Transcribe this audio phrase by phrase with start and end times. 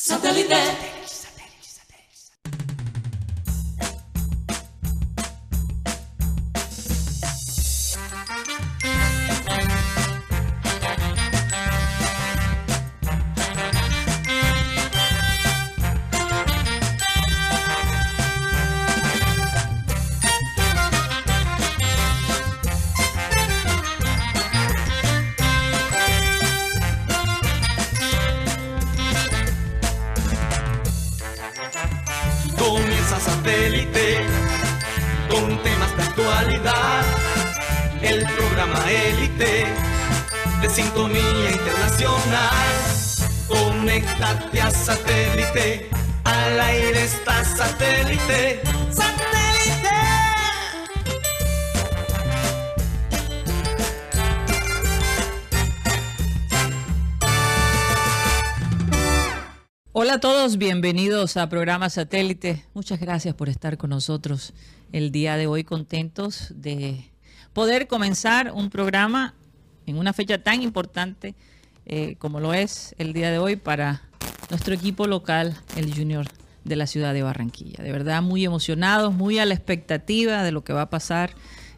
[0.00, 1.27] Satellite.
[60.80, 62.64] Bienvenidos a programa Satélite.
[62.72, 64.52] Muchas gracias por estar con nosotros
[64.92, 67.10] el día de hoy, contentos de
[67.52, 69.34] poder comenzar un programa
[69.86, 71.34] en una fecha tan importante
[71.84, 74.02] eh, como lo es el día de hoy para
[74.50, 76.26] nuestro equipo local, el Junior
[76.62, 77.82] de la ciudad de Barranquilla.
[77.82, 81.32] De verdad, muy emocionados, muy a la expectativa de lo que va a pasar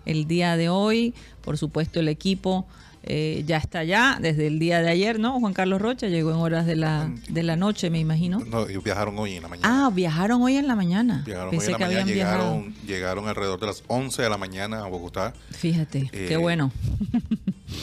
[0.04, 1.14] el día de hoy.
[1.40, 2.66] Por supuesto, el equipo
[3.02, 5.40] eh, ya está allá desde el día de ayer, ¿no?
[5.40, 8.40] Juan Carlos Rocha llegó en horas de la, de la noche, me imagino.
[8.40, 9.86] No, ellos viajaron hoy en la mañana.
[9.86, 11.22] Ah, viajaron hoy en la mañana.
[11.24, 12.54] Pensé hoy en la que mañana, habían viajado.
[12.56, 15.32] llegaron, llegaron alrededor de las 11 de la mañana a Bogotá.
[15.50, 16.72] Fíjate, Eh, qué bueno.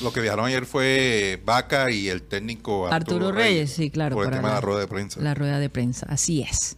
[0.04, 4.16] Lo que viajaron ayer fue Vaca y el técnico Arturo, Arturo, Reyes, sí, claro.
[4.16, 5.22] Por el tema de la rueda de prensa.
[5.22, 6.78] La rueda de prensa, así es.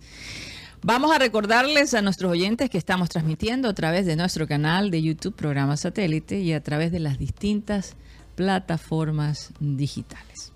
[0.82, 5.02] Vamos a recordarles a nuestros oyentes que estamos transmitiendo a través de nuestro canal de
[5.02, 7.96] YouTube, programa satélite, y a través de las distintas
[8.40, 10.54] plataformas digitales.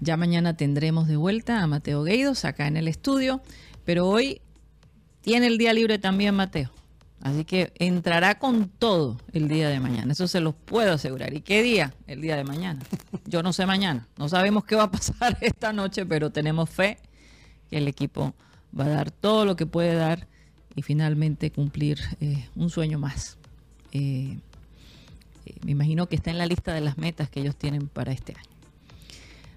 [0.00, 3.42] Ya mañana tendremos de vuelta a Mateo Gueidos acá en el estudio,
[3.84, 4.40] pero hoy
[5.20, 6.70] tiene el día libre también Mateo.
[7.20, 10.12] Así que entrará con todo el día de mañana.
[10.12, 11.34] Eso se los puedo asegurar.
[11.34, 11.92] ¿Y qué día?
[12.06, 12.80] El día de mañana.
[13.26, 14.08] Yo no sé mañana.
[14.16, 16.96] No sabemos qué va a pasar esta noche, pero tenemos fe
[17.68, 18.32] que el equipo
[18.78, 20.28] va a dar todo lo que puede dar
[20.74, 23.36] y finalmente cumplir eh, un sueño más.
[23.92, 24.38] Eh,
[25.64, 28.32] me imagino que está en la lista de las metas que ellos tienen para este
[28.32, 28.50] año.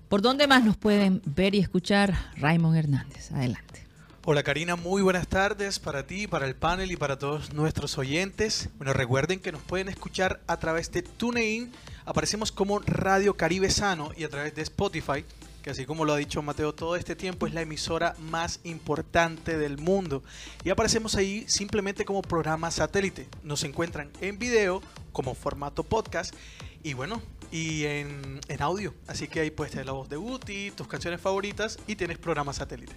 [0.09, 2.13] ¿Por dónde más nos pueden ver y escuchar?
[2.37, 3.31] Raymond Hernández.
[3.31, 3.85] Adelante.
[4.27, 8.69] Hola Karina, muy buenas tardes para ti, para el panel y para todos nuestros oyentes.
[8.77, 11.71] Bueno, recuerden que nos pueden escuchar a través de TuneIn,
[12.05, 15.23] aparecemos como Radio Caribe Sano y a través de Spotify,
[15.61, 19.59] que así como lo ha dicho Mateo todo este tiempo es la emisora más importante
[19.59, 20.23] del mundo.
[20.63, 23.27] Y aparecemos ahí simplemente como programa satélite.
[23.43, 24.81] Nos encuentran en video
[25.15, 26.35] como formato podcast
[26.83, 28.93] y bueno, y en, en audio.
[29.07, 32.51] Así que ahí puedes tener la voz de Uti, tus canciones favoritas y tienes programa
[32.51, 32.93] satélite.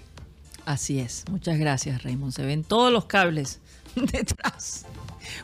[0.66, 1.24] Así es.
[1.30, 2.32] Muchas gracias, Raymond.
[2.32, 3.60] Se ven todos los cables
[3.94, 4.84] detrás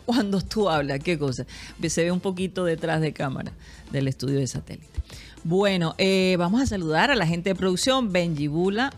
[0.04, 0.98] cuando tú hablas.
[0.98, 1.46] ¿Qué cosa?
[1.88, 3.52] Se ve un poquito detrás de cámara
[3.92, 5.00] del estudio de satélite.
[5.44, 8.12] Bueno, eh, vamos a saludar a la gente de producción.
[8.12, 8.92] Benji Bula,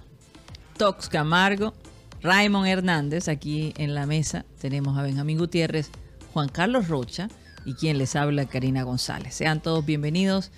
[0.79, 1.75] Tox Camargo,
[2.23, 3.29] Raymond Hernández.
[3.29, 5.91] Aquí en la mesa tenemos a Benjamín Gutiérrez,
[6.33, 7.29] Juan Carlos Rocha
[7.67, 9.35] y quien les habla, Karina González.
[9.35, 10.53] Sean todos bienvenidos.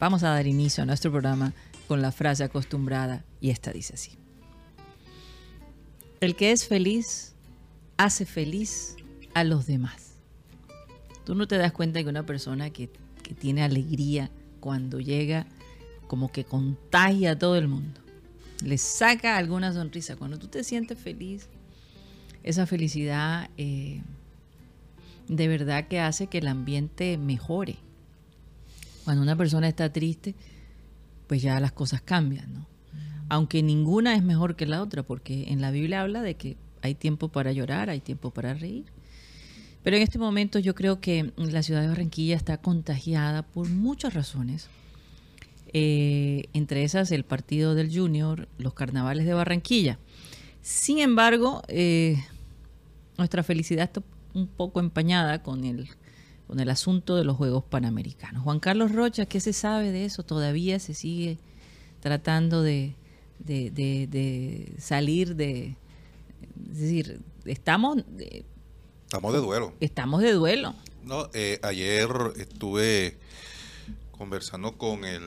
[0.00, 1.52] Vamos a dar inicio a nuestro programa
[1.86, 4.12] con la frase acostumbrada y esta dice así.
[6.20, 7.34] El que es feliz
[7.98, 8.96] hace feliz
[9.34, 10.14] a los demás.
[11.26, 12.90] Tú no te das cuenta que una persona que,
[13.22, 14.30] que tiene alegría
[14.60, 15.46] cuando llega
[16.06, 18.00] como que contagia a todo el mundo.
[18.62, 20.16] Le saca alguna sonrisa.
[20.16, 21.50] Cuando tú te sientes feliz,
[22.42, 24.00] esa felicidad eh,
[25.28, 27.76] de verdad que hace que el ambiente mejore.
[29.04, 30.34] Cuando una persona está triste,
[31.26, 32.74] pues ya las cosas cambian, ¿no?
[33.28, 36.94] aunque ninguna es mejor que la otra, porque en la Biblia habla de que hay
[36.94, 38.84] tiempo para llorar, hay tiempo para reír.
[39.82, 44.14] Pero en este momento yo creo que la ciudad de Barranquilla está contagiada por muchas
[44.14, 44.68] razones.
[45.72, 49.98] Eh, entre esas el partido del Junior, los carnavales de Barranquilla.
[50.62, 52.22] Sin embargo, eh,
[53.18, 53.90] nuestra felicidad
[54.34, 55.88] un poco empañada con el,
[56.46, 58.42] con el asunto de los Juegos Panamericanos.
[58.42, 60.22] Juan Carlos Rocha, ¿qué se sabe de eso?
[60.24, 61.38] Todavía se sigue
[62.00, 62.94] tratando de,
[63.38, 65.76] de, de, de salir de...
[66.70, 68.44] Es decir, estamos, eh,
[69.06, 69.72] Estamos de duelo.
[69.80, 70.74] estamos de duelo.
[71.04, 73.16] No, eh, ayer estuve
[74.10, 75.22] conversando con el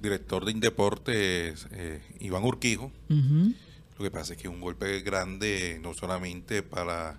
[0.00, 2.92] director de Indeportes, eh, Iván Urquijo.
[3.08, 7.18] Lo que pasa es que es un golpe grande no solamente para,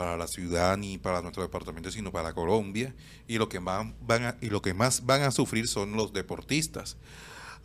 [0.00, 2.94] para la ciudad ni para nuestro departamento, sino para Colombia.
[3.28, 6.14] Y lo que más van a, y lo que más van a sufrir son los
[6.14, 6.96] deportistas.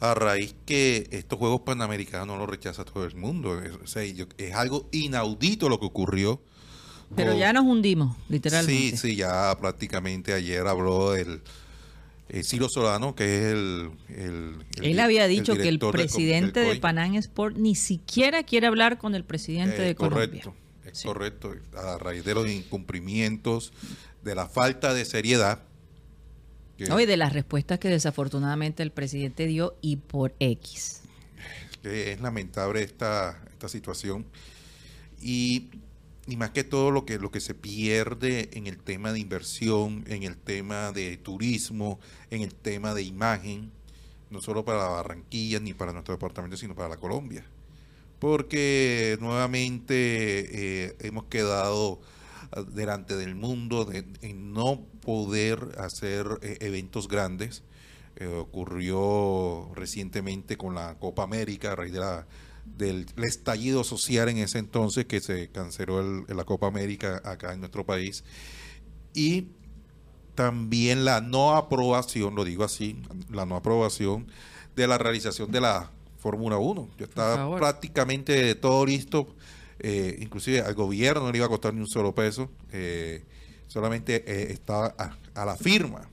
[0.02, 3.62] a raíz que estos Juegos Panamericanos no lo rechaza todo el mundo.
[3.62, 3.96] Es,
[4.54, 6.42] algo inaudito lo que ocurrió.
[7.16, 8.98] Pero ya nos hundimos, literalmente.
[8.98, 11.42] Sí, sí, ya prácticamente ayer habló el,
[12.28, 13.92] el Ciro Solano, que es el...
[14.10, 16.80] el- el Él había dicho que el del presidente del de.
[16.82, 20.44] Panam Sport ni siquiera quiere hablar con el presidente Eh, de Colombia.
[20.86, 21.08] Es Sí.
[21.08, 21.54] correcto.
[21.76, 23.74] A raíz de los incumplimientos,
[24.24, 25.60] de la falta de seriedad.
[26.78, 31.02] que- No, y de las respuestas que desafortunadamente el presidente dio y por X.
[31.82, 34.26] que es lamentable esta, esta situación
[35.22, 35.70] y,
[36.28, 40.04] y más que todo lo que lo que se pierde en el tema de inversión,
[40.08, 42.00] en el tema de turismo,
[42.32, 43.72] en el tema de imagen,
[44.32, 47.46] no solo para Barranquilla ni para nuestro departamento, sino para la Colombia.
[48.26, 52.02] Porque nuevamente eh, hemos quedado
[52.52, 57.62] ah, delante del mundo de, en no poder hacer eh, eventos grandes.
[58.16, 62.26] Eh, ocurrió recientemente con la Copa América a raíz de la,
[62.66, 67.54] del el estallido social en ese entonces que se canceló el- la Copa América acá
[67.54, 68.24] en nuestro país.
[69.14, 69.50] Y
[70.34, 74.26] también la no aprobación, lo digo así, la no aprobación
[74.76, 75.92] de la realización de la
[76.26, 76.90] Fórmula 1.
[76.98, 79.28] Ya estaba prácticamente todo listo,
[79.78, 83.24] eh, inclusive al gobierno no le iba a costar ni un solo peso, eh,
[83.68, 86.10] solamente eh, estaba a, a la firma,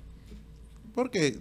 [0.95, 1.39] porque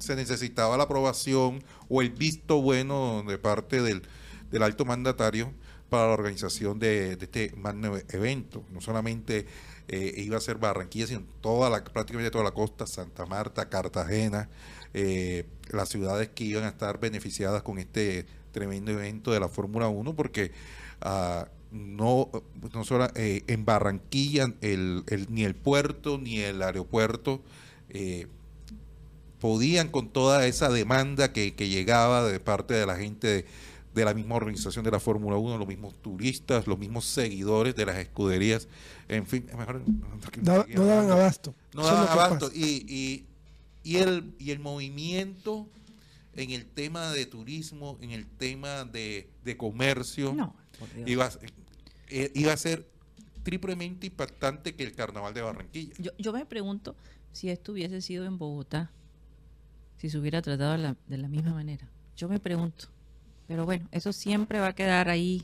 [0.00, 4.02] se necesitaba la aprobación o el visto bueno de parte del,
[4.50, 5.52] del alto mandatario
[5.88, 8.64] para la organización de, de este magno evento.
[8.72, 9.46] No solamente
[9.86, 14.48] eh, iba a ser Barranquilla, sino toda la, prácticamente toda la costa, Santa Marta, Cartagena,
[14.94, 19.88] eh, las ciudades que iban a estar beneficiadas con este tremendo evento de la Fórmula
[19.88, 20.50] 1, porque
[21.00, 22.28] ah, no,
[22.74, 27.42] no solo eh, en Barranquilla el, el- ni el puerto ni el aeropuerto
[27.90, 28.26] eh,
[29.40, 33.46] podían con toda esa demanda que, que llegaba de parte de la gente de,
[33.94, 37.86] de la misma organización de la Fórmula 1, los mismos turistas, los mismos seguidores de
[37.86, 38.68] las escuderías,
[39.08, 39.82] en fin, mejor
[40.42, 41.54] Da- no daban abasto.
[41.72, 42.50] no daban abasto.
[42.54, 43.24] y,
[43.82, 45.68] y, el, y el movimiento
[46.34, 50.54] en el tema de turismo, en el tema de, de comercio, No,
[51.06, 51.32] iba, a-
[52.08, 52.88] eh, iba a ser
[53.42, 55.94] triplemente impactante que el carnaval de Barranquilla.
[55.98, 56.94] Yo, yo me pregunto
[57.32, 58.90] si esto hubiese sido en Bogotá,
[59.98, 61.88] si se hubiera tratado de la, de la misma manera.
[62.16, 62.88] Yo me pregunto.
[63.48, 65.42] Pero bueno, eso siempre va a quedar ahí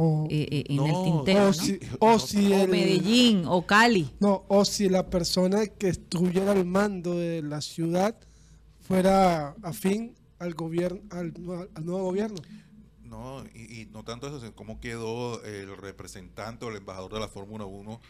[0.00, 1.42] O, eh, eh, en No, el tintero.
[1.42, 1.52] o ¿no?
[1.52, 4.08] si, o si O el- Medellín, o Cali.
[4.20, 8.16] No, o si la persona que estuviera al mando de la ciudad
[8.80, 11.32] fuera afín al gobierno, al,
[11.74, 12.36] al nuevo gobierno.
[13.02, 17.20] No, y, y no tanto eso, sino cómo quedó el representante o el embajador de
[17.20, 18.00] la Fórmula 1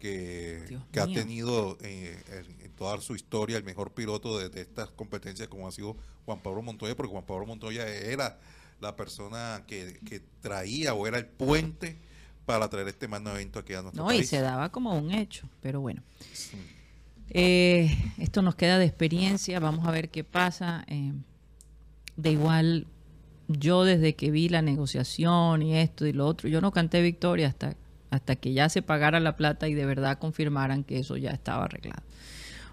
[0.00, 4.90] que, ha tenido eh, en, en toda su historia el mejor piloto de, de estas
[4.90, 8.38] competencias como ha sido Juan Pablo Montoya, porque Juan Pablo Montoya era
[8.80, 11.96] la persona que, que traía o era el puente
[12.44, 14.28] para traer este magno evento aquí a nuestro No, y país.
[14.28, 16.02] se daba como un hecho, pero bueno.
[17.30, 20.84] Eh, esto nos queda de experiencia, vamos a ver qué pasa.
[20.86, 21.12] Eh,
[22.16, 22.86] de igual,
[23.48, 27.48] yo desde que vi la negociación y esto y lo otro, yo no canté victoria
[27.48, 27.76] hasta,
[28.10, 31.64] hasta que ya se pagara la plata y de verdad confirmaran que eso ya estaba
[31.64, 32.02] arreglado.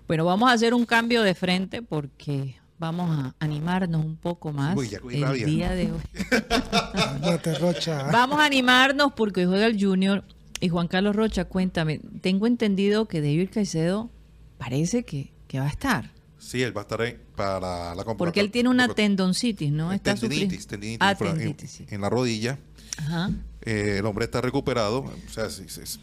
[0.08, 4.76] Bueno, vamos a hacer un cambio de frente porque vamos a animarnos un poco más
[4.78, 5.46] Uy, ya cogí el rabia.
[5.46, 6.02] día de hoy.
[8.12, 10.24] Vamos a animarnos porque hoy juega el Junior.
[10.60, 14.10] Y Juan Carlos Rocha, cuéntame, tengo entendido que David Caicedo
[14.58, 16.12] parece que, que va a estar.
[16.40, 19.92] Sí, él va a estar en- para la Porque él tiene una tendonitis, ¿no?
[19.92, 21.86] Está tendinitis, tendinitis Ah, en- tendinitis, sí.
[21.90, 22.60] en la rodilla.
[22.98, 23.32] Ajá.
[23.62, 25.00] Eh, el hombre está recuperado.
[25.00, 26.00] O sea, si, si- si-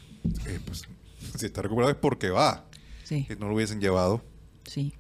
[0.47, 0.83] eh, pues,
[1.37, 2.65] si está recuperado es porque va.
[3.05, 4.23] Sí, Que no lo hubiesen llevado.
[4.65, 4.95] sí.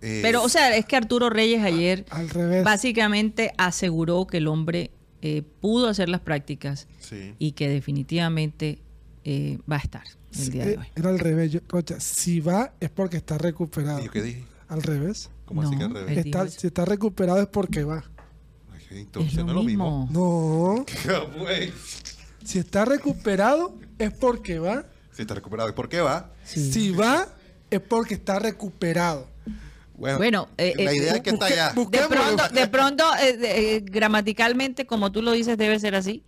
[0.00, 2.62] Eh, Pero, o sea, es que Arturo Reyes ayer Al revés.
[2.64, 4.90] básicamente aseguró que el hombre
[5.22, 7.34] eh, pudo hacer las prácticas sí.
[7.38, 8.78] y que definitivamente
[9.24, 10.04] eh, va a estar
[10.38, 10.86] el día de Eh, hoy.
[10.94, 11.50] Era al revés.
[11.52, 14.00] yo- Rocha, si va es porque está recuperado.
[14.00, 14.44] ¿Y yo qué dije?
[14.68, 15.30] Al revés.
[15.44, 16.26] ¿Cómo así que al No, revés?
[16.26, 18.04] Está- si está recuperado es porque va.
[18.90, 20.08] Entonces es lo no es lo mismo.
[20.12, 20.84] No.
[21.38, 21.72] Güey.
[22.44, 24.86] Si está recuperado es porque va.
[25.12, 26.30] si está recuperado, ¿y por qué va?
[26.44, 26.72] Sí.
[26.72, 27.26] Si va
[27.70, 29.28] es porque está recuperado.
[29.98, 31.72] Bueno, Bueno, eh, la eh, idea es que está allá.
[31.72, 36.22] De pronto, de pronto eh, gramaticalmente, como tú lo dices, debe ser así,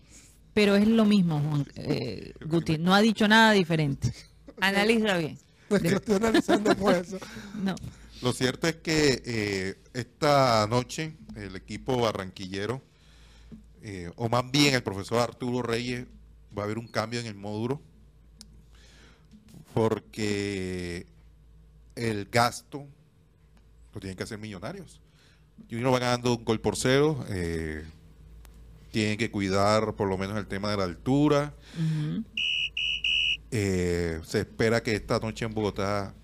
[0.53, 2.79] pero es lo mismo, Juan eh, Guti.
[2.79, 4.13] No ha dicho nada diferente.
[4.61, 5.39] Analiza bien.
[5.71, 7.17] Pues lo estoy analizando por eso.
[7.63, 7.77] No.
[8.23, 12.83] Lo cierto es que esta noche el equipo barranquillero,
[14.17, 16.07] o más bien el profesor Arturo Reyes,
[16.59, 17.81] va a haber un cambio en el módulo
[19.73, 21.07] porque
[21.95, 22.89] el gasto
[23.95, 25.01] lo tienen que hacer millonarios.
[25.71, 27.25] Junior va ganando un gol por cero.
[27.29, 27.85] Eh,
[28.91, 31.55] tienen que cuidar por lo menos el tema de la altura.
[33.51, 36.15] Eh, se espera que esta noche en Bogotá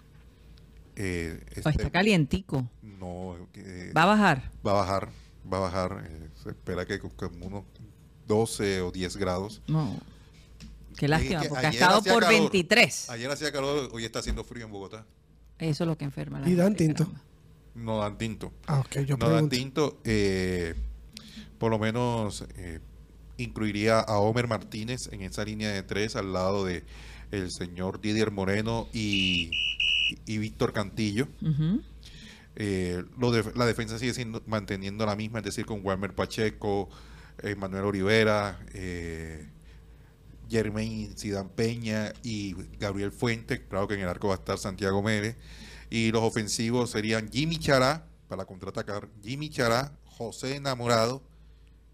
[0.95, 2.69] eh, Pues esté- está calientico.
[2.83, 4.51] no, eh, Va a bajar.
[4.67, 5.09] va a bajar,
[5.53, 6.05] va a bajar.
[6.09, 7.65] eh, se espera que con, con unos
[8.27, 9.61] 12 o 10 grados.
[9.67, 9.99] No.
[10.97, 12.41] Qué lástima, que porque ha estado por calor.
[12.41, 13.11] 23.
[13.11, 15.05] Ayer hacía calor, hoy está haciendo frío en Bogotá.
[15.59, 16.41] Eso es lo que enferma.
[16.41, 17.05] la Y dan tinto.
[17.05, 17.23] caramba.
[17.77, 18.53] No dan tinto.
[18.67, 20.01] Ah, ok, yo no dan tinto.
[20.05, 20.75] eh,
[21.59, 22.81] por lo menos eh,
[23.39, 26.83] incluiría a Homer Martínez en esa línea de tres al lado de
[27.33, 29.51] el señor Didier Moreno y,
[30.27, 31.29] y Víctor Cantillo.
[32.57, 36.89] Eh, lo de- la defensa sigue siendo manteniendo la misma, es decir, con Walmer Pacheco,
[37.43, 39.47] eh, Manuel Olivera, eh,
[40.49, 43.63] Germain Sidán Peña y Gabriel Fuente.
[43.67, 45.37] Claro que en el arco va a estar Santiago Mérez.
[45.91, 51.23] Y los ofensivos serían Jimmy Chará, para contraatacar, Jimmy Chará, José Enamorado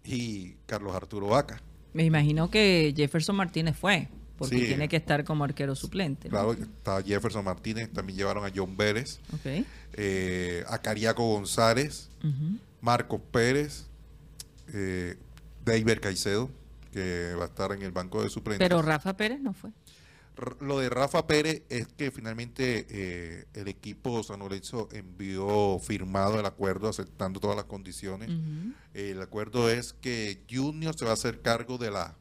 [0.03, 1.61] y Carlos Arturo Vaca.
[1.93, 4.65] Me imagino que Jefferson Martínez fue, porque Sí.
[4.65, 6.27] tiene que estar como arquero suplente.
[6.27, 6.31] ¿no?
[6.31, 9.19] Claro, está Jefferson Martínez, también llevaron a John Vélez,
[9.93, 12.09] eh, a Cariaco González.
[12.81, 13.85] Marcos Pérez,
[14.73, 15.15] eh,
[15.63, 16.49] David Caicedo,
[16.91, 18.67] que va a estar en el banco de suplentes.
[18.67, 19.69] Pero Rafa Pérez no fue.
[20.61, 26.45] Lo de Rafa Pérez es que finalmente eh, el equipo San Lorenzo envió firmado el
[26.45, 28.29] acuerdo aceptando todas las condiciones.
[28.93, 32.15] El acuerdo es que Junior se va a hacer cargo de la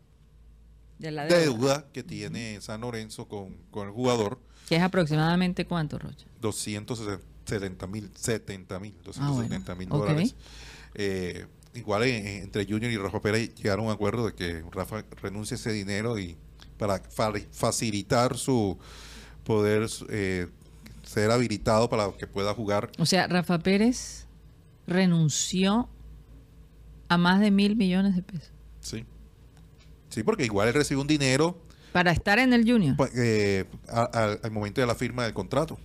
[0.99, 1.41] De la deuda.
[1.41, 4.39] deuda que tiene San Lorenzo con, con el jugador,
[4.69, 6.27] Que es aproximadamente cuánto, Rocha.
[6.41, 9.49] 270 mil, 70 mil, Ah, bueno.
[9.49, 9.99] 270 mil Ok.
[9.99, 10.35] dólares.
[10.95, 15.05] Eh, igual en- entre Junior y Rafa Pérez llegaron a un acuerdo de que Rafa
[15.23, 16.37] renuncie a ese dinero y
[16.87, 18.77] para fa- facilitar su
[19.45, 20.49] poder eh,
[21.05, 22.91] ser habilitado para que pueda jugar.
[22.99, 24.27] O sea, Rafa Pérez
[24.89, 25.89] renunció
[27.09, 29.05] a más de mil millones de pesos Sí.
[30.09, 31.57] Sí, porque igual él recibe un dinero
[31.93, 32.97] para estar en el Junior.
[33.15, 35.79] eh, a- al- al momento de la firma del contrato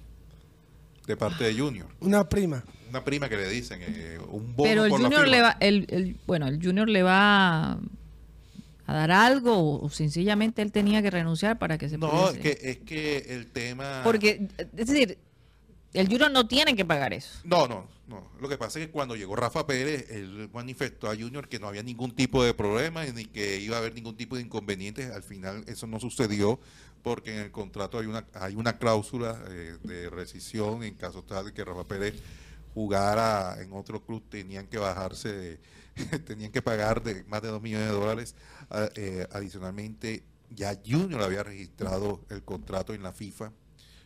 [1.06, 1.88] de parte de Junior.
[2.00, 2.64] Una prima.
[2.90, 5.36] Una prima que le dicen, eh, un bono Pero el por la Junior firma.
[5.38, 7.78] le va, el, el- bueno, el Junior le va
[8.88, 12.38] a, dar algo o, o sencillamente él tenía que renunciar para que se No, pudiese-
[12.38, 14.02] es que, es que el tema...
[14.04, 15.18] Porque, es decir,
[15.94, 17.40] el Junior no tiene que pagar eso.
[17.44, 18.30] No, no, no.
[18.40, 21.68] Lo que pasa es que cuando llegó Rafa Pérez, él manifestó a Junior que no
[21.68, 25.12] había ningún tipo de problema ni que iba a haber ningún tipo de inconvenientes.
[25.12, 26.60] Al final eso no sucedió
[27.04, 31.46] porque en el contrato hay una hay una cláusula eh, de rescisión en caso tal
[31.46, 32.16] de que Rafa Pérez
[32.74, 35.60] jugara en otro club tenían que bajarse, de-
[36.26, 38.36] tenían que pagar de más de dos millones de dólares.
[38.96, 43.52] Eh, adicionalmente, ya Junior había registrado el contrato en la FIFA,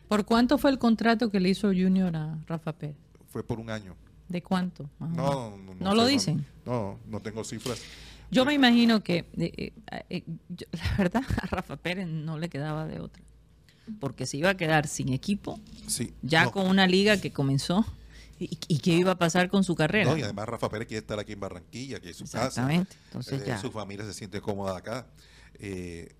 [0.08, 2.96] ¿Por cuánto fue el contrato que le hizo Junior a Rafa Pérez?
[3.30, 3.96] fue por un año.
[4.28, 4.90] ¿De cuánto?
[4.98, 5.16] menos?
[5.16, 6.46] No, no, no, ¿No lo sé, dicen?
[6.66, 7.80] No, no tengo cifras.
[8.30, 9.72] Yo me imagino que, eh, eh,
[10.10, 13.22] eh, yo- la verdad, a Rafa Pérez no le quedaba de otra.
[14.00, 16.12] Porque se iba a quedar sin equipo, Sí.
[16.20, 17.86] ya no, con una liga que comenzó.
[18.38, 20.10] ¿Y, y qué iba a pasar con su carrera?
[20.10, 22.46] no, y además Rafa Pérez quiere estar aquí en Barranquilla, que es su casa.
[22.46, 22.96] Exactamente.
[23.06, 23.58] Entonces Eh, ya.
[23.60, 25.06] Su familia se siente cómoda acá.
[25.58, 26.12] Eh,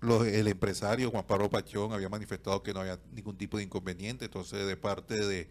[0.00, 4.26] los- el empresario Juan Pablo Pachón había manifestado que no había ningún tipo de inconveniente,
[4.26, 5.48] entonces de parte de,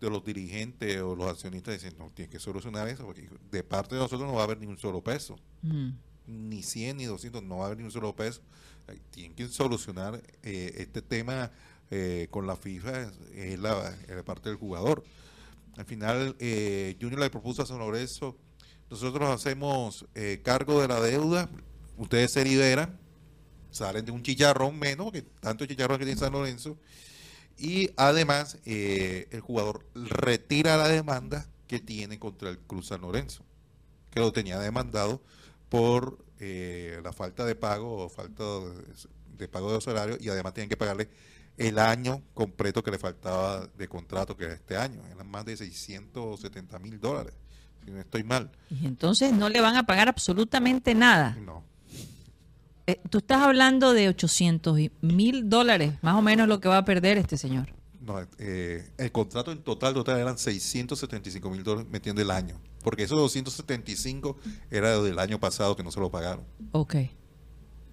[0.00, 3.94] de los dirigentes o los accionistas dicen, no, tiene que solucionar eso, porque de parte
[3.96, 5.90] de nosotros no va a haber ni un solo peso, Mm.
[6.26, 8.40] ni 100 ni 200, no va a haber ni un solo peso.
[9.10, 11.50] Tienen que solucionar eh, este tema
[11.90, 15.04] eh, con la FIFA, es, la, parte del jugador.
[15.76, 18.36] Al final, eh, Junior le propuso a San Lorenzo,
[18.90, 21.48] nosotros hacemos eh, cargo de la deuda,
[21.96, 22.98] ustedes se liberan,
[23.70, 26.76] salen de un chicharrón menos, que tanto chicharrón que tiene San Lorenzo,
[27.60, 33.44] y además eh, el jugador retira la demanda que tiene contra el Cruz San Lorenzo,
[34.10, 35.22] que lo tenía demandado
[35.68, 38.42] por eh, la falta de pago o falta
[39.36, 41.08] de, pago de salario y además tienen que pagarle
[41.60, 45.02] el año completo que le faltaba de contrato, que era este año.
[45.12, 47.34] Eran más de 670 mil dólares,
[47.84, 48.50] si no estoy mal.
[48.70, 51.36] Y entonces no le van a pagar absolutamente nada.
[51.44, 51.62] No.
[52.86, 56.84] Eh, tú estás hablando de 800 mil dólares, más o menos lo que va a
[56.86, 57.74] perder este señor.
[58.00, 62.58] No, eh, el contrato en total, total eran 675 mil dólares metiendo el año.
[62.82, 64.38] Porque esos 275
[64.70, 66.46] era del año pasado que no se lo pagaron.
[66.72, 66.96] Ok.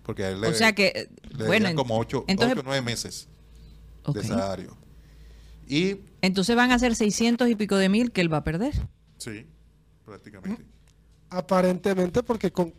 [0.04, 3.28] Porque a él le, O sea que, le bueno, como 8 entonces, o 9 meses
[4.14, 4.76] de salario.
[5.68, 8.74] Y entonces van a ser 600 y pico de mil que él va a perder.
[9.18, 9.46] sí,
[10.06, 10.64] prácticamente.
[11.30, 12.74] Aparentemente porque con,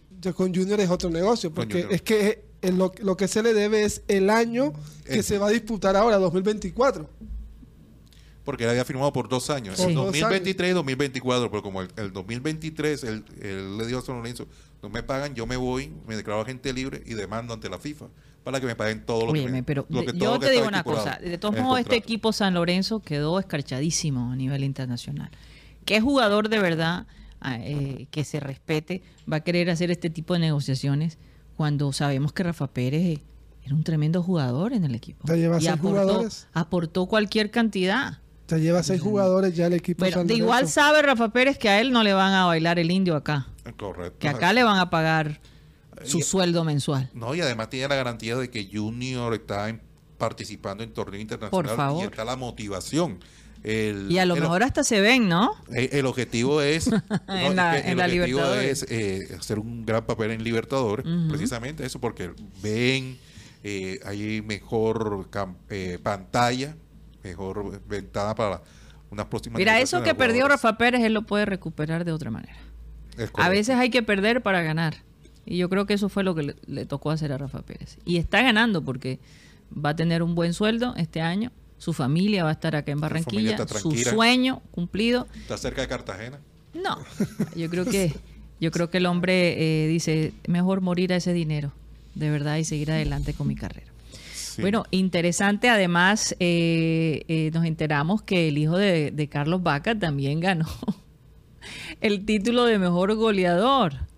[0.54, 4.02] Junior es otro negocio, porque es que eh, lo, lo que se le debe es
[4.08, 4.72] el año
[5.04, 5.22] que Eh.
[5.22, 7.08] se va a disputar ahora, 2024.
[8.44, 11.88] porque él había firmado por dos años, el dos 2023 y 2024, pero como el,
[11.96, 14.46] el 2023 él, él le dijo a San Lorenzo,
[14.82, 18.06] no me pagan, yo me voy, me declaro agente libre y demando ante la FIFA
[18.50, 20.46] para que me paguen todo lo que Óyeme, me- pero lo que- yo lo que
[20.46, 22.04] te digo una cosa, de todos modos este contrato.
[22.06, 25.30] equipo San Lorenzo quedó escarchadísimo a nivel internacional.
[25.84, 27.06] ¿Qué jugador de verdad
[27.42, 31.18] ah, eh, que se respete va a querer hacer este tipo de negociaciones
[31.58, 33.22] cuando sabemos que Rafa Pérez eh,
[33.64, 35.26] era un tremendo jugador en el equipo?
[35.28, 36.48] Ya lleva y seis aportó, jugadores.
[36.54, 38.18] aportó cualquier cantidad.
[38.46, 40.06] Se lleva seis jugadores ya el equipo.
[40.10, 40.72] San de igual Lorenzo.
[40.72, 44.18] sabe Rafa Pérez que a él no le van a bailar el indio acá, Correcto.
[44.20, 45.38] que acá le van a pagar
[46.04, 47.10] su Y- sueldo mensual.
[47.14, 49.80] No, y además tiene la garantía de que Junior está en-
[50.18, 52.02] participando en torneo internacional Por favor.
[52.02, 53.18] y está la motivación.
[53.64, 55.52] El, Y a lo el- mejor hasta se ven, ¿no?
[55.72, 58.82] El, el objetivo es, no, En la- es que en el la objetivo Libertadores.
[58.84, 62.30] es eh, hacer un gran papel en Libertadores, precisamente eso, porque
[62.62, 63.18] ven,
[63.64, 66.76] eh, hay mejor cam- eh, pantalla,
[67.24, 68.62] mejor ventana para
[69.10, 69.58] unas próximas.
[69.58, 70.46] Mira, eso que perdió.
[70.48, 72.56] Rafa Pérez, él lo puede recuperar de otra manera.
[73.34, 74.96] A veces hay que perder para ganar.
[75.48, 77.98] Y yo creo que eso fue lo que le, le tocó hacer a Rafa Pérez.
[78.04, 79.18] Y está ganando porque
[79.72, 81.52] va a tener un buen sueldo este año.
[81.78, 83.56] Su familia va a estar acá en Barranquilla.
[83.66, 85.28] Su sueño cumplido.
[85.34, 86.38] Está cerca de Cartagena.
[86.74, 86.98] No,
[87.56, 88.12] yo creo que
[88.60, 91.72] yo creo que el hombre eh, dice mejor morir a ese dinero,
[92.14, 93.86] de verdad, y seguir adelante con mi carrera.
[94.34, 94.62] Sí.
[94.62, 95.68] Bueno, interesante.
[95.68, 100.66] Además, eh, eh, nos enteramos que el hijo de, de Carlos Vaca también ganó
[102.00, 104.08] el título de mejor goleador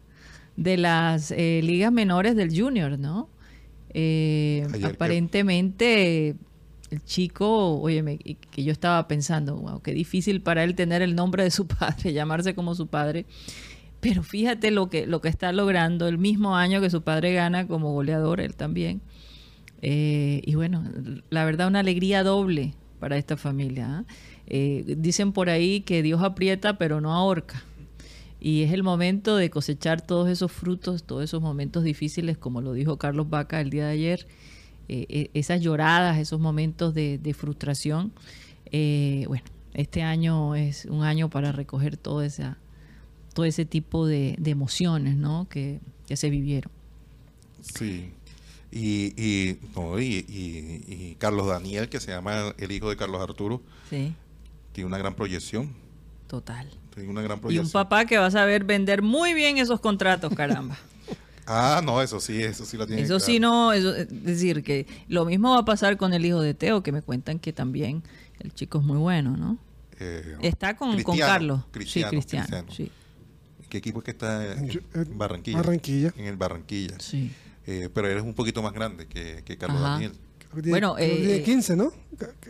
[0.60, 3.30] de las eh, ligas menores del Junior, ¿no?
[3.94, 6.36] Eh, que- aparentemente,
[6.90, 11.42] el chico, y que yo estaba pensando, wow, qué difícil para él tener el nombre
[11.44, 13.24] de su padre, llamarse como su padre.
[14.00, 17.66] Pero fíjate lo que, lo que está logrando el mismo año que su padre gana
[17.66, 19.00] como goleador, él también.
[19.82, 20.84] Eh, y bueno,
[21.30, 23.86] la verdad una alegría doble para esta familia.
[24.00, 24.04] ¿ah?
[24.46, 27.64] Eh, dicen por ahí que Dios aprieta pero no ahorca.
[28.40, 32.72] Y es el momento de cosechar todos esos frutos, todos esos momentos difíciles, como lo
[32.72, 34.26] dijo Carlos Vaca el día de ayer,
[34.88, 38.12] eh, eh, esas lloradas, esos momentos de, de frustración.
[38.72, 42.56] Eh, bueno, este año es un año para recoger todo, esa,
[43.34, 45.46] todo ese tipo de, de emociones ¿no?
[45.50, 46.72] que, que se vivieron.
[47.60, 48.10] Sí.
[48.72, 53.20] Y, y, no, y, y- y Carlos Daniel, que se llama el hijo de Carlos
[53.20, 53.60] Arturo,
[53.90, 54.14] Sí,
[54.72, 55.70] tiene una gran proyección.
[56.26, 56.68] total.
[56.94, 60.32] Tiene una gran Y un papá que va a saber vender muy bien esos contratos,
[60.34, 60.76] caramba.
[61.52, 63.02] Ah, no, eso sí, eso sí lo tiene.
[63.02, 66.40] Eso sí no, eso- es decir, que lo mismo va a pasar con el hijo
[66.40, 68.04] de Teo, que me cuentan que también
[68.38, 69.58] el chico es muy bueno, ¿no?
[69.98, 71.62] Eh, Está con, con Carlos.
[71.72, 72.46] Cristiano, sí, Cristiano.
[72.46, 72.70] Cristiano.
[72.72, 72.92] Sí,
[73.68, 75.56] ¿Qué equipo es que está en, Yo- en Barranquilla?
[75.56, 76.12] Barranquilla.
[76.16, 76.94] En el Barranquilla.
[77.00, 77.32] sí.
[77.66, 79.90] Eh, pero él es un poquito más grande que, que Carlos Ajá.
[79.94, 80.12] Daniel.
[80.52, 81.92] Bueno, eh, tiene 15, ¿no?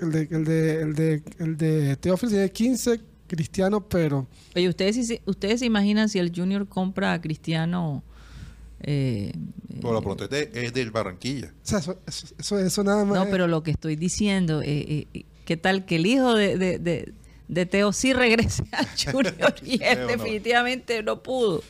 [0.00, 3.00] El de, el de, el de, el de Teófilo tiene 15,
[3.36, 8.02] Cristiano, pero Oye, ¿ustedes, ¿ustedes se imaginan si el Junior compra a Cristiano?
[8.82, 9.32] eh,
[9.80, 11.48] Por lo eh, pronto es, de- es del Barranquilla.
[11.48, 13.14] o sea, eso, eso, eso, eso nada más.
[13.18, 16.56] No, es- pero lo que estoy diciendo, eh, eh, ¿qué tal que el hijo de,
[16.58, 17.12] de- de-
[17.48, 21.62] de Teo sí regrese al Junior y él definitivamente no pudo?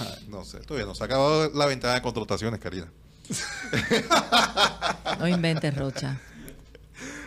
[0.00, 2.90] Ah, no sé, todavía no se ha acabado la ventana de contrataciones, Karina.
[5.18, 6.20] No inventes, Rocha.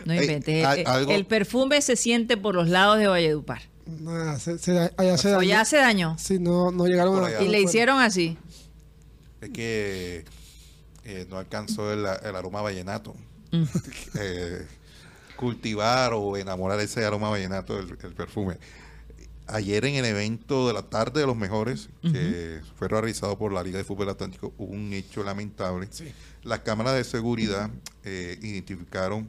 [0.04, 0.66] No inventes.
[0.78, 3.62] El- algo- El perfume se siente por los lados de Valledupar.
[4.00, 5.42] Nada, se, se, allá se O dañó.
[5.48, 6.16] ya se dañó.
[6.18, 7.42] Sí, no, no llegaron a.
[7.42, 8.38] Y le hicieron así.
[9.40, 10.24] Es que
[11.04, 13.14] eh, no alcanzó el, el aroma vallenato.
[13.52, 13.64] Mm.
[14.18, 14.66] Eh,
[15.36, 18.58] cultivar o enamorar ese aroma vallenato del el perfume.
[19.46, 23.62] Ayer en el evento de la tarde de los mejores, que fue realizado por la
[23.62, 25.88] Liga de Fútbol Atlántico, hubo un hecho lamentable.
[26.44, 27.70] Las cámaras de seguridad
[28.04, 29.28] eh, identificaron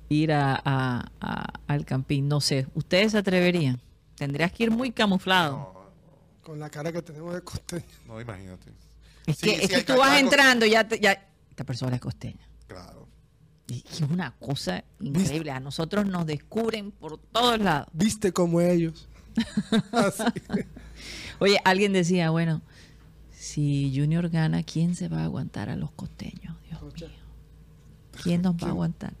[0.09, 2.27] ir a, a- a- al campín.
[2.27, 3.79] No sé, ¿ustedes se atreverían?
[4.15, 5.73] Tendrías que ir muy camuflado.
[6.43, 7.83] Con la cara que tenemos de costeño.
[8.07, 8.71] No, imagínate.
[9.25, 12.01] es que, sí, es que tú vas entrando y ya, te- ya esta persona es
[12.01, 12.47] costeña.
[12.67, 13.04] Claro.
[13.67, 15.51] Y es una cosa increíble.
[15.51, 17.87] A nosotros nos descubren por todos lados.
[17.93, 19.07] Viste como ellos.
[19.91, 20.23] Así.
[21.39, 22.61] Oye, alguien decía, bueno,
[23.31, 26.55] si Junior gana, ¿quién se va a aguantar a los costeños?
[26.69, 27.09] Dios mío.
[28.23, 29.13] ¿Quién nos va a aguantar?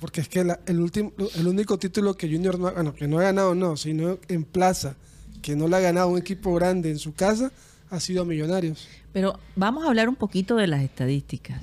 [0.00, 3.06] Porque es que la- el, último, el único título que Junior no ha, bueno, que
[3.06, 4.96] no ha ganado, no, sino en plaza,
[5.42, 7.52] que no le ha ganado un equipo grande en su casa,
[7.90, 8.88] ha sido a Millonarios.
[9.12, 11.60] Pero vamos a hablar un poquito de las estadísticas,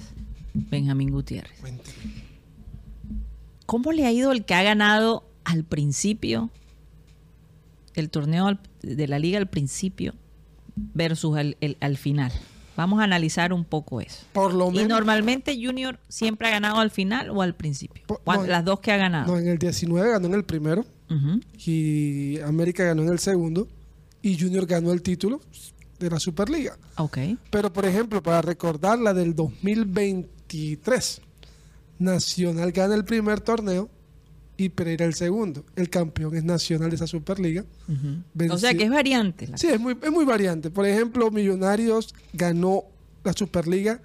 [0.54, 1.60] Benjamín Gutiérrez.
[3.68, 6.50] ¿Cómo le ha ido el que ha ganado al principio,
[7.94, 10.14] el torneo de la liga al principio,
[10.76, 12.32] versus al, el- al final?
[12.76, 14.26] Vamos a analizar un poco eso.
[14.34, 14.90] Por lo Y menos.
[14.90, 18.04] normalmente Junior siempre ha ganado al final o al principio.
[18.26, 19.34] No, las dos que ha ganado.
[19.34, 20.86] No, en el 19 ganó en el primero
[21.66, 23.68] y América ganó en el segundo
[24.22, 25.42] y Junior ganó el título
[26.00, 26.78] de la Superliga.
[26.98, 27.18] Ok.
[27.50, 31.22] Pero, por ejemplo, para recordar la del 2023,
[32.00, 33.90] Nacional gana el primer torneo
[34.56, 35.66] y Pereira el segundo.
[35.76, 37.64] El campeón es Nacional de esa Superliga.
[38.34, 39.48] Venció- O sea que es variante.
[39.48, 40.70] la Sí, es muy, es muy variante.
[40.72, 42.86] Por ejemplo, Millonarios ganó
[43.24, 44.02] la Superliga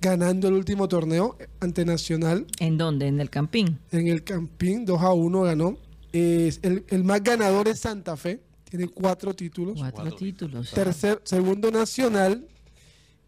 [0.00, 3.06] ganando el último torneo ante Nacional ¿En dónde?
[3.08, 3.78] En el Campín.
[3.90, 5.76] en el Campín, 2 a 1 ganó.
[6.12, 9.78] Es el, el más ganador es Santa Fe, tiene cuatro títulos.
[9.78, 10.70] Cuatro, títulos.
[10.70, 12.46] Tercer, segundo Nacional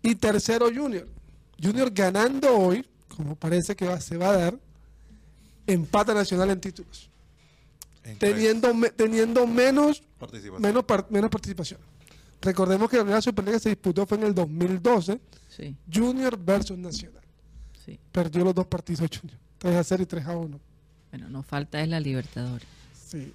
[0.03, 1.07] y tercero Junior.
[1.63, 2.85] Junior ganando hoy,
[3.23, 4.59] como parece que va- se va a dar,
[5.67, 7.11] empata Nacional en títulos,
[8.03, 10.63] En teniendo, me- teniendo menos, participación.
[10.63, 11.81] menos, par- menos participación.
[12.41, 15.21] Recordemos que la primera Superliga se disputó fue en el 2012,
[15.55, 17.23] Sí, Junior versus Nacional.
[17.85, 18.01] sí.
[18.11, 20.59] Perdió los dos partidos Junior, 3 a 0 y 3 a 1.
[21.11, 22.67] Bueno, nos falta es la Libertadores.
[22.95, 23.35] Sí.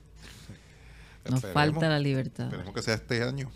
[1.30, 2.54] Nos Esperemos- falta la Libertadores.
[2.60, 3.52] Esperemos que sea este año.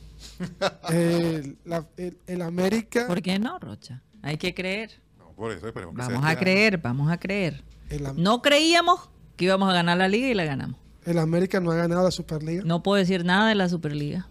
[0.90, 4.04] El, la- el- el América, ¿Por qué no, Rocha?
[4.22, 4.92] Hay que creer.
[5.40, 6.40] No, por eso esperemos que sea Vamos este a año.
[6.40, 7.64] creer, vamos a creer.
[7.90, 10.78] el, No creíamos que íbamos a ganar la liga y la ganamos.
[11.06, 12.64] el América no ha ganado la Superliga.
[12.66, 14.28] No puedo decir nada de la Superliga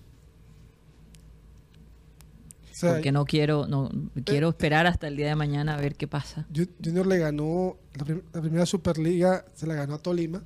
[2.70, 3.90] O sea, porque no quiero, no
[4.24, 6.46] quiero esperar hasta el día de mañana a ver qué pasa.
[6.52, 10.42] Ju- Junior le ganó la, prim- la primera Superliga, se la ganó a Tolima,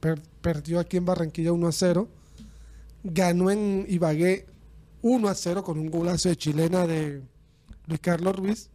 [0.00, 2.08] per- perdió aquí en Barranquilla 1 a 0,
[3.04, 4.46] ganó en Ibagué
[5.02, 7.22] 1 a 0 con un golazo de chilena de
[7.86, 8.70] Luis Carlos Ruiz.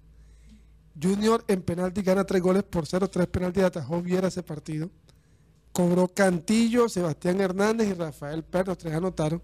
[1.00, 4.90] Junior en penalti gana 3 goles por 0, 3 penaltis atajó Viera ese partido.
[5.72, 9.42] Cobró Cantillo, Sebastián Hernández y Rafael Pérez, los tres anotaron.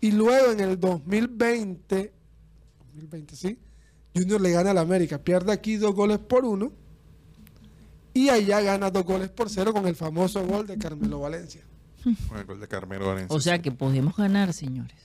[0.00, 2.12] Y luego en el 2020,
[2.78, 3.58] 2020 sí,
[4.14, 6.72] Junior le gana al América, pierde aquí dos goles por uno
[8.14, 11.62] y allá gana dos goles por cero con el famoso gol de Carmelo Valencia.
[12.28, 13.36] Con el gol de Carmelo Valencia.
[13.36, 14.96] O sea que podemos ganar, señores.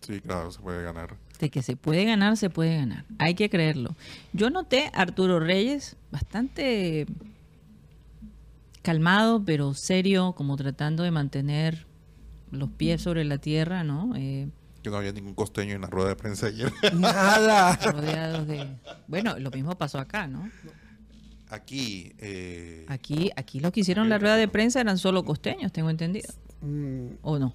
[0.00, 1.16] Sí, claro, se puede ganar.
[1.40, 3.04] De que se puede ganar, se puede ganar.
[3.18, 3.96] Hay que creerlo.
[4.34, 7.06] Yo noté a Arturo Reyes bastante
[8.82, 11.86] calmado, pero serio, como tratando de mantener
[12.50, 14.12] los pies sobre la tierra, ¿no?
[14.16, 14.48] Eh,
[14.82, 16.72] Que no había ningún costeño en la rueda de prensa ayer.
[16.94, 17.76] Nada.
[17.76, 18.66] rodeados de...
[19.08, 20.50] Bueno, lo mismo pasó acá, ¿no?
[21.48, 25.90] Aquí, eh, Aquí, aquí los que hicieron la rueda de prensa eran solo costeños, tengo
[25.90, 26.28] entendido.
[26.60, 27.54] Mm, ¿O no?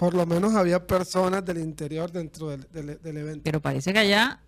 [0.00, 3.42] Por lo menos había personas del interior dentro del, del- del evento.
[3.44, 4.40] Pero parece que allá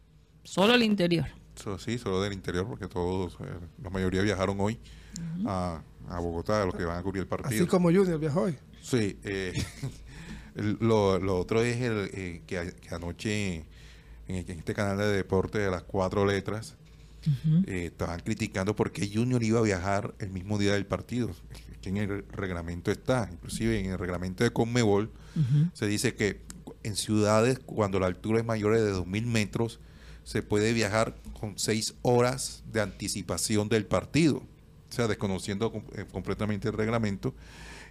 [0.43, 1.27] solo el interior.
[1.57, 3.45] so- sí, solo del interior, porque todos, eh,
[3.83, 4.79] la mayoría viajaron hoy
[5.47, 7.51] a, a Bogotá, los que van a cubrir el partido.
[7.55, 8.57] Así como Junior viajó hoy.
[8.81, 9.53] Sí, eh,
[10.55, 13.67] el- lo, lo otro es el, eh, que, a- que anoche en,
[14.29, 16.77] en este canal de deporte de las cuatro letras
[17.67, 21.31] eh, estaban criticando por qué Junior iba a viajar el mismo día del partido,
[21.83, 25.11] que en el reglamento está, inclusive en el reglamento de Conmebol
[25.75, 26.41] se dice que
[26.83, 29.81] en ciudades cuando la altura es mayor de 2.000 metros
[30.25, 36.69] se puede viajar con seis horas de anticipación del partido, o sea, desconociendo eh, completamente
[36.69, 37.35] el reglamento.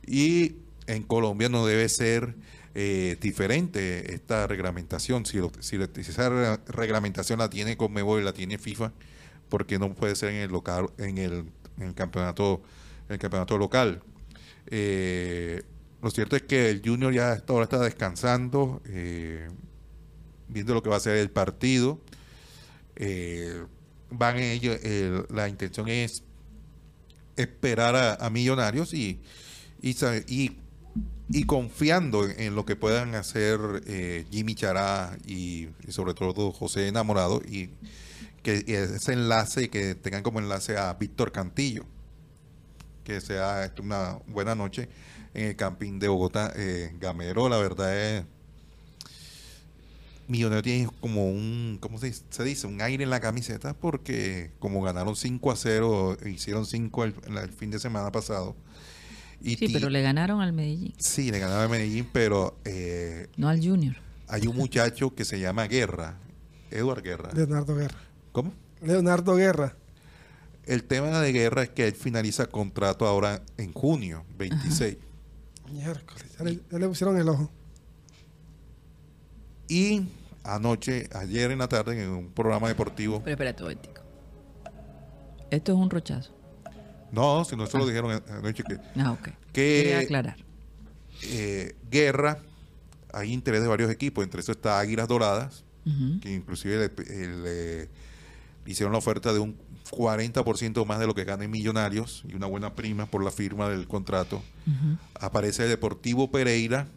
[0.08, 0.56] Y
[0.88, 2.36] en Colombia no debe ser
[2.73, 5.25] eh, diferente esta reglamentación.
[5.25, 8.93] Si, lo- esa re- reglamentación la tiene Conmebol y la tiene FIFA,
[9.49, 11.34] porque no puede ser en el local, en el,
[11.80, 12.62] en el campeonato,
[13.13, 14.02] el campeonato local.
[14.67, 15.62] Eh,
[16.02, 19.47] lo cierto es que el Junior ya hasta ahora está descansando, eh,
[20.47, 22.00] viendo lo que va a ser el partido.
[22.95, 23.63] Eh,
[24.10, 26.24] van ellos, el- la intención es
[27.38, 29.21] esperar a, Millonarios y,
[31.47, 33.60] confiando en, lo que puedan hacer
[34.30, 37.69] Jimmy Chará y, y sobre todo José Enamorado y
[38.43, 41.86] que ese enlace, que tengan como enlace a Víctor Cantillo,
[43.13, 44.88] que sea esto una buena noche
[45.34, 46.52] en el camping de Bogotá.
[46.56, 48.24] Eh, Gamero, la verdad es...
[50.28, 52.24] Millonario tiene como un, ¿cómo se, dice?
[52.30, 52.67] se dice?
[52.67, 57.50] Un aire en la camiseta porque como ganaron 5 a 0, hicieron 5 el, el
[57.50, 58.56] fin de semana pasado.
[59.41, 63.50] Y Sí, pero le ganaron al Medellín, Sí, le ganaron a Medellín, pero eh, no
[63.50, 63.95] al Junior.
[64.28, 66.17] hay un muchacho que se llama Guerra,
[66.69, 67.32] Eduard Guerra.
[67.34, 67.97] Leonardo Guerra.
[68.32, 68.54] ¿Cómo?
[68.82, 69.76] Leonardo Guerra.
[70.65, 74.97] El tema de Guerra es que él finaliza contrato ahora en junio 26.
[75.71, 76.26] Miércoles.
[76.38, 77.50] Ya le, ya le pusieron el ojo.
[79.67, 80.04] Y
[80.43, 84.02] anoche, ayer en la tarde, en un programa deportivo, Pero espérate un momentico.
[85.50, 86.32] Esto es un rochazo.
[87.12, 89.24] no, si no se lo dijeron anoche que, Ah, ok.
[89.24, 89.34] que
[89.84, 90.38] Quería aclarar.
[91.24, 92.39] eh, Guerra,
[93.13, 95.63] hay interés de varios equipos, entre eso está Águilas Doradas,
[96.21, 97.38] que inclusive le,
[97.82, 97.89] le
[98.65, 99.58] hicieron la oferta de un
[99.91, 103.69] 40% más de lo que gana en Millonarios y una buena prima por la firma
[103.69, 104.41] del contrato.
[105.19, 106.88] Aparece el Deportivo Pereira,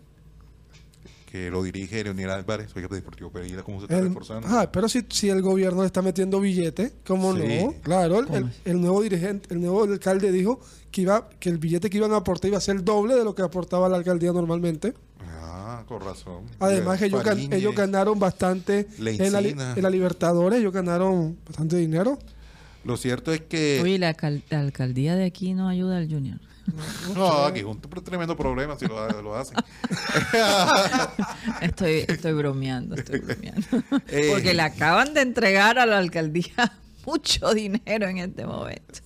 [1.31, 2.71] que lo dirige Leonel Álvarez.
[2.77, 4.47] Oiga, Deportivo Pereira, ¿cómo se está El- reforzando?
[4.49, 7.43] ah, pero si, si el gobierno le está metiendo billete, ¿cómo Sí.
[7.65, 7.75] no?
[7.83, 8.21] Claro,
[8.65, 10.61] el, nuevo dirigente, el nuevo alcalde dijo
[10.93, 13.25] que iba que el billete que iban a aportar iba a ser el doble de
[13.25, 14.95] lo que aportaba la alcaldía normalmente.
[15.41, 16.45] Ah, con razón.
[16.61, 19.73] Además que ellos, ellos ganaron bastante en la, li- Lencina.
[19.77, 22.17] en la Libertadores, ellos ganaron bastante dinero.
[22.85, 23.81] Lo cierto es que...
[23.83, 26.39] Oye, la, alcal- la alcaldía de aquí no ayuda al Junior.
[27.15, 29.57] no, aquí es un tremendo problema si lo, lo hacen.
[31.61, 33.67] Estoy, estoy bromeando, estoy bromeando.
[34.09, 34.29] Eh.
[34.33, 39.01] Porque le acaban de entregar a la alcaldía mucho dinero en este momento.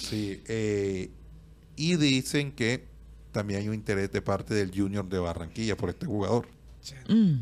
[0.00, 1.10] Sí, eh,
[1.76, 2.86] y dicen que
[3.32, 6.48] también hay un interés de parte del Junior de Barranquilla por este jugador.
[7.08, 7.40] Mm.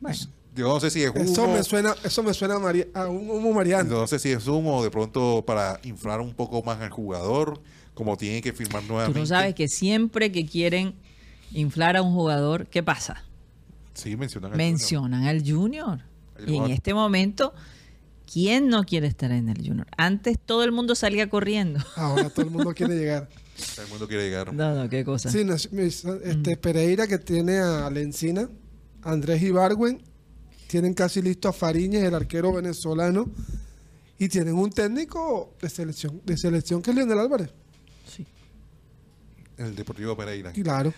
[0.00, 0.18] Bueno,
[0.54, 3.06] Yo no sé si es humo, Eso me suena, eso me suena a, María- a
[3.08, 4.00] un humo mariano.
[4.00, 7.62] no sé si es humo o de pronto para inflar un poco más al jugador,
[7.94, 9.18] como tiene que firmar tú nuevamente.
[9.20, 10.94] no sabes que siempre que quieren
[11.52, 13.24] inflar a un jugador, ¿qué pasa?
[13.94, 16.00] Sí, mencionan al Mencionan al Junior.
[16.38, 17.52] El Y en este momento,
[18.30, 19.86] ¿quién no quiere estar en el Junior?
[19.96, 21.80] Antes todo el mundo salía corriendo.
[21.96, 23.28] Ahora todo el mundo quiere llegar.
[23.28, 23.42] Junior.
[23.76, 24.52] Todo el mundo quiere llegar.
[24.54, 25.30] No, no, qué cosa.
[25.30, 25.46] Sí,
[26.24, 28.48] este, Pereira que tiene a Lencina,
[29.02, 30.02] Andrés Ibargüen,
[30.72, 33.28] tienen casi listo a Fariñez, el arquero venezolano,
[34.18, 37.50] y tienen un técnico de selección, de selección que es Leonel Álvarez.
[38.08, 38.26] Sí.
[39.58, 40.50] El Deportivo Pereira.
[40.52, 40.94] Claro.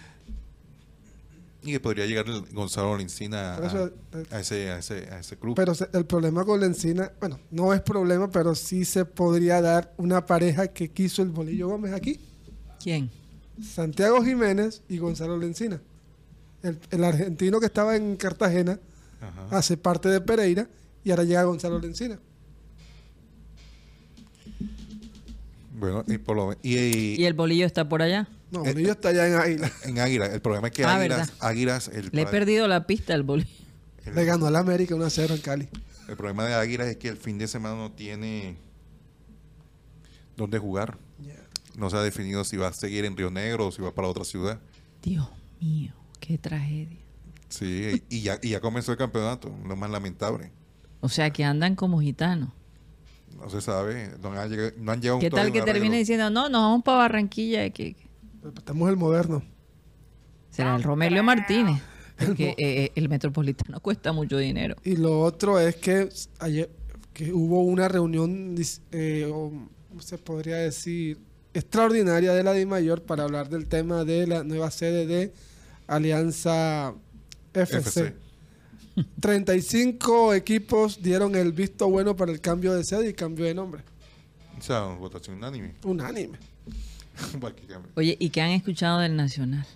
[1.65, 3.93] Y que podría llegar el Gonzalo Lencina Por eso,
[4.31, 5.57] a, a ese, a, ese, a ese club.
[5.57, 10.25] Pero el problema con Lencina, bueno, no es problema, pero sí se podría dar una
[10.25, 12.21] pareja que quiso el Bolillo Gómez aquí.
[12.81, 13.11] ¿Quién?
[13.61, 15.81] Santiago Jiménez y Gonzalo Lencina.
[16.63, 18.79] El, el argentino que estaba en Cartagena
[19.29, 19.59] Ajá.
[19.59, 20.69] hace parte de Pereira
[21.05, 22.19] y ahora llega Gonzalo Lencina.
[25.77, 28.29] Bueno, y por lo y, y- ¿Y el bolillo está por allá?
[28.51, 29.73] No, Eh, Bolillo está allá en Águila.
[29.85, 30.95] en Águila, el problema es que Ah,
[31.41, 33.49] Águilas, el, Le he perdido la pista al bolillo.
[34.05, 35.69] el- Le ganó al América 1 a 0 en Cali.
[36.09, 38.57] el problema de Águilas es que el fin de semana no tiene
[40.37, 40.99] dónde jugar.
[41.77, 44.07] No se ha definido si va a seguir en Río Negro o si va para
[44.07, 44.61] otra ciudad.
[45.03, 45.27] Dios
[45.61, 47.01] mío, qué tragedia.
[47.59, 50.51] Sí, y ya, y ya comenzó el campeonato, lo más lamentable.
[51.01, 52.51] O sea, que andan como gitanos.
[53.39, 56.49] No se sabe, no han llegado, no han llegado ¿Qué tal que termine diciendo, no,
[56.49, 57.71] nos vamos para Barranquilla?
[57.71, 58.09] Que, que-
[58.57, 59.43] Estamos el moderno.
[60.51, 61.81] será el Romelio Martínez.
[62.19, 64.77] Porque eh, eh, el metropolitano cuesta mucho dinero.
[64.85, 66.09] Y lo otro es que
[66.41, 66.71] ayer
[67.13, 68.57] que hubo una reunión,
[68.91, 69.53] eh, o,
[69.89, 71.21] ¿cómo se podría decir,
[71.53, 75.33] extraordinaria de la DIMAYOR para hablar del tema de la nueva sede de
[75.87, 76.95] Alianza
[77.55, 77.79] FC.
[77.79, 78.15] FC.
[79.21, 83.83] 35 equipos dieron el visto bueno para el cambio de sede y cambio de nombre.
[84.59, 85.75] O sea, votación unánime.
[85.85, 86.39] Unánime.
[87.97, 89.67] Oye, ¿y qué han escuchado del Nacional?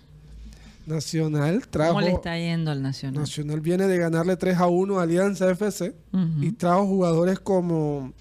[0.85, 1.93] Nacional trajo.
[1.93, 3.21] ¿Cómo le está yendo al Nacional?
[3.21, 5.93] Nacional viene de ganarle 3 a 1 a Alianza FC
[6.41, 8.13] y trajo jugadores como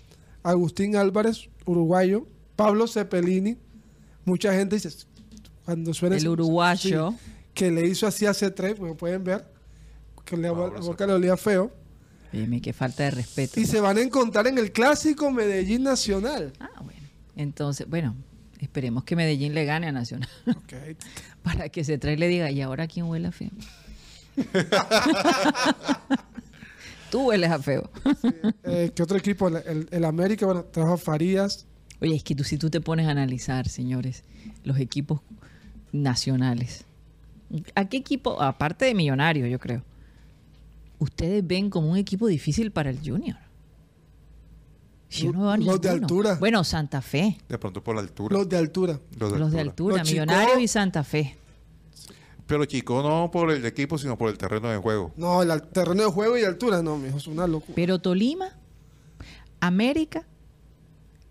[0.42, 3.57] Agustín Álvarez, uruguayo, Pablo Cepelini.
[4.25, 4.90] Mucha gente dice,
[5.64, 7.12] cuando suena El uruguayo.
[7.12, 7.16] sí,
[7.59, 9.44] que le hizo así hace tres, como pueden ver,
[10.25, 11.73] que le, la boca le olía feo.
[12.31, 13.59] Dime, qué falta de respeto.
[13.59, 16.53] Y se van a encontrar en el clásico Medellín Nacional.
[16.61, 17.01] Ah, bueno.
[17.35, 18.14] Entonces, bueno,
[18.61, 20.29] esperemos que Medellín le gane a Nacional.
[20.47, 20.73] Ok.
[21.42, 23.51] Para que se trae y le diga, ¿y ahora quién huele a feo?
[27.11, 27.90] Tú hueles a feo.
[28.64, 29.49] Eh, ¿Qué otro equipo?
[29.49, 31.66] El, el- el América, bueno, trajo a Farías.
[32.01, 34.23] Oye, es que tú, si tú te pones a analizar, señores,
[34.62, 35.21] los equipos
[35.90, 36.85] nacionales.
[37.74, 39.82] ¿A qué equipo, aparte de Millonarios, yo creo,
[40.98, 43.37] ustedes ven como un equipo difícil para el Junior?
[45.11, 46.34] Yo no veo Los de altura.
[46.38, 47.38] Bueno, Santa Fe.
[47.48, 48.37] De pronto por la altura.
[48.37, 49.00] Los de altura.
[49.18, 51.37] Los de altura, Los Chico- Millonarios y Santa Fe.
[52.46, 55.12] Pero chico, no por el equipo, sino por el terreno de juego.
[55.16, 57.74] No, el al- terreno de juego y altura, no, mijo, es una locura.
[57.74, 58.50] Pero Tolima,
[59.61, 60.26] América,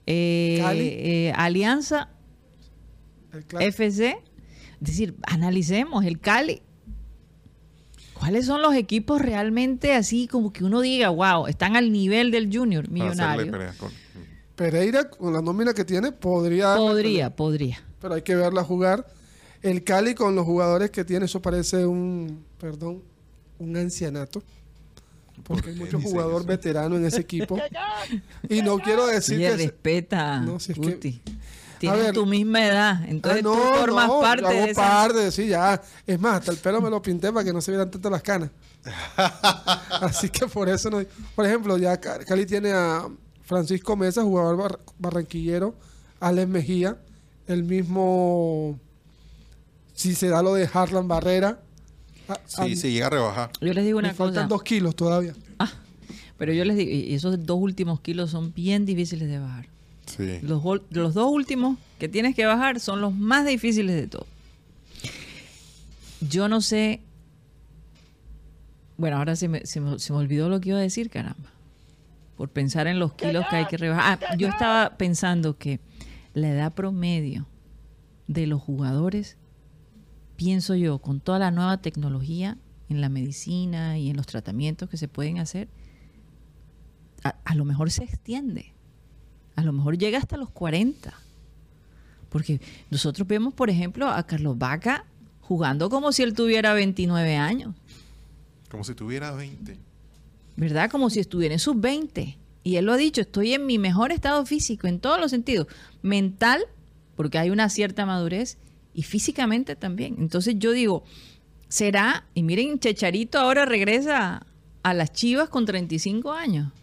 [0.07, 0.79] eh, Cali.
[0.93, 2.09] eh, Alianza,
[3.59, 4.17] FC.
[4.81, 6.61] Es decir, analicemos el Cali.
[8.13, 12.55] ¿Cuáles son los equipos realmente así como que uno diga, wow, están al nivel del
[12.55, 13.51] Junior millonario?
[14.55, 16.75] Pereira, con la nómina que tiene, podría.
[16.75, 17.83] Podría, podría.
[18.01, 19.05] Pero hay que verla jugar.
[19.61, 23.03] El Cali con los jugadores que tiene, eso parece un, perdón,
[23.59, 24.41] un ancianato.
[25.43, 26.47] Porque hay mucho jugador eso?
[26.47, 27.57] veterano en ese equipo.
[28.49, 29.57] y no quiero decir Oye, que.
[29.57, 31.21] respeta, No, si es que-.
[31.79, 32.13] Tienes ver.
[32.13, 34.81] tu misma edad, entonces Ah, no, tú formas no, parte yo hago de esa...
[34.81, 35.81] parte, sí, ya.
[36.05, 38.21] Es más, hasta el pelo me lo pinté para que no se vieran tanto las
[38.21, 38.49] canas.
[40.01, 41.01] Así que por eso no.
[41.35, 43.07] Por ejemplo, ya Ca- Cali tiene a
[43.43, 45.75] Francisco Mesa, jugador bar- barranquillero,
[46.19, 46.97] Alex Mejía,
[47.47, 48.79] el mismo.
[49.93, 51.59] Si se da lo de Harlan Barrera.
[52.29, 53.51] a- Sí, a- sí, llega a rebajar.
[53.61, 54.47] Yo les digo me una faltan cosa.
[54.47, 55.33] dos kilos todavía.
[55.59, 55.71] Ah,
[56.37, 59.67] pero yo les digo, y esos dos últimos kilos son bien difíciles de bajar.
[60.41, 60.63] Los,
[61.13, 64.27] dos últimos que tienes que bajar son los más difíciles de todos.
[66.21, 67.01] Yo no sé.
[68.97, 71.51] Bueno, ahora se me, se me- se me olvidó lo que iba a decir, caramba.
[72.35, 74.19] Por pensar en los kilos que hay que rebajar.
[74.29, 75.79] Ah, yo estaba pensando que
[76.33, 77.47] la edad promedio
[78.27, 79.37] de los jugadores,
[80.35, 82.57] pienso yo, con toda la nueva tecnología
[82.89, 85.67] en la medicina y en los tratamientos que se pueden hacer,
[87.23, 88.73] a lo mejor se extiende.
[89.57, 91.13] A lo mejor llega hasta los 40.
[92.29, 95.05] Porque nosotros vemos, por ejemplo, a Carlos Vaca
[95.41, 97.73] jugando como si él tuviera 29 años,
[98.69, 99.77] Como si tuviera 20.
[100.57, 100.89] ¿verdad?
[100.91, 102.37] Como si estuviera en sus 20.
[102.63, 105.67] Y él lo ha dicho, estoy en mi mejor estado físico, en todos los sentidos.
[106.01, 106.65] Mental,
[107.15, 108.57] porque hay una cierta madurez,
[108.93, 110.15] y físicamente también.
[110.19, 111.03] Entonces yo digo,
[111.69, 114.45] será, y miren, Checharito ahora regresa
[114.83, 116.73] a las Chivas con 35 años.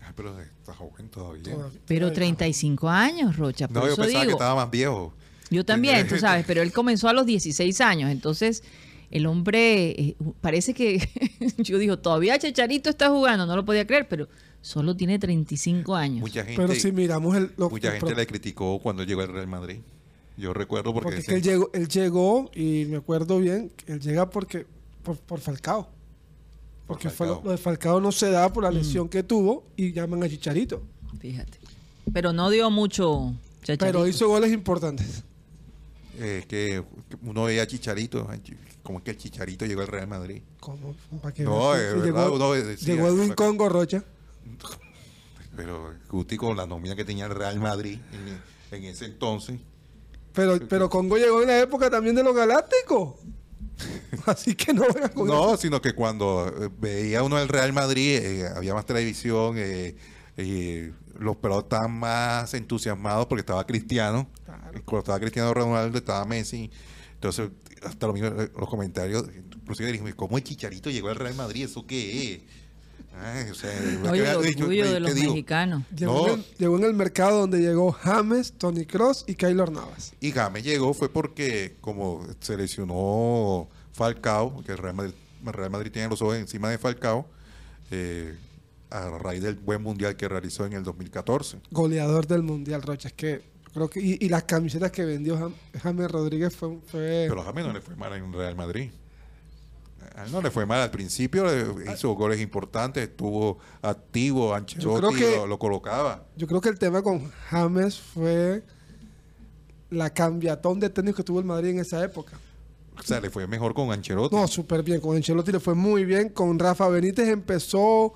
[0.00, 1.56] Ay, pero está joven todavía.
[1.86, 3.66] Pero 35 años, Rocha.
[3.68, 5.12] Por No, yo eso pensaba que digo, estaba más viejo.
[5.50, 8.62] Yo también, tú sabes, pero él comenzó a los 16 años, entonces
[9.10, 11.06] el hombre eh, parece que,
[11.58, 14.28] yo digo, todavía Checharito está jugando, no lo podía creer, pero
[14.62, 16.20] solo tiene 35 años.
[16.20, 17.50] Mucha gente, Pero si miramos el.
[17.56, 19.80] lo- mucha el gente pro- le criticó cuando llegó al Real Madrid.
[20.38, 23.92] Yo recuerdo porque, Porque es que él llegó, él llegó, y me acuerdo bien, que
[23.92, 24.64] él llega porque
[25.02, 25.90] por, por Falcao.
[26.92, 27.42] Por Porque lo, Falcao.
[27.44, 28.52] lo de Falcao no se da Mm.
[28.52, 30.82] por la lesión que tuvo y llaman a Chicharito.
[31.20, 31.58] Fíjate.
[32.12, 33.84] Pero no dio mucho Checharito.
[33.86, 35.22] Pero hizo goles importantes.
[36.18, 36.84] eh, que
[37.22, 38.28] uno veía a Chicharito,
[38.82, 40.42] como es que el Chicharito llegó al Real Madrid.
[40.60, 40.94] ¿Cómo?
[41.22, 41.42] ¿Para qué?
[41.42, 44.04] No, es verdad, llegó, uno decía- llegó Edwin Congo Rocha.
[45.56, 47.98] Pero Guti con la nómina que tenía el Real Madrid
[48.70, 49.58] en, en ese entonces.
[50.32, 53.14] Pero, pero Congo llegó en la época también de los Galácticos.
[54.26, 58.16] Así que no vengan con No, sino que cuando eh, veía uno el Real Madrid,
[58.16, 59.96] eh, había más televisión, eh,
[60.36, 64.28] eh, los pelados estaban más entusiasmados porque estaba Cristiano.
[64.44, 64.82] Claro.
[64.84, 66.70] Cuando estaba Cristiano Ronaldo, estaba Messi.
[67.14, 67.50] Entonces,
[67.84, 71.64] hasta lo mismo, eh, los comentarios, inclusive dijimos, ¿cómo el Chicharito llegó al Real Madrid?
[71.64, 72.40] ¿Eso qué es?
[73.20, 73.70] Ay, o sea,
[74.10, 75.32] Oye, el ¿qué orgullo de los digo?
[75.32, 75.84] mexicanos.
[75.94, 76.32] Llegó, No.
[76.34, 80.14] en el, llegó en el mercado donde llegó James, Tony Cross y Keylor Navas.
[80.20, 85.14] Y James llegó fue porque como se lesionó Falcao, que el Real Madrid,
[85.46, 87.26] el Real Madrid tiene los ojos encima de Falcao,
[87.90, 88.36] eh,
[88.90, 91.60] a raíz del buen mundial que realizó en el 2014.
[91.70, 93.08] Goleador del Mundial, Rocha.
[93.08, 93.42] Es que
[93.72, 94.00] creo que.
[94.00, 96.78] Y, y las camisetas que vendió Jam- James Rodríguez fue.
[96.86, 98.90] fue Pero a James no le fue mal en Real Madrid.
[100.14, 105.16] A él no le fue mal al principio, le hizo goles importantes, estuvo activo, Ancelotti
[105.16, 106.26] que- lo, lo colocaba.
[106.36, 108.62] Yo creo que el tema con James fue
[109.90, 112.38] la cambiatón de técnico que tuvo el Madrid en esa época.
[112.98, 114.36] O sea, le fue mejor con Ancelotti.
[114.36, 115.00] No, súper bien.
[115.00, 116.28] Con Ancelotti le fue muy bien.
[116.28, 118.12] Con Rafa Benítez empezó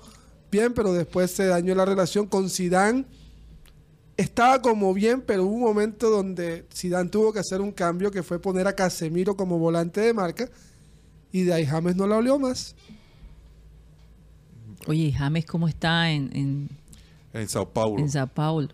[0.51, 2.27] bien, pero después se dañó la relación.
[2.27, 3.05] Con Zidane
[4.17, 8.21] estaba como bien, pero hubo un momento donde Zidane tuvo que hacer un cambio que
[8.23, 10.47] fue poner a Casemiro como volante de marca
[11.41, 12.75] y de ahí James no la olió más.
[14.87, 16.69] Oye, ¿y James, ¿cómo está en, en,
[17.33, 17.99] en Sao Paulo.
[18.01, 18.69] en Sao Paulo?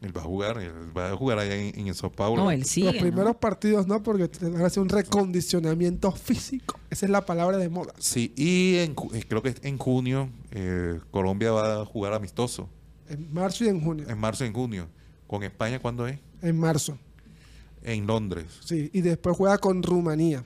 [0.00, 2.44] Él va a jugar, él va a jugar allá en, en Sao Paulo.
[2.44, 2.86] No, él sigue.
[2.86, 3.00] Los ¿no?
[3.00, 6.78] primeros partidos no, porque van a hacer un recondicionamiento físico.
[6.90, 7.94] Esa es la palabra de moda.
[7.98, 12.68] Sí, y en eh, creo que en junio eh, Colombia va a jugar amistoso.
[13.08, 14.06] En marzo y en junio.
[14.08, 14.88] En marzo y en junio.
[15.26, 16.18] ¿Con España cuándo es?
[16.42, 16.98] En marzo,
[17.82, 18.46] En Londres.
[18.62, 18.90] sí.
[18.92, 20.44] Y después juega con Rumanía.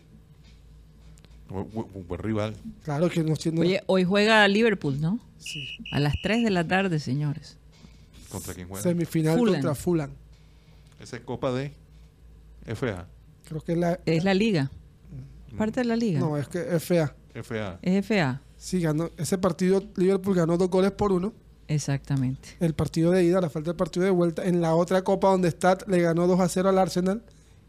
[1.50, 2.54] Un buen rival.
[2.84, 3.62] Claro que no siendo...
[3.62, 5.18] Oye, hoy juega Liverpool, ¿no?
[5.38, 5.66] sí.
[5.92, 7.56] A las 3 de la tarde, señores.
[8.28, 8.82] ¿Contra quién juega?
[8.82, 9.54] Semifinal Fulham.
[9.54, 10.10] contra Fulham.
[11.00, 11.72] Esa es Copa de
[12.74, 13.06] FA.
[13.46, 13.98] Creo que es la...
[14.04, 14.70] Es la liga.
[15.56, 16.20] Parte de la liga.
[16.20, 17.14] No, es que FA.
[17.42, 17.78] FA.
[17.80, 18.42] Es FA.
[18.56, 19.10] Sí, ganó.
[19.16, 21.32] Ese partido Liverpool ganó dos goles por uno.
[21.68, 22.50] Exactamente.
[22.60, 24.44] El partido de ida, la falta del partido de vuelta.
[24.44, 27.22] En la otra copa donde está, le ganó 2 a 0 al Arsenal.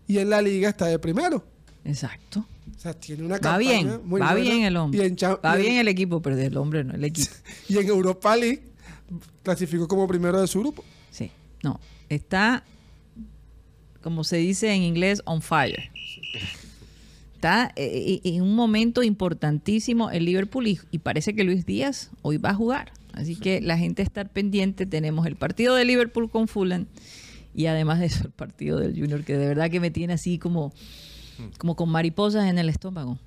[0.08, 1.44] Y en la liga está de primero.
[1.86, 2.46] Exacto.
[2.80, 4.00] O sea, tiene una Va bien.
[4.06, 4.50] muy va buena.
[4.50, 5.04] bien el hombre.
[5.04, 7.30] Y en, Cha- va y bien el equipo, pero el hombre no, el equipo.
[7.68, 8.64] y en Europa League
[9.44, 10.86] clasificó como primero de su grupo.
[11.12, 11.30] Sí.
[11.62, 11.78] No.
[12.08, 12.64] Está,
[14.02, 15.92] como se dice en inglés, on fire.
[17.36, 22.12] Está eh, eh, en un momento importantísimo el Liverpool y, y parece que Luis Díaz
[22.22, 22.94] hoy va a jugar.
[23.12, 24.86] Así que la gente está pendiente.
[24.86, 26.86] Tenemos el partido de Liverpool con Fulham
[27.54, 30.38] y además de eso el partido del Junior que de verdad que me tiene así
[30.38, 30.72] como,
[31.58, 33.18] como con mariposas en el estómago.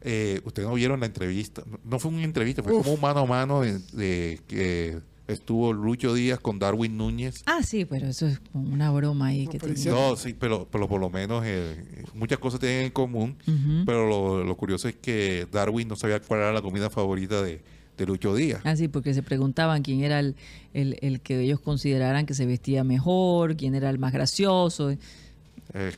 [0.00, 1.62] Eh, Ustedes no vieron la entrevista.
[1.84, 2.82] No- fue una entrevista, fue Uf.
[2.82, 7.42] como un mano a mano de, de que estuvo Lucho Díaz con Darwin Núñez.
[7.46, 9.90] Ah, sí, pero eso es como una broma ahí No, que tiene.
[9.90, 13.36] No, sí, pero, pero por lo menos eh, muchas cosas tienen en común.
[13.86, 17.62] Pero lo, lo curioso es que Darwin no sabía cuál era la comida favorita de,
[17.96, 18.60] de Lucho Díaz.
[18.64, 20.36] Ah, sí, porque se preguntaban quién era el,
[20.74, 24.94] el, el que ellos consideraran que se vestía mejor, quién era el más gracioso.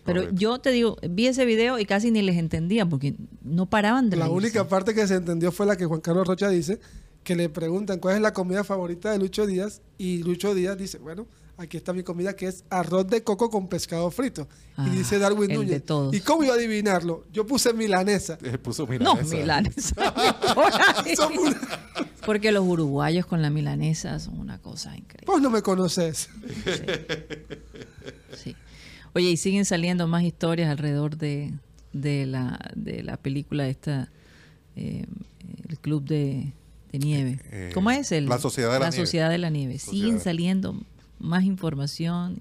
[0.04, 4.08] Pero yo te digo, vi ese video y casi ni les entendía porque no paraban
[4.10, 4.36] de La reírse.
[4.46, 6.78] única parte que se entendió fue la que Juan Carlos Rocha dice,
[7.24, 10.98] que le preguntan cuál es la comida favorita de Lucho Díaz y Lucho Díaz dice,
[10.98, 11.26] bueno,
[11.58, 14.46] aquí está mi comida que es arroz de coco con pescado frito.
[14.76, 16.14] Ah, y dice Darwin el de Núñez, todos.
[16.14, 17.24] ¿y cómo iba a adivinarlo?
[17.32, 18.38] Yo puse milanesa.
[18.44, 19.36] Eh, puso No, milanesa.
[19.36, 20.14] milanesa.
[20.54, 21.16] por ahí.
[21.16, 21.60] Son una-
[22.24, 25.26] Porque los uruguayos con la milanesa son una cosa increíble.
[25.26, 26.28] Vos no me conoces.
[28.36, 28.54] Sí.
[29.16, 31.52] Oye, y siguen saliendo más historias alrededor de,
[31.92, 34.10] de, la, de la película esta,
[34.76, 35.06] eh,
[35.68, 36.52] el Club de,
[36.92, 37.40] de Nieve.
[37.50, 38.12] Eh, ¿Cómo es?
[38.12, 39.06] El, La Sociedad de la Nieve.
[39.06, 39.78] Sociedad de la Nieve.
[39.78, 40.04] Sociedad.
[40.06, 40.78] Siguen saliendo
[41.18, 42.36] más información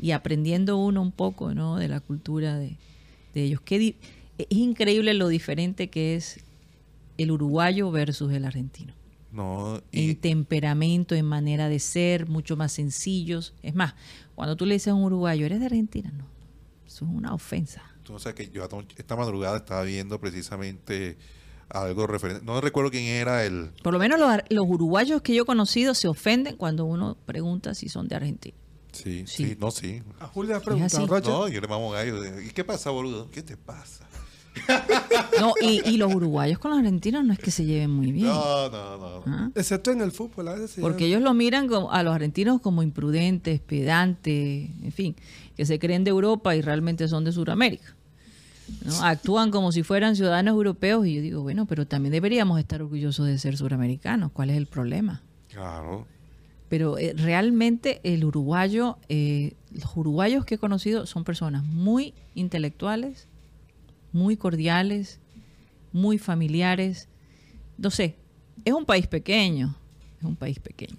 [0.00, 1.76] y, y aprendiendo uno un poco ¿no?
[1.76, 2.76] de la cultura de,
[3.34, 3.60] de ellos.
[3.62, 3.96] Qué di-
[4.38, 6.40] es increíble lo diferente que es
[7.18, 8.94] el uruguayo versus el argentino
[9.30, 13.52] No, en y, temperamento, en manera de ser, mucho más sencillos.
[13.62, 13.94] Es más,
[14.34, 16.10] cuando tú le dices a un uruguayo, ¿eres de Argentina?
[16.16, 16.24] No,
[16.86, 17.82] eso es una ofensa.
[18.18, 18.66] sea que yo
[18.96, 21.16] esta madrugada estaba viendo precisamente
[21.68, 22.44] algo referente.
[22.44, 23.70] No recuerdo quién era el.
[23.82, 27.16] Por lo menos los, ar- los uruguayos que yo he conocido se ofenden cuando uno
[27.26, 28.56] pregunta si son de Argentina.
[28.92, 29.46] Sí, Sí.
[29.46, 30.02] sí, no, sí.
[30.20, 30.96] A Julia le así.
[30.96, 31.38] preguntado.
[31.40, 32.40] No, yo le mamo gallo.
[32.42, 33.30] ¿Y qué pasa, boludo?
[33.30, 34.06] ¿Qué te pasa?
[35.40, 38.26] No, y, y los uruguayos con los argentinos no es que se lleven muy bien.
[38.26, 39.08] No, no, no.
[39.20, 39.22] no.
[39.26, 39.50] ¿ah?
[39.54, 40.48] Excepto en el fútbol.
[40.48, 45.16] a veces Porque ellos lo miran como- a los argentinos como imprudentes, pedantes, en fin,
[45.56, 47.96] que se creen de Europa y realmente son de Sudamérica.
[48.84, 49.02] ¿no?
[49.02, 53.26] Actúan como si fueran ciudadanos europeos y yo digo, bueno, pero también deberíamos estar orgullosos
[53.26, 54.30] de ser suramericanos.
[54.32, 55.22] ¿Cuál es el problema?
[55.48, 56.06] Claro.
[56.68, 63.26] Pero eh, realmente el uruguayo, eh, los uruguayos que he conocido son personas muy intelectuales,
[64.12, 65.18] muy cordiales,
[65.92, 67.08] muy familiares.
[67.78, 68.16] No sé,
[68.64, 69.76] es un país pequeño,
[70.18, 70.96] es un país pequeño.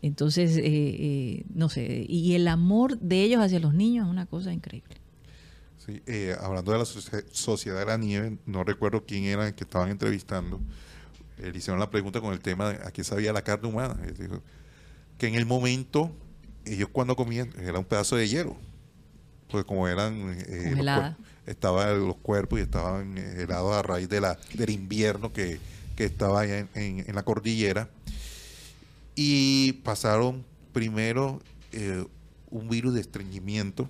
[0.00, 4.26] Entonces, eh, eh, no sé, y el amor de ellos hacia los niños es una
[4.26, 4.96] cosa increíble.
[5.84, 9.54] Sí, eh, hablando de la socie- Sociedad de la Nieve, no recuerdo quién era el
[9.54, 10.60] que estaban entrevistando.
[11.38, 13.98] Eh, le hicieron la pregunta con el tema de a qué sabía la carne humana.
[14.06, 14.42] Él dijo
[15.18, 16.12] que en el momento,
[16.64, 18.56] ellos cuando comían, era un pedazo de hielo.
[19.50, 20.14] Porque como eran...
[20.30, 21.16] eh, los Congelada.
[21.16, 25.58] cuer- estaban los cuerpos y estaban eh, helados a raíz de la, del invierno que,
[25.96, 27.88] que estaba en, en- en la cordillera.
[29.14, 31.40] Y pasaron primero
[31.72, 32.04] eh,
[32.50, 33.88] un virus de estreñimiento.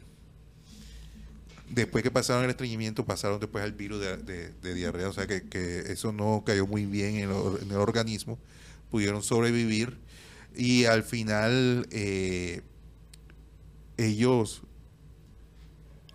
[1.70, 5.80] Después que pasaron el estreñimiento, pasaron después al virus de, diarrea, o sea que, que
[5.92, 8.38] eso no cayó muy bien en el, or- en el organismo,
[8.90, 9.98] pudieron sobrevivir.
[10.56, 12.62] Y al final eh,
[13.98, 14.62] ellos,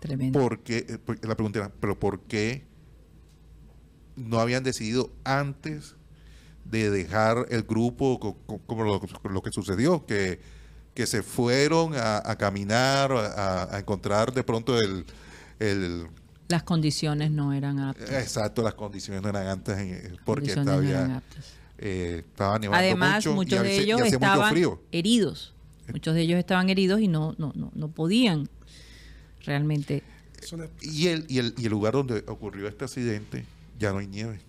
[0.04, 0.38] Tremendo.
[0.38, 0.84] ¿por qué?
[0.88, 2.64] eh, porque La pregunta era, ¿pero por qué
[4.16, 5.96] no habían decidido antes
[6.64, 9.00] de dejar el grupo co- co- como lo,
[9.30, 10.06] lo que sucedió?
[10.06, 10.40] Que,
[10.94, 15.04] que se fueron a, a caminar, a, a encontrar de pronto el,
[15.58, 16.06] el
[16.48, 18.10] Las condiciones no eran aptas.
[18.10, 21.52] exacto, las condiciones no eran antes eh, porque no aptas.
[21.78, 24.82] eh, estaba nevando Además, mucho muchos de y ellos mucho estaban frío.
[24.92, 25.54] heridos.
[25.92, 28.48] Muchos de ellos estaban heridos y no, no, no, no podían
[29.44, 30.02] realmente.
[30.82, 33.46] Y el, y, el, y el lugar donde ocurrió este accidente
[33.78, 34.40] ya no hay nieve.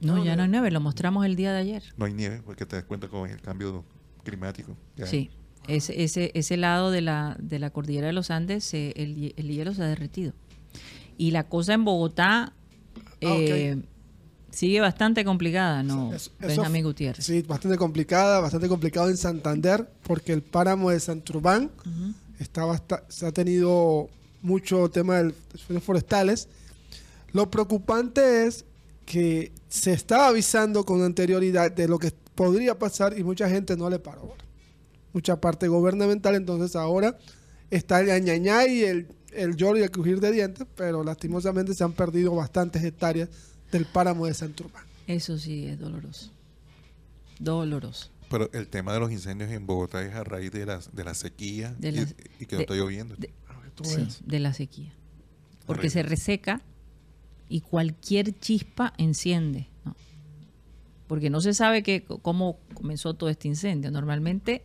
[0.00, 0.42] No, No, ya no.
[0.44, 1.82] hay nieve, lo mostramos el día de ayer.
[1.96, 3.84] No hay nieve porque te das cuenta con el cambio
[4.22, 4.76] climático.
[4.96, 5.06] Ya.
[5.06, 5.30] Sí,
[5.68, 9.48] ese, ese, ese lado de la, de la cordillera de los Andes, se- el, el
[9.48, 10.32] hielo se ha derretido.
[11.18, 12.52] Y la cosa en Bogotá
[13.20, 13.82] eh,
[14.50, 16.12] sigue bastante complicada, ¿no?
[16.12, 17.24] Eso- eso Benjamín Gutiérrez.
[17.24, 21.70] Sí, bastante complicada, bastante complicado en Santander, porque el páramo de Santurbán
[22.38, 24.08] está basta- se ha tenido
[24.44, 25.34] mucho tema de
[25.68, 26.48] los forestales.
[27.32, 28.64] Lo preocupante es
[29.06, 33.90] que se estaba avisando con anterioridad de lo que podría pasar y mucha gente no
[33.90, 34.34] le paró.
[35.12, 37.18] Mucha parte gubernamental, entonces ahora
[37.70, 41.82] está el añañá y el, el lloro y el crujir de dientes, pero lastimosamente se
[41.84, 43.28] han perdido bastantes hectáreas
[43.72, 44.84] del páramo de Santurbán.
[45.06, 46.30] Eso sí es doloroso.
[47.38, 48.10] Doloroso.
[48.30, 51.14] Pero el tema de los incendios en Bogotá es a raíz de la, de la
[51.14, 51.88] sequía De
[52.40, 53.14] y- que no de- está lloviendo.
[53.16, 53.32] de-
[53.74, 54.22] Tú Sí, ves.
[54.24, 54.92] de la sequía.
[55.66, 56.60] Porque se reseca
[57.48, 59.68] y cualquier chispa enciende.
[59.84, 59.94] ¿no?
[61.06, 63.90] Porque no se sabe que, cómo comenzó todo este incendio.
[63.90, 64.62] Normalmente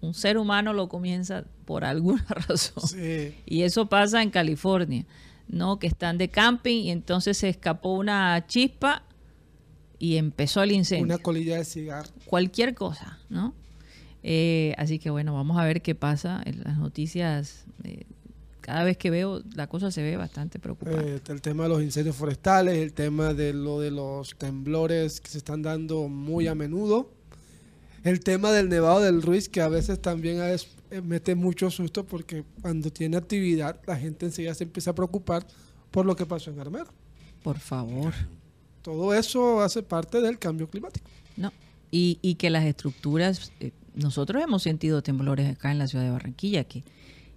[0.00, 2.86] un ser humano lo comienza por alguna razón.
[2.88, 3.34] Sí.
[3.46, 5.04] Y eso pasa en California,
[5.48, 5.78] ¿no?
[5.78, 9.02] Que están de camping y entonces se escapó una chispa
[9.98, 12.08] y empezó el incendio Una colilla de cigarro.
[12.26, 13.54] cualquier cosa, ¿no?
[14.22, 17.64] Eh, así que bueno, vamos a ver qué pasa en las noticias.
[17.84, 18.04] eh,
[18.60, 21.14] cada vez que veo, la cosa se ve bastante preocupante.
[21.16, 25.28] Eh, el tema de los incendios forestales, el tema de lo de los temblores que
[25.30, 27.10] se están dando muy a menudo.
[28.04, 31.70] El tema del nevado del Ruiz, que a veces también a veces, eh, mete mucho
[31.70, 35.46] susto porque cuando tiene actividad la gente enseguida se empieza a preocupar
[35.90, 36.88] por lo que pasó en Armero.
[37.42, 38.12] Por favor,
[38.82, 41.08] Todo eso hace parte del cambio climático.
[41.36, 41.52] no.
[41.90, 43.50] Y, y que las estructuras,
[43.98, 46.84] nosotros hemos sentido temblores acá en la ciudad de Barranquilla, que,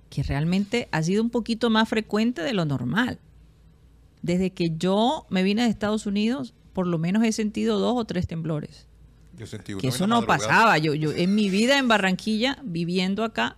[0.10, 3.20] que realmente ha sido un poquito más frecuente de lo normal.
[4.22, 8.06] Desde que yo me vine de Estados Unidos, por lo menos he sentido dos o
[8.06, 8.88] tres temblores.
[9.38, 10.78] Yo sentí uno que eso no pasaba.
[10.78, 13.58] Yo, yo en mi vida en Barranquilla, viviendo acá,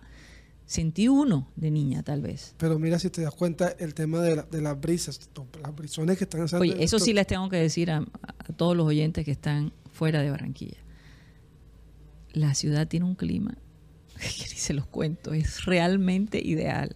[0.64, 2.54] sentí uno de niña, tal vez.
[2.56, 5.20] Pero mira si te das cuenta el tema de, la- de las brisas,
[5.62, 6.62] las brisones que están haciendo.
[6.62, 10.22] Oye, eso sí les tengo que decir a, a todos los oyentes que están fuera
[10.22, 10.78] de Barranquilla.
[12.34, 13.54] La ciudad tiene un clima,
[14.18, 16.94] que se los cuento, es realmente ideal.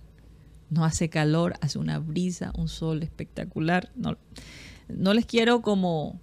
[0.71, 3.91] No hace calor, hace una brisa, un sol espectacular.
[3.97, 4.19] No,
[4.89, 6.21] no les quiero como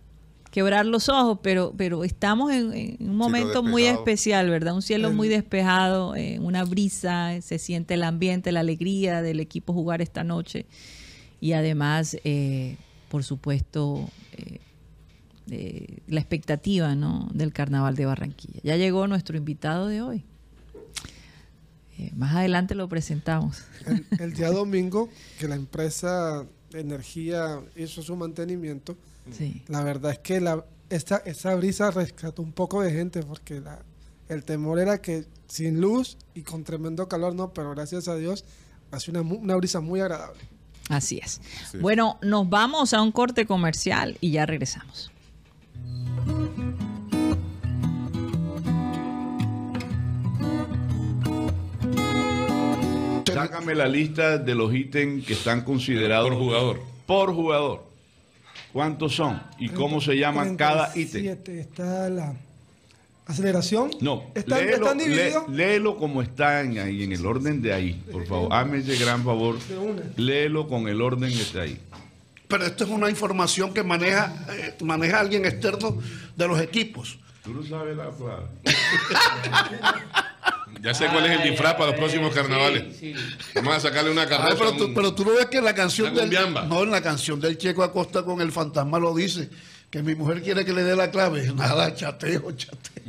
[0.51, 4.76] quebrar los ojos, pero, pero estamos en, en un momento muy especial, ¿verdad?
[4.76, 9.39] Un cielo El- muy despejado, eh, una brisa, se siente el ambiente, la alegría del
[9.39, 10.66] equipo jugar esta noche.
[11.41, 12.78] Y además, eh,
[13.09, 14.07] por supuesto,
[14.38, 14.59] eh,
[15.49, 17.29] eh, la expectativa ¿no?
[17.33, 18.59] del Carnaval de Barranquilla.
[18.63, 20.25] Ya llegó nuestro invitado de hoy.
[21.97, 23.63] Eh, más adelante lo presentamos.
[23.85, 28.97] el, el día domingo, que la empresa de energía hizo su mantenimiento,
[29.31, 29.63] Sí.
[29.69, 33.79] la verdad es que la, esta, esa brisa rescató un poco de gente porque la,
[34.29, 38.45] el temor era que sin luz y con tremendo calor, no, pero gracias a Dios
[38.91, 40.41] hace una, una brisa muy agradable.
[40.89, 41.41] Así es.
[41.71, 41.79] Sí.
[41.79, 45.11] Bueno, nos vamos a un corte comercial y ya regresamos.
[53.36, 56.81] Sácame la lista de los ítems que están considerados Por jugador.
[57.05, 57.83] Por jugador.
[58.73, 59.41] ¿Cuántos son?
[59.59, 61.23] ¿Y cómo se llama cada ítem?
[61.23, 62.33] 37 Está la
[63.25, 63.91] aceleración.
[64.01, 65.49] No, están, léelo, están lé- divididos.
[65.49, 68.53] léelo como están ahí, en el orden de ahí, por favor.
[68.53, 69.57] Hazme ese gran favor.
[70.17, 71.79] Léelo con el orden que está ahí.
[72.47, 75.97] Pero esto es una información que maneja, eh, maneja alguien externo
[76.36, 77.17] de los equipos.
[77.43, 78.47] Tú no sabes la palabra.
[80.86, 82.83] Ya sé cuál es el disfraz para los próximos carnavales.
[83.55, 84.55] Vamos a sacarle una Ah, carroza.
[84.57, 86.29] pero, tú, un- pero tú no ves que en la canción del
[86.69, 89.49] no en la canción del Checo Acosta con el fantasma lo dice
[89.89, 93.03] que mi mujer quiere que le dé la clave nada chateo chateo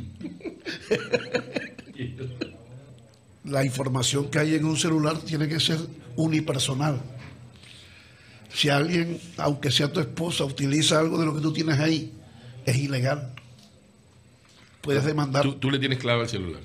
[3.45, 5.77] la información que hay en un celular tiene que ser
[6.15, 6.99] unipersonal
[8.53, 12.11] Si alguien, aunque sea tu esposa, utiliza algo de lo que tú tienes ahí,
[12.65, 13.33] es ilegal.
[14.81, 15.43] Puedes demandar.
[15.43, 16.61] Tú, tú le tienes clave al celular.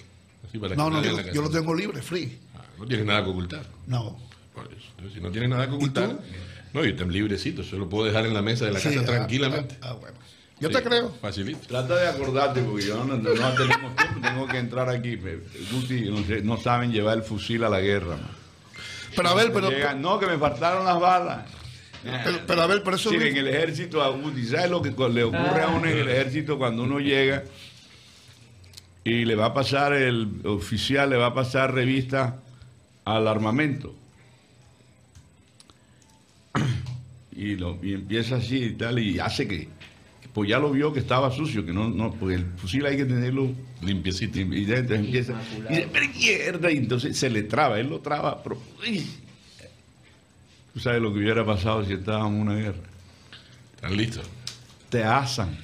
[0.53, 2.39] Así para que no, no, yo, lo tengo libre, free.
[2.55, 3.63] Ah, no tienes nada que ocultar.
[3.87, 4.19] No.
[4.55, 4.75] Por eso.
[4.91, 6.19] Entonces, si no tienes nada que ocultar,
[6.75, 7.65] no, yo estoy librecito.
[7.65, 9.77] Se lo puedo dejar en la mesa de la Sí, casa ah, tranquilamente.
[9.81, 10.19] ah, ah, bueno.
[10.61, 11.11] Yo Sí, te creo.
[11.23, 11.67] Facilito.
[11.69, 15.17] Trata de acordarte, porque yo no, no, no tenemos tiempo, tengo que entrar aquí.
[15.73, 18.17] Guti, no, sé, no saben llevar el fusil a la guerra.
[18.19, 18.31] man.
[19.17, 21.47] Pero a ver, pero, no, que me faltaron las balas.
[22.03, 24.91] pero, pero a ver, pero eso Sí, en el ejército, a Guti, ¿sabes lo que
[24.91, 27.43] le ocurre a uno en el ejército cuando uno llega
[29.05, 32.41] y le va a pasar, el oficial le va a pasar revista
[33.05, 33.95] al armamento?
[37.35, 39.67] Y, lo, y empieza así y tal, y hace que,
[40.35, 43.07] pues ya lo vio que estaba sucio, que no, no, porque el fusil hay que
[43.07, 43.51] tenerlo
[43.81, 44.39] Limpiecito.
[44.39, 45.35] y, y ya entonces empieza,
[45.69, 49.07] y dice, "Pero izquierda", y entonces se le traba, él lo traba, pero, uy.
[50.75, 52.83] tú sabes lo que hubiera pasado si estábamos en una guerra
[53.77, 54.27] ¿Están listos?
[54.91, 55.57] te asan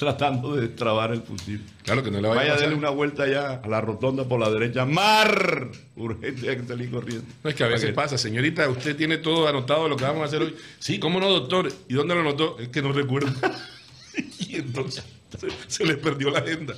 [0.00, 1.62] tratando de destrabar el fusil.
[1.84, 4.40] Claro que no le vaya, Vaya a darle una vuelta ya a la rotonda por
[4.40, 4.86] la derecha.
[4.86, 5.68] ¡Mar!
[5.94, 7.26] Urgente, hay que salir corriendo.
[7.44, 10.24] No, es que a veces pasa, señorita, usted tiene todo anotado lo que vamos a
[10.24, 10.56] hacer hoy.
[10.78, 11.70] Sí, ¿cómo no, doctor?
[11.86, 12.56] ¿Y dónde lo anotó?
[12.58, 13.30] Es que no recuerdo.
[14.38, 15.04] y entonces
[15.38, 16.74] se, se le perdió la agenda.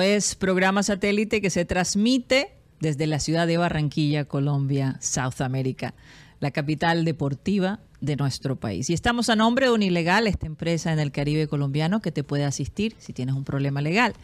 [0.00, 5.94] Es programa satélite que se transmite desde la ciudad de Barranquilla, Colombia, South America,
[6.40, 8.90] la capital deportiva de nuestro país.
[8.90, 12.44] Y estamos a nombre de Unilegal, esta empresa en el Caribe colombiano que te puede
[12.44, 14.14] asistir si tienes un problema legal.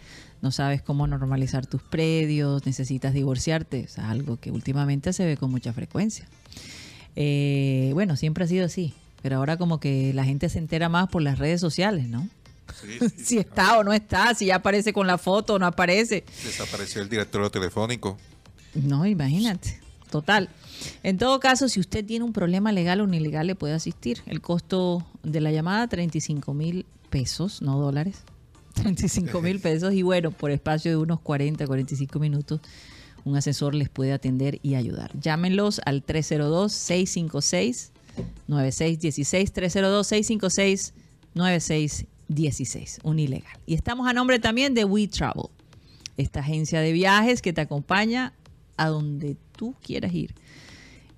[0.42, 5.50] No sabes cómo normalizar tus predios, necesitas divorciarte, es algo que últimamente se ve con
[5.50, 6.26] mucha frecuencia.
[7.16, 11.08] Eh, bueno, siempre ha sido así, pero ahora como que la gente se entera más
[11.08, 12.28] por las redes sociales, ¿no?
[13.16, 16.24] si está o no está, si ya aparece con la foto o no aparece.
[16.44, 18.16] Desapareció el directorio telefónico.
[18.74, 19.80] No, imagínate.
[20.10, 20.48] Total.
[21.02, 24.22] En todo caso, si usted tiene un problema legal o un ilegal, le puede asistir.
[24.26, 28.24] El costo de la llamada, 35 mil pesos, no dólares.
[28.74, 29.94] 35 mil pesos.
[29.94, 32.60] Y bueno, por espacio de unos 40, 45 minutos,
[33.24, 35.10] un asesor les puede atender y ayudar.
[35.18, 37.92] Llámenlos al 302-656-9616.
[41.34, 42.06] 302-656-9616.
[43.02, 43.58] Un ilegal.
[43.66, 45.50] Y estamos a nombre también de We Travel
[46.16, 48.34] esta agencia de viajes que te acompaña
[48.76, 50.34] a donde tú quieras ir.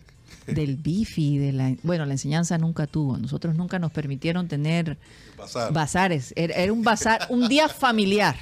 [0.55, 3.17] del bifi, de la bueno, la enseñanza nunca tuvo.
[3.19, 4.97] Nosotros nunca nos permitieron tener
[5.37, 5.73] Bazar.
[5.73, 6.33] bazares.
[6.37, 8.37] Era, era un bazar, un día familiar.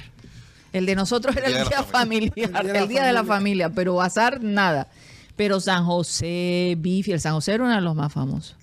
[0.71, 4.87] El de nosotros era el día, familiar, el día de la familia, pero bazar nada.
[5.35, 8.55] Pero San José, bifi, el San José era uno de los más famosos.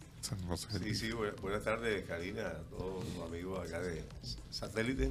[0.85, 4.05] Sí, sí, buena- buenas tardes, Karina, a todos los amigos acá de
[4.51, 5.11] Satélite.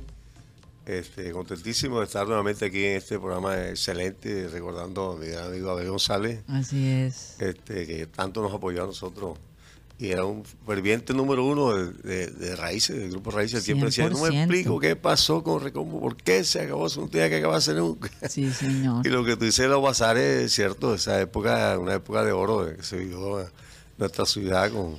[0.89, 5.69] Este, contentísimo de estar nuevamente aquí en este programa excelente, recordando a mi gran amigo
[5.69, 7.35] Abel González, Así es.
[7.39, 9.37] este, que tanto nos apoyó a nosotros.
[9.99, 13.63] Y era un ferviente número uno de, de- de Raíces, del grupo Raíces.
[13.63, 14.37] Siempre decía, no me 100%.
[14.39, 18.09] explico qué pasó con Recombo, por qué se acabó, eso no tenía que acabarse nunca.
[18.27, 19.05] Sí, señor.
[19.05, 22.31] Y lo que tú dices de los bazares es cierto, esa época, una época de
[22.31, 23.45] oro eh, que se vivió
[23.99, 24.97] nuestra ciudad con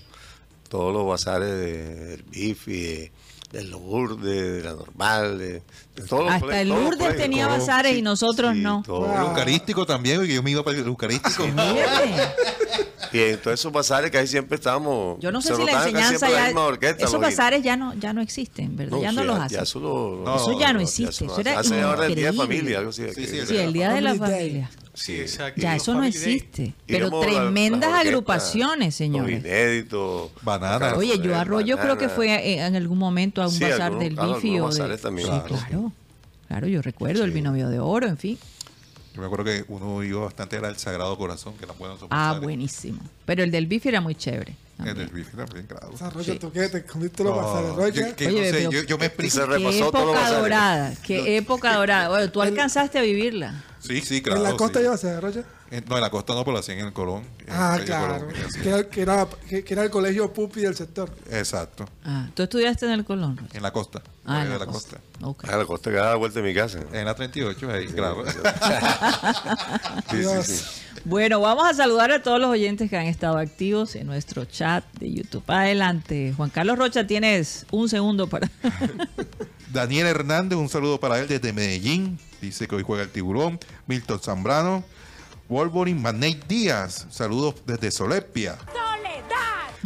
[0.68, 3.12] todos los bazares de- del Bifi, de,
[3.52, 5.62] del Lourdes, de la Normal, de, de
[6.08, 8.60] todos los Hasta cole- el todos los Lourdes colegios, tenía todos, bazares y nosotros sí,
[8.60, 8.82] no.
[8.86, 9.10] todos.
[9.14, 11.44] El eucarístico también, porque yo me iba para el eucarístico.
[13.12, 15.18] Y en todos esos bazares que ahí siempre estábamos.
[15.18, 16.44] Yo no sé si la enseñanza la ya.
[16.46, 18.98] misma orquesta, esos bazares ya no, ya no existen, ¿verdad?
[19.00, 19.56] ya no sí, los ya- hacen.
[19.58, 21.10] Ya eso, lo- No, Eso ya no ya existe.
[21.10, 21.80] eso no Eso era hace.
[21.82, 23.02] Ahora el día de familia, algo así.
[23.08, 24.70] Sí, que- sí, Sí, el día de la familia.
[25.00, 25.60] Sí, Exacto.
[25.62, 26.74] Ya eso no existe.
[26.86, 29.40] Pero tremendas agrupaciones, señores.
[29.40, 30.30] inéditos.
[30.42, 30.94] Banana.
[30.94, 34.04] Oye, yo Arroyo creo que fue eh, en algún momento a un Sí, bazar algunos-
[34.04, 34.98] del claro, Bifi algunos o de...
[34.98, 35.46] también, Sí, claro.
[35.68, 35.92] claro.
[36.48, 37.34] Claro, yo recuerdo el Sí.
[37.34, 38.38] binomio de oro, en fin.
[39.14, 41.96] Yo me acuerdo que uno iba bastante, era el Sagrado Corazón, que era bueno.
[42.10, 42.42] Ah, bazares.
[42.42, 43.00] buenísimo.
[43.24, 44.54] Pero el del Bifi era muy chévere.
[44.86, 45.90] El bife también, claro.
[46.10, 46.70] Rocha, ¿tú qué?
[49.78, 52.08] Época dorada, qué época dorada.
[52.08, 53.64] Bueno, tú alcanzaste a vivirla.
[53.80, 54.38] Sí, sí, claro.
[54.44, 54.84] ¿En la costa sí.
[54.84, 55.42] llevas a Rocha?
[55.88, 57.22] No, en la costa no, pero la hacían en el Colón.
[57.46, 58.26] en Ah, el claro.
[58.26, 61.10] Colón, que era, que, era, que- que era el colegio pupi del sector.
[61.30, 61.88] Exacto.
[62.04, 63.40] Ah, tú estudiaste en el Colón?
[63.52, 64.02] En la costa.
[64.26, 64.98] Ah, en la, costa.
[65.22, 65.44] Ok.
[65.48, 66.80] A la costa que da la vuelta de mi casa.
[66.92, 68.24] En la 38, ahí, claro.
[68.26, 68.38] Sí,
[70.10, 70.46] sí, Dios.
[70.46, 70.64] sí.
[71.04, 74.84] Bueno, vamos a saludar a todos los oyentes que han estado activos en nuestro chat
[74.98, 75.42] de YouTube.
[75.46, 78.50] Adelante, Juan Carlos Rocha, tienes un segundo para...
[79.72, 82.18] Daniel Hernández, un saludo para él desde Medellín.
[82.40, 83.58] Dice que hoy juega el tiburón.
[83.86, 84.84] Milton Zambrano.
[85.48, 88.56] Wolverine Maney Díaz, saludos desde Solepia.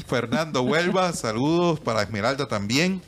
[0.06, 3.00] Fernando Huelva, saludos para Esmeralda también.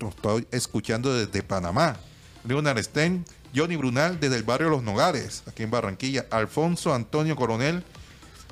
[0.00, 1.96] Lo estoy escuchando desde Panamá.
[2.44, 3.24] Leonard Sten,
[3.56, 6.26] Johnny Brunal desde el barrio Los Nogares, aquí en Barranquilla.
[6.30, 7.82] Alfonso Antonio Coronel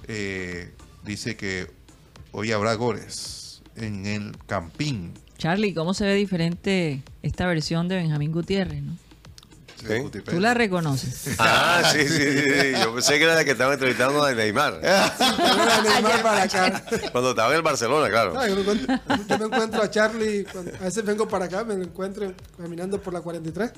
[0.09, 0.73] eh,
[1.05, 1.71] dice que
[2.33, 5.13] hoy habrá gores en el Campín.
[5.37, 8.83] Charlie, ¿cómo se ve diferente esta versión de Benjamín Gutiérrez?
[8.83, 8.97] ¿no?
[9.77, 10.21] ¿Sí?
[10.25, 11.35] Tú la reconoces.
[11.39, 12.73] Ah, sí, sí, sí, sí.
[12.81, 14.81] Yo pensé que era la que estaba entrevistando a Neymar.
[14.83, 15.13] Era
[15.83, 16.85] Neymar para acá.
[17.13, 18.33] Cuando estaba en el Barcelona, claro.
[18.39, 18.95] Ah, yo, me encuentro,
[19.29, 22.99] yo me encuentro a Charlie, cuando- a veces vengo para acá, me lo encuentro caminando
[23.03, 23.73] por la 43.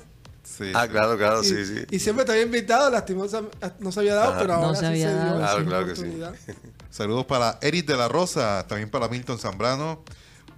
[0.57, 0.89] Sí, Ah, sí.
[0.91, 1.85] claro, claro, y, sí, sí.
[1.91, 3.41] y siempre te había invitado, lastimosa,
[3.79, 4.39] no se había dado, Ajá.
[4.39, 5.35] pero No ahora se sí se dio.
[5.35, 6.21] Claro, claro que sí.
[6.89, 10.03] Saludos para Eric de la Rosa, también para Milton Zambrano,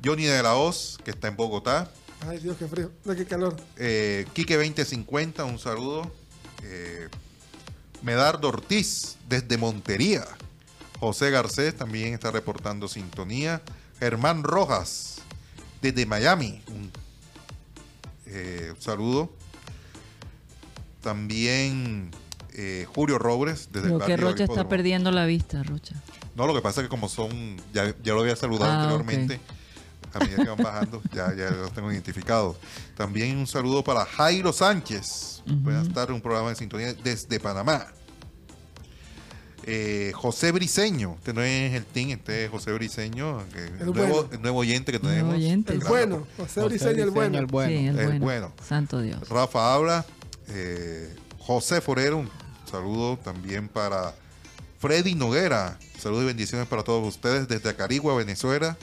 [0.05, 1.89] Johnny de la Hoz, que está en Bogotá,
[2.27, 3.55] Ay, Dios, qué frío, no, qué calor.
[3.77, 6.09] eh, Quique 2050, un saludo,
[6.63, 7.07] eh,
[8.01, 10.25] Medardo Ortiz, desde Montería,
[10.99, 13.61] José Garcés también está reportando sintonía,
[13.99, 15.15] Germán Rojas,
[15.81, 16.91] desde Miami, un
[18.25, 19.31] eh, un saludo,
[21.01, 22.11] también
[22.53, 25.95] eh, Julio Robles, desde el Creo que Rocha está perdiendo la vista, Rocha.
[26.35, 29.39] No, lo que pasa es que como son, ya, ya lo había saludado Ah, anteriormente,
[30.13, 32.57] a medida que van bajando, ya, ya los tengo identificados.
[32.95, 37.87] También un saludo para Jairo Sánchez, buenas tardes, un programa de sintonía desde Panamá.
[39.63, 43.85] Eh, José Briseño, este no es el team, este es José Briseño, que el, El
[43.93, 44.29] nuevo, bueno.
[44.31, 45.35] el nuevo oyente que tenemos.
[45.35, 45.73] oyente.
[45.73, 47.39] El bueno, José Briseño, el bueno.
[47.67, 48.19] sí, el el bueno.
[48.19, 48.53] bueno.
[48.67, 49.27] Santo Dios.
[49.29, 50.05] Rafa habla.
[50.49, 52.25] Eh, José Forero,
[52.69, 54.13] saludo también para
[54.79, 55.77] Freddy Noguera.
[55.97, 58.77] Saludos y bendiciones para todos ustedes desde Acarigua, Venezuela.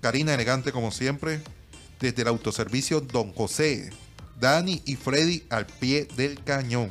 [0.00, 1.40] Karina Elegante, como siempre.
[2.00, 3.90] Desde el autoservicio Don José.
[4.40, 6.88] Dani y Freddy al pie del cañón.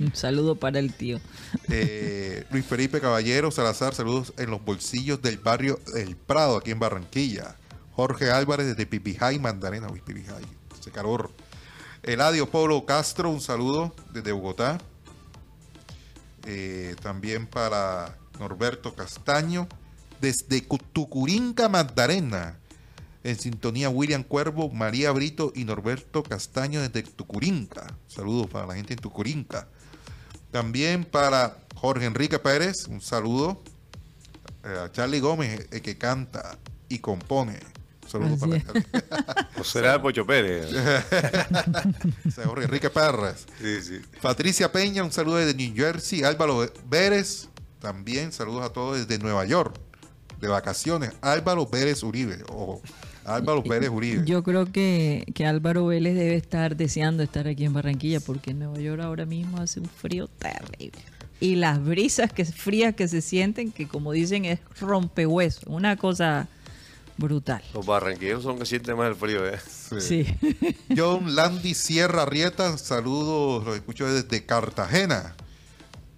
[0.00, 1.20] Un saludo para el tío.
[1.68, 6.80] Eh, Luis Felipe Caballero Salazar, saludos en los bolsillos del barrio El Prado, aquí en
[6.80, 7.56] Barranquilla.
[7.92, 9.88] Jorge Álvarez desde Pipijay, Mandarena.
[9.88, 10.42] Uy, Pipijay,
[10.80, 11.30] ese calor.
[12.04, 14.78] Eladio Pablo Castro, un saludo desde Bogotá.
[16.44, 19.66] Eh, también para Norberto Castaño,
[20.20, 22.58] desde Cu- Tucurinca, Magdalena.
[23.22, 27.86] En sintonía William Cuervo, María Brito y Norberto Castaño desde Tucurinca.
[28.06, 29.66] Saludos para la gente en Tucurinca.
[30.50, 33.62] También para Jorge Enrique Pérez, un saludo.
[34.62, 36.58] Eh, a Charlie Gómez, el que canta
[36.90, 37.58] y compone.
[38.14, 39.48] Saludo Así para.
[39.58, 40.68] ¿O será Pocho Pérez?
[42.44, 43.44] Jorge Enrique Pérez.
[43.60, 44.00] Sí, sí.
[44.22, 46.22] Patricia Peña, un saludo desde New Jersey.
[46.22, 47.48] Álvaro Vélez,
[47.80, 49.74] también saludos a todos desde Nueva York,
[50.40, 51.10] de vacaciones.
[51.22, 52.80] Álvaro Vélez Uribe, o
[53.24, 54.24] Álvaro Vélez Uribe.
[54.24, 58.60] Yo creo que, que Álvaro Vélez debe estar deseando estar aquí en Barranquilla porque en
[58.60, 61.02] Nueva York ahora mismo hace un frío terrible.
[61.40, 66.46] Y las brisas que, frías que se sienten, que como dicen es rompehueso, una cosa
[67.16, 67.62] brutal.
[67.72, 69.58] Los barranquilleros son que sienten más el frío, ¿eh?
[70.00, 70.26] Sí.
[70.96, 75.34] John Landy Sierra Rieta, saludos, los escucho desde Cartagena.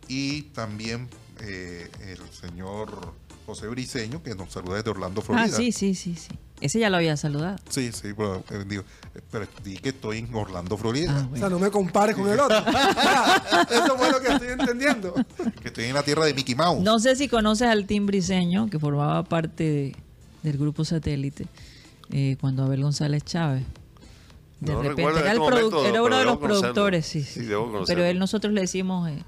[0.08, 1.08] Y también
[1.40, 3.12] eh, el señor
[3.44, 5.46] José Briseño, que nos saluda desde Orlando, Florida.
[5.46, 6.28] ah, sí, sí, sí, sí.
[6.58, 7.56] Ese ya lo había saludado.
[7.68, 8.82] Sí, sí, pero, eh, digo,
[9.14, 11.12] eh, pero di que estoy en Orlando, Florida.
[11.14, 12.56] Ah, O sea, no me compares con el otro.
[13.70, 15.12] Eso fue lo que estoy entendiendo.
[15.60, 16.82] Que estoy en la tierra de Mickey Mouse.
[16.82, 19.96] No sé si conoces al Tim Briseño, que formaba parte de-
[20.46, 21.46] del grupo satélite,
[22.10, 23.64] eh, cuando Abel González Chávez.
[24.60, 27.46] De No repente era, el este momento, era uno de los productores, sí, Sí,
[27.86, 29.18] Pero él nosotros le decimos eh,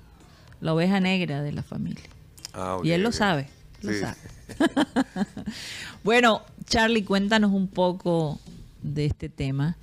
[0.62, 2.02] la oveja negra de la familia.
[2.54, 3.46] Ah, y él lo sabe,
[3.82, 3.98] lo Sí.
[4.00, 4.16] sabe.
[6.04, 8.38] bueno, Charlie, cuéntanos un poco
[8.82, 9.76] de este tema.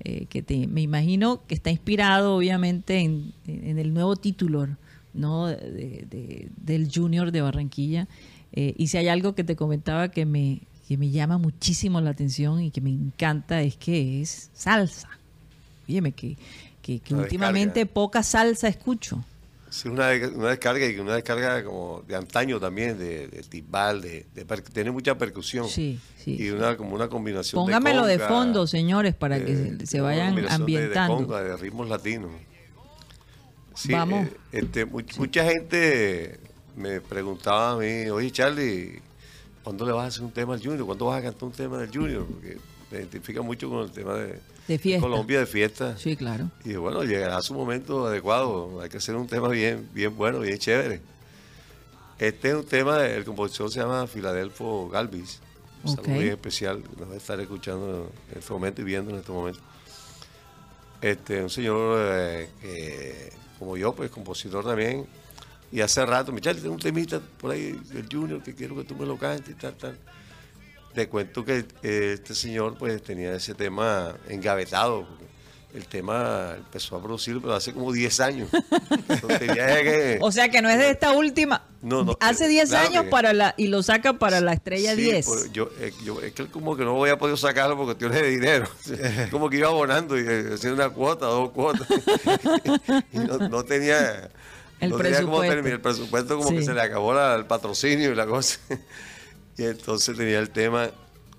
[0.00, 4.68] eh, que te, me imagino que está inspirado obviamente en, en el nuevo título
[5.14, 5.46] ¿no?
[5.46, 5.56] de-
[6.08, 8.06] de- del Junior de Barranquilla.
[8.52, 12.10] Eh, y si hay algo que te comentaba que me, que me llama muchísimo la
[12.10, 15.08] atención y que me encanta es que es salsa.
[15.86, 16.36] Fíjeme que,
[16.82, 17.94] que, últimamente descarga.
[17.94, 19.24] poca salsa escucho.
[19.68, 24.00] Sí, una, de- una descarga y una descarga como de antaño también, de, de timbal,
[24.00, 25.68] de, de tiene mucha percusión.
[25.68, 26.36] Sí, sí.
[26.40, 30.28] Y una como una combinación Póngamelo de, conga, fondo, señores, para que eh, se- vayan
[30.28, 31.16] combinación de- ambientando.
[31.16, 32.30] conga, de ritmos latinos.
[33.74, 34.26] Sí, Vamos.
[34.28, 36.38] eh, este, much- Mucha gente
[36.76, 39.00] me preguntaba a mí, oye Charlie,
[39.66, 40.86] ¿cuándo le vas a hacer un tema al Junior?
[40.86, 42.24] ¿Cuándo vas a cantar un tema del Junior?
[42.24, 42.56] Porque
[42.88, 45.00] me identifica mucho con el tema de.
[45.00, 45.98] Colombia de fiesta.
[45.98, 46.52] Sí, claro.
[46.64, 48.80] Y bueno, llegará su momento adecuado.
[48.80, 51.00] Hay que hacer un tema bien, bien bueno, bien chévere.
[52.16, 55.40] Este es un tema, el compositor se llama Filadelfo Galvis.
[55.84, 56.84] Saludo muy especial.
[56.96, 59.60] Nos va a estar escuchando en este momento y viendo en este momento.
[61.00, 65.06] Este, un señor eh, que, como yo, pues compositor también.
[65.72, 68.84] Y hace rato, me Charlie, tengo un temita por ahí del Junior que quiero que
[68.84, 69.98] tú me lo cantes y tal, tal.
[70.94, 75.06] Le cuento que eh, este señor pues tenía ese tema engavetado.
[75.06, 75.24] porque
[75.74, 78.48] El tema empezó a producirlo, pero hace como 10 años.
[79.38, 81.62] Que- O sea que no es de esta última.
[81.82, 84.94] No, no, Hace 10 claro años que- para la y lo saca para la estrella
[84.94, 85.26] Sí, 10.
[85.26, 88.22] pues, yo, eh, yo- es que como que no voy a poder sacarlo por cuestiones
[88.22, 88.66] de dinero.
[89.30, 91.86] como que iba abonando y eh, haciendo una cuota, dos cuotas.
[93.12, 94.30] y no, no tenía.
[94.80, 95.54] El no tenía cómo presupuesto.
[95.54, 95.72] terminar.
[95.76, 98.58] El presupuesto como que se le acabó la- el patrocinio y la cosa.
[99.58, 100.90] y entonces tenía el tema.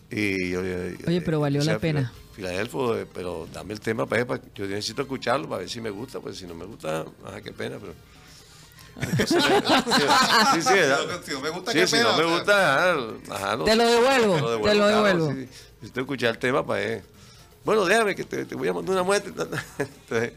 [0.09, 0.75] Y, yo- yo-
[1.07, 1.99] Oye, pero valió o sea, la pena.
[2.33, 5.81] Fila- Filadelfo, eh, pero dame el tema para, para- yo necesito escucharlo para ver si
[5.81, 7.93] me gusta, pues si no me gusta, ah, qué pena, pero
[8.99, 11.21] entonces, sí, sí, ¿verdad?
[11.25, 12.99] Si no me gusta, Sí, qué si pena, no me gusta, ajá,
[13.31, 15.31] ajá, no Te lo devuelvo, te lo claro, devuelvo.
[15.33, 15.49] sí.
[15.81, 17.01] Necesito escuchar el tema para él.
[17.63, 19.31] Bueno, déjame que te, te voy a mandar una muestra.
[19.77, 20.33] Entonces,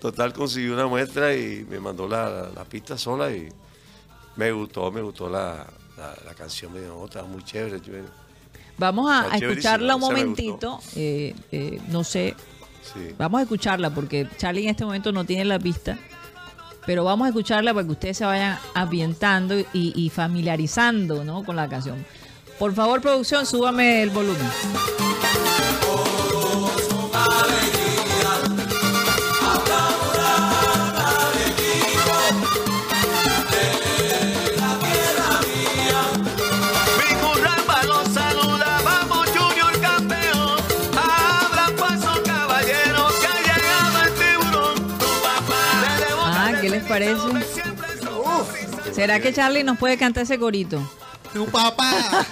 [0.00, 3.48] total, consiguió una muestra y me mandó la, la- pista sola y
[4.36, 6.72] me gustó, me gustó la, la, la canción.
[6.72, 7.80] Me dijo, "Oh, está muy chévere.
[8.78, 10.80] Vamos a, escucharla un momentito.
[10.96, 12.34] eh, eh, no sé,
[12.94, 13.14] Sí.
[13.18, 15.98] vamos a escucharla porque Charlie en este momento no tiene la pista.
[16.86, 21.44] Pero vamos a escucharla para que ustedes se vayan ambientando y, y familiarizando ¿no?
[21.44, 22.04] con la canción.
[22.58, 24.48] Por favor, producción, súbame el volumen.
[49.00, 50.78] ¿Será que Charlie nos puede cantar ese corito?
[51.32, 52.26] Tu papá.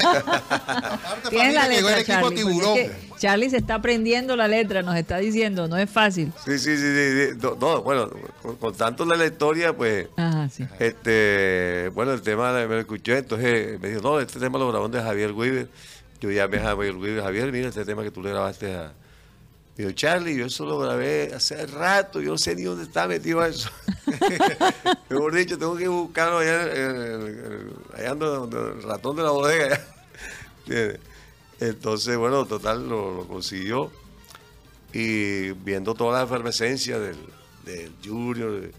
[1.31, 2.23] Tienes la letra, Charlie.
[2.23, 2.77] porque tiburón.
[2.77, 6.31] es que Charlie se está aprendiendo la letra, nos está diciendo, no es fácil.
[6.45, 7.39] Sí, sí, sí, sí, sí.
[7.41, 8.11] No, no, bueno,
[8.43, 10.67] con, con tanto la historia, pues, Ajá, sí.
[10.79, 14.89] este, bueno, el tema me lo escuché, entonces me dijo, no, este tema lo grabó
[14.89, 15.69] de Javier Weaver.
[16.21, 18.93] Yo llamé a Javier Weaver, Javier, mira este tema que tú le grabaste a...
[19.79, 23.07] Me dijo, Charlie, yo eso lo grabé hace rato, yo no sé ni dónde está
[23.07, 23.71] metido eso.
[25.09, 26.63] Mejor dicho, tengo que buscarlo allá,
[27.97, 29.81] allá ando donde el ratón de la bodega.
[31.61, 33.91] Entonces, bueno, total, lo, lo consiguió.
[34.93, 37.17] Y viendo toda la efervescencia del,
[37.65, 38.73] del Junior, de-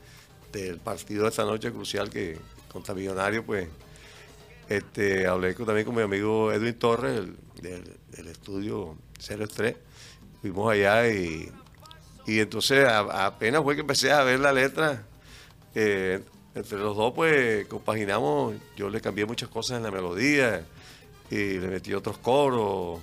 [0.52, 2.38] del partido de esta noche crucial que
[2.72, 3.68] contra Millonario, pues
[4.68, 9.76] este, hablé con- también con mi amigo Edwin Torres el- del, del estudio 03.
[10.42, 11.52] Fuimos allá y,
[12.26, 15.04] y entonces a- apenas fue que empecé a ver la letra.
[15.76, 16.22] eh,
[16.56, 18.56] entre los dos, pues compaginamos.
[18.76, 20.64] Yo le cambié muchas cosas en la melodía
[21.30, 23.00] y le metí otros coros.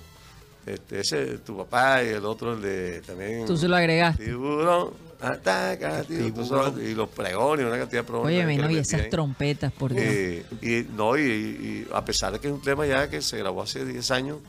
[0.65, 3.45] Este, ese tu papá y el otro, el de también.
[3.45, 4.25] Tú se lo agregaste.
[4.25, 4.89] Tiburón,
[5.21, 6.85] ataca, tiburón.
[6.85, 8.45] Y los pregones, una cantidad de pregones.
[8.45, 9.09] Oye, no, y esas ahí.
[9.09, 10.03] trompetas, por Dios.
[10.05, 13.37] Eh, y, no, y, y a pesar de que es un tema ya que se
[13.37, 14.39] grabó hace 10 años,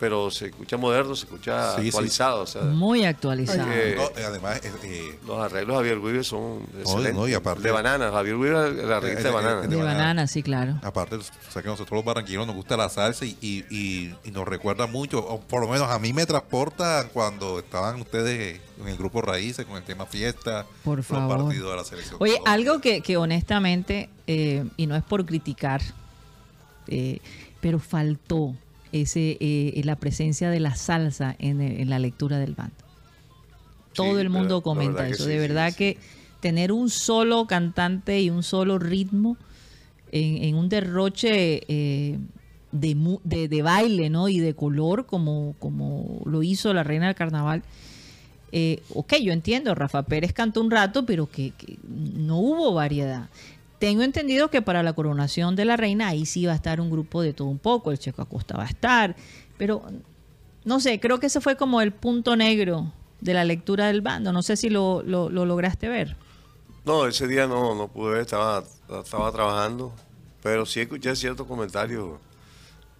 [0.00, 1.88] pero se escucha moderno, se escucha Sí, sí.
[1.88, 2.42] actualizado.
[2.42, 3.68] O sea, Muy actualizado.
[3.72, 7.14] Eh, No, además, eh, eh, los arreglos de Javier Weaver son excelentes.
[7.14, 9.64] no, y aparte- de banana, Javier Weaver, el arreglista de banana.
[9.64, 9.98] eh, de banana.
[9.98, 10.78] banana, sí, claro.
[10.82, 11.20] aparte, o
[11.50, 14.86] sea que nosotros los barranquilleros nos gusta la salsa y, y, y- y nos recuerda
[14.86, 19.20] mucho, o por lo menos a mí me transporta cuando estaban ustedes en el grupo
[19.20, 21.38] Raíces con el tema fiesta, Por los favor.
[21.44, 22.16] partidos de la selección.
[22.20, 22.52] Oye, Colombia.
[22.52, 25.80] algo que, que honestamente, eh, y no es por criticar,
[26.86, 27.18] eh,
[27.60, 28.54] pero faltó
[28.92, 32.74] ese eh, la presencia de la salsa en, la lectura del bando.
[33.92, 35.24] Todo Sí, el mundo comenta eso.
[35.24, 35.76] sí, de verdad sí.
[35.76, 35.98] que
[36.40, 39.36] tener un solo cantante y un solo ritmo
[40.12, 42.18] en, en un derroche eh,
[42.72, 44.28] de, de, de baile ¿no?
[44.28, 47.62] y de color como, como lo hizo la reina del carnaval.
[48.52, 53.28] Eh, ok, yo entiendo, Rafa Pérez cantó un rato, pero que, que no hubo variedad.
[53.78, 56.90] Tengo entendido que para la coronación de la reina ahí sí va a estar un
[56.90, 59.14] grupo de todo un poco, el Checo Acosta va a estar,
[59.56, 59.82] pero
[60.64, 64.32] no sé, creo que ese fue como el punto negro de la lectura del bando.
[64.32, 66.16] No sé si lo, lo- lo lograste ver.
[66.84, 68.64] No, ese día no, no pude ver, estaba,
[69.02, 69.92] estaba trabajando,
[70.42, 72.18] pero sí escuché ciertos comentarios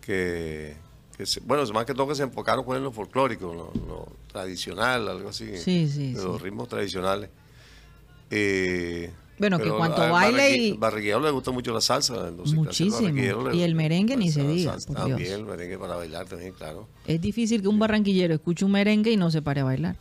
[0.01, 0.77] que,
[1.17, 4.07] que se- bueno, más que todo que se enfocaron pues, en lo folclórico, lo, lo
[4.31, 6.25] tradicional, algo así, Sí, sí, de sí.
[6.25, 7.31] los ritmos tradicionales.
[8.31, 12.31] Eh, Bueno, que cuanto al baile y- Barranquillero le gusta mucho la salsa.
[12.55, 13.09] Muchísimo.
[13.53, 15.31] Y el merengue ni se diga, por También, Dios.
[15.31, 16.89] el merengue para bailar también, claro.
[17.07, 19.97] Es difícil que un barranquillero escuche un merengue y no se pare a bailar.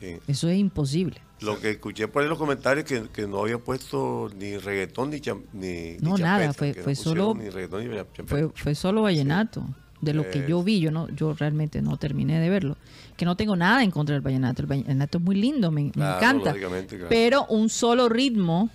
[0.00, 0.16] Sí.
[0.26, 1.20] Eso es imposible.
[1.42, 5.10] Lo que escuché por ahí en los comentarios que, que no había puesto ni reggaetón
[5.10, 8.24] ni, cham- ni, No, ni nada, champeta, fue- no fue solo- Ni reggaetón ni champeta.
[8.26, 9.64] Fue, fue solo vallenato.
[10.02, 12.76] De lo que yo vi, yo no, yo realmente no terminé de verlo.
[13.16, 14.62] Que no tengo nada en contra del vallenato.
[14.62, 16.52] El vallenato es muy lindo, me, me encanta.
[16.52, 17.06] claro.
[17.08, 18.68] Pero un solo ritmo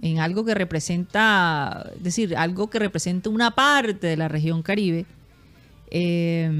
[0.00, 5.04] en algo que representa, es decir, algo que representa una parte de la región caribe,
[5.90, 6.50] eh,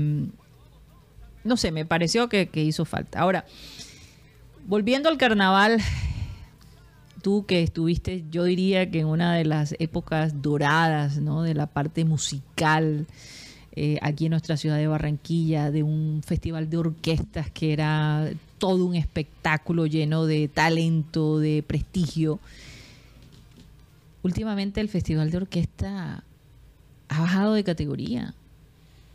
[1.42, 3.18] no sé, me pareció que, que hizo falta.
[3.18, 3.46] Ahora,
[4.66, 5.80] volviendo al carnaval,
[7.22, 11.42] tú que estuviste, yo diría que en una de las épocas doradas, ¿no?
[11.42, 13.06] De la parte musical
[13.74, 18.84] eh, aquí en nuestra ciudad de Barranquilla, de un festival de orquestas que era todo
[18.84, 22.38] un espectáculo lleno de talento, de prestigio.
[24.22, 26.22] Últimamente el festival de orquesta
[27.08, 28.34] ha bajado de categoría.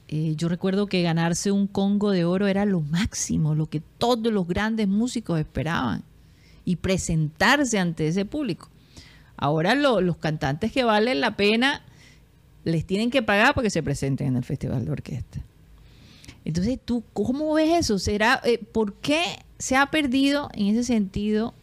[0.09, 4.31] Eh, yo recuerdo que ganarse un Congo de oro era lo máximo, lo que todos
[4.33, 6.03] los grandes músicos esperaban
[6.65, 8.69] y presentarse ante ese público.
[9.37, 11.81] Ahora lo- los cantantes que valen la pena
[12.71, 15.39] les tienen que pagar porque se presenten en el festival de orquesta.
[16.43, 17.97] Entonces, ¿tú cómo ves eso?
[17.97, 19.21] ¿Será, eh, ¿Por qué
[19.57, 21.53] se ha perdido en ese sentido?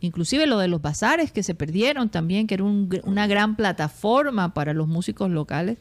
[0.00, 4.72] Inclusive lo de los bazares que se perdieron también, que era una gran plataforma para
[4.72, 5.78] los músicos locales.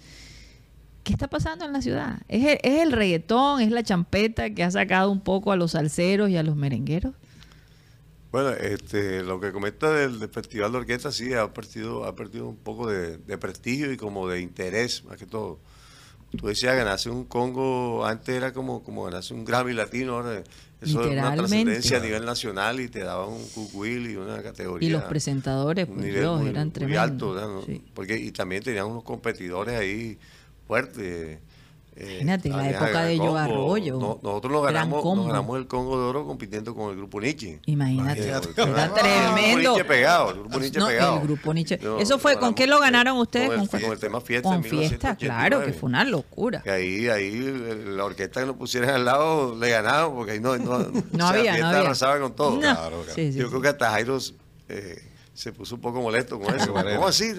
[1.03, 2.21] ¿Qué está pasando en la ciudad?
[2.27, 3.23] ¿Es el, es
[3.59, 7.13] es la champeta que ha sacado un poco a los salseros y a los merengueros?
[8.31, 12.47] Bueno, este, lo que comenta del, del Festival de Orquesta sí ha perdido, ha perdido
[12.47, 15.59] un poco de, de prestigio y como de interés, más que todo.
[16.37, 20.43] Tú decías ganarse un Congo, antes era como, como ganarse un Grammy latino, ahora
[20.79, 24.87] eso es una trascendencia a nivel nacional y te daban un cucuil y una categoría.
[24.87, 27.35] Y los presentadores, pues nivel Dios, muy- eran muy tremendos.
[27.35, 27.61] ¿no?
[27.65, 27.83] Sí.
[27.93, 30.17] Porque, y también tenían unos competidores ahí
[30.67, 31.39] fuertes.
[32.01, 33.37] Eh, Imagínate, en la época de Combo.
[33.37, 37.21] Arroyo, No- nosotros nos ganamos, nos ganamos el Congo de Oro compitiendo con el grupo
[37.21, 37.59] Nietzsche.
[37.65, 38.61] Imagínate, Imagínate.
[38.71, 39.41] era El tremendo.
[39.41, 41.15] grupo Nietzsche pegado, el grupo Nietzsche No, pegado.
[41.15, 41.79] el grupo Nietzsche.
[41.81, 43.49] No, ¿Eso fue con qué lo ganaron ustedes?
[43.49, 44.49] Con el, ¿Con, con el tema fiesta.
[44.49, 45.17] con fiesta, 1989.
[45.19, 46.61] claro, que fue una locura.
[46.61, 47.31] Que ahí, ahí
[47.85, 51.17] la orquesta que nos pusieran al lado le ganaban porque ahí no, no, No o
[51.17, 52.51] sea, había, fiesta arrasaba con todo.
[52.55, 52.59] No.
[52.61, 53.03] Claro, claro.
[53.15, 53.49] Sí, sí, Yo sí.
[53.49, 54.17] creo que hasta Jairo
[54.69, 55.01] eh,
[55.33, 56.73] se puso un poco molesto con eso.
[56.73, 57.31] ¿Cómo así?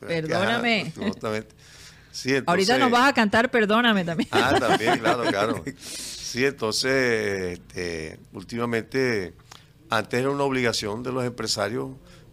[0.00, 0.92] Perdóname.
[0.96, 1.30] Ajá,
[2.46, 4.28] Ahorita nos vas a cantar, perdóname también.
[4.32, 5.64] Ah, también, claro, claro.
[5.78, 9.34] Sí, entonces, este, últimamente,
[9.90, 11.90] antes era una obligación de los empresarios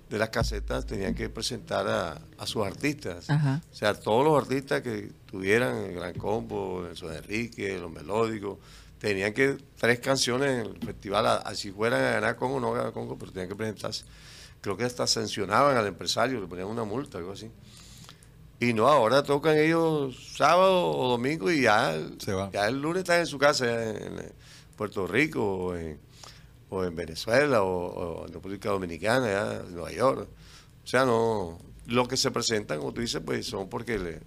[0.10, 3.30] de las casetas, tenían que presentar a, a sus artistas.
[3.30, 3.62] Ajá.
[3.72, 8.60] O sea, todos los artistas que tuvieran el Gran Combo, Nelson Enrique, los melódicos,
[9.00, 12.94] tenían que tres canciones en el festival, así fueran a ganar Congo o no ganar
[12.94, 14.06] Congo, pero tenían que presentarse.
[14.62, 17.52] Creo que hasta sancionaban al empresario, le ponían una multa, algo así.
[18.60, 23.20] Y no, ahora tocan ellos sábado o domingo y ya, Se ya el lunes están
[23.20, 24.34] en su casa en, en
[24.78, 26.00] Puerto Rico o en,
[26.70, 30.28] o en Venezuela o, o en República Dominicana, ya, en Nueva York.
[30.84, 34.20] O sea, no, lo que se presentan, como tú dices, pues son porque le,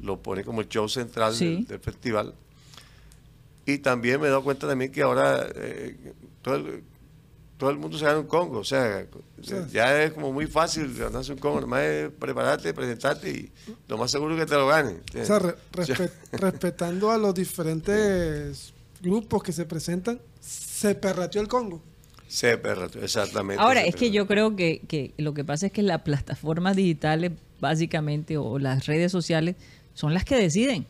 [0.00, 1.44] lo pone como el show central Sí.
[1.56, 2.34] del, del festival.
[3.64, 5.96] Y también me he dado cuenta también que ahora eh,
[6.42, 6.84] todo el-
[7.58, 8.58] todo el mundo se gana un Congo.
[8.58, 9.06] O sea,
[9.72, 11.60] ya es como muy fácil ganarse un Congo.
[11.62, 13.52] Nomás es prepararte, presentarte y
[13.88, 14.96] lo más seguro es que te lo ganes.
[15.20, 21.48] O sea, re- respe- respetando a los diferentes grupos que se presentan, se perrateó el
[21.48, 21.82] Congo.
[22.28, 23.62] Se perra, exactamente.
[23.62, 27.32] Ahora, es que yo creo que, que lo que pasa es que las plataformas digitales,
[27.60, 29.54] básicamente, o las redes sociales,
[29.94, 30.86] son las que deciden.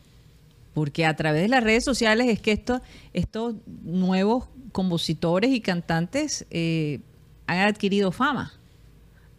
[0.73, 2.81] Porque a través de las redes sociales es que estos,
[3.13, 6.99] estos nuevos compositores y cantantes eh,
[7.47, 8.53] han adquirido fama.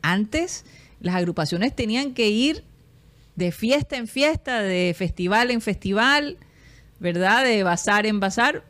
[0.03, 0.65] Antes,
[1.01, 2.65] las agrupaciones tenían que ir
[3.37, 6.39] de fiesta en fiesta, de festival en festival,
[6.99, 7.45] ¿verdad?
[7.45, 8.65] De bazar en bazar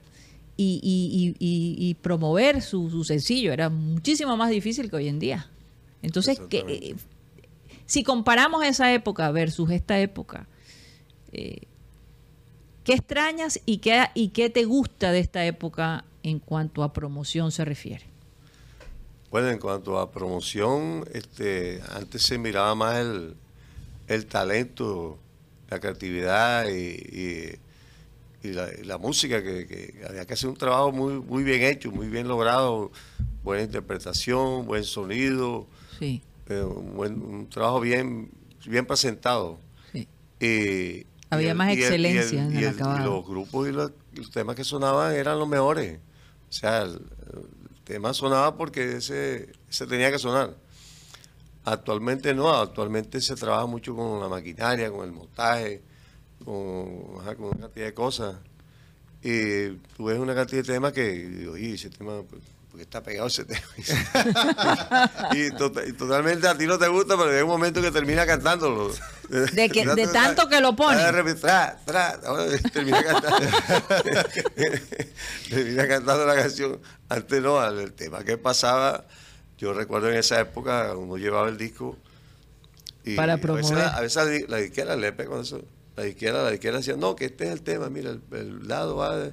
[0.56, 1.46] y, y- y-
[1.84, 3.52] y- y promover su, su sencillo.
[3.52, 5.48] Era muchísimo más difícil que hoy en día.
[6.02, 6.96] Entonces, que, eh,
[7.86, 10.46] si comparamos esa época versus esta época,
[11.32, 11.62] eh,
[12.84, 17.50] ¿qué extrañas y qué, y qué te gusta de esta época en cuanto a promoción
[17.50, 18.04] se refiere?
[19.30, 23.34] Bueno, en cuanto a promoción, este, antes se miraba más el,
[24.06, 25.18] el talento,
[25.68, 27.58] la creatividad y, y-
[28.40, 31.62] y la, y la música, que, que había que hacer un trabajo muy, muy bien
[31.62, 32.92] hecho, muy bien logrado,
[33.42, 35.66] buena interpretación, buen sonido,
[35.98, 38.30] Sí, eh, un, buen- un trabajo bien,
[38.64, 39.58] bien presentado.
[39.92, 40.06] sí.
[41.30, 43.00] Había más excelencia en el y acabado.
[43.00, 45.98] y los grupos y los, y los temas que sonaban eran los mejores.
[46.48, 47.00] O sea, el,
[47.84, 50.54] tema sonaba porque ese, ese tenía que sonar.
[51.64, 55.82] Actualmente no, actualmente se trabaja mucho con la maquinaria, con el montaje,
[56.44, 58.36] con, una cantidad de cosas.
[59.22, 63.28] Y tú ves una cantidad de temas que, oye, ese tema, pues, porque está pegado
[63.28, 63.60] ese tema.
[65.32, 68.26] y, tota- y totalmente a ti no te gusta, pero hay un momento que termina
[68.26, 68.92] cantándolo.
[69.28, 70.98] De que- de tanto que lo pone.
[71.40, 72.18] Tra, tra,
[72.72, 73.38] termina cantando.
[75.48, 76.78] termina cantando la canción.
[77.08, 79.04] Antes no, el tema que pasaba,
[79.58, 81.96] yo recuerdo en esa época, uno llevaba el disco.
[83.04, 83.78] Y Para a veces promover.
[83.78, 85.62] la- A veces, la, di- la disquera le pega con eso.
[85.96, 88.96] La disquera, la disquera decía, no, que este es el tema, mira, el, el lado
[88.96, 89.16] va.
[89.16, 89.32] de-".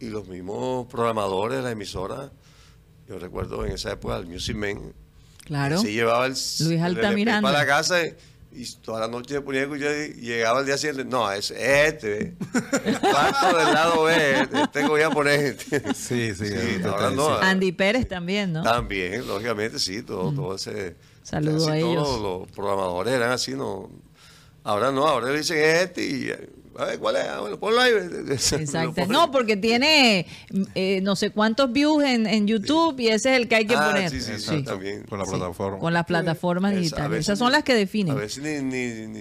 [0.00, 2.30] Y los mismos programadores de la emisora,
[3.08, 4.92] yo recuerdo en esa época, el Music Man,
[5.44, 5.78] Claro.
[5.78, 7.46] se llevaba el, Luis el Altamiranda.
[7.52, 8.14] para la casa y,
[8.82, 11.04] toda la noche se ponía a escuchar y llegaba al día siguiente.
[11.04, 12.34] No, es este,
[12.84, 15.56] el cuarto del lado B, este, este voy a poner.
[15.94, 17.36] Sí, sí, Sí, ahora no.
[17.36, 18.62] Andy Pérez también, ¿no?
[18.62, 20.94] También, lógicamente, sí, todo, todo ese.
[21.24, 22.04] Saludo casi a ellos.
[22.04, 23.90] Todos los programadores eran así, no.
[24.62, 26.32] Ahora no, ahora le dicen este y.
[26.76, 27.22] A ver, ¿cuál es?
[27.24, 27.92] Ah, bueno, ponlo ahí.
[27.92, 29.06] Exacto.
[29.06, 30.26] No, porque tiene
[30.74, 33.74] eh, no sé cuántos views en, en YouTube y ese es el que hay que
[33.76, 34.10] Ah, poner.
[34.10, 34.56] sí, sí, Sí.
[34.58, 35.04] sí, también.
[35.04, 35.78] Con la Sí, plataforma.
[35.78, 37.10] Con las plataformas digitales.
[37.10, 38.16] veces Esas son ni- las que definen.
[38.16, 39.20] A veces ni, ni, ni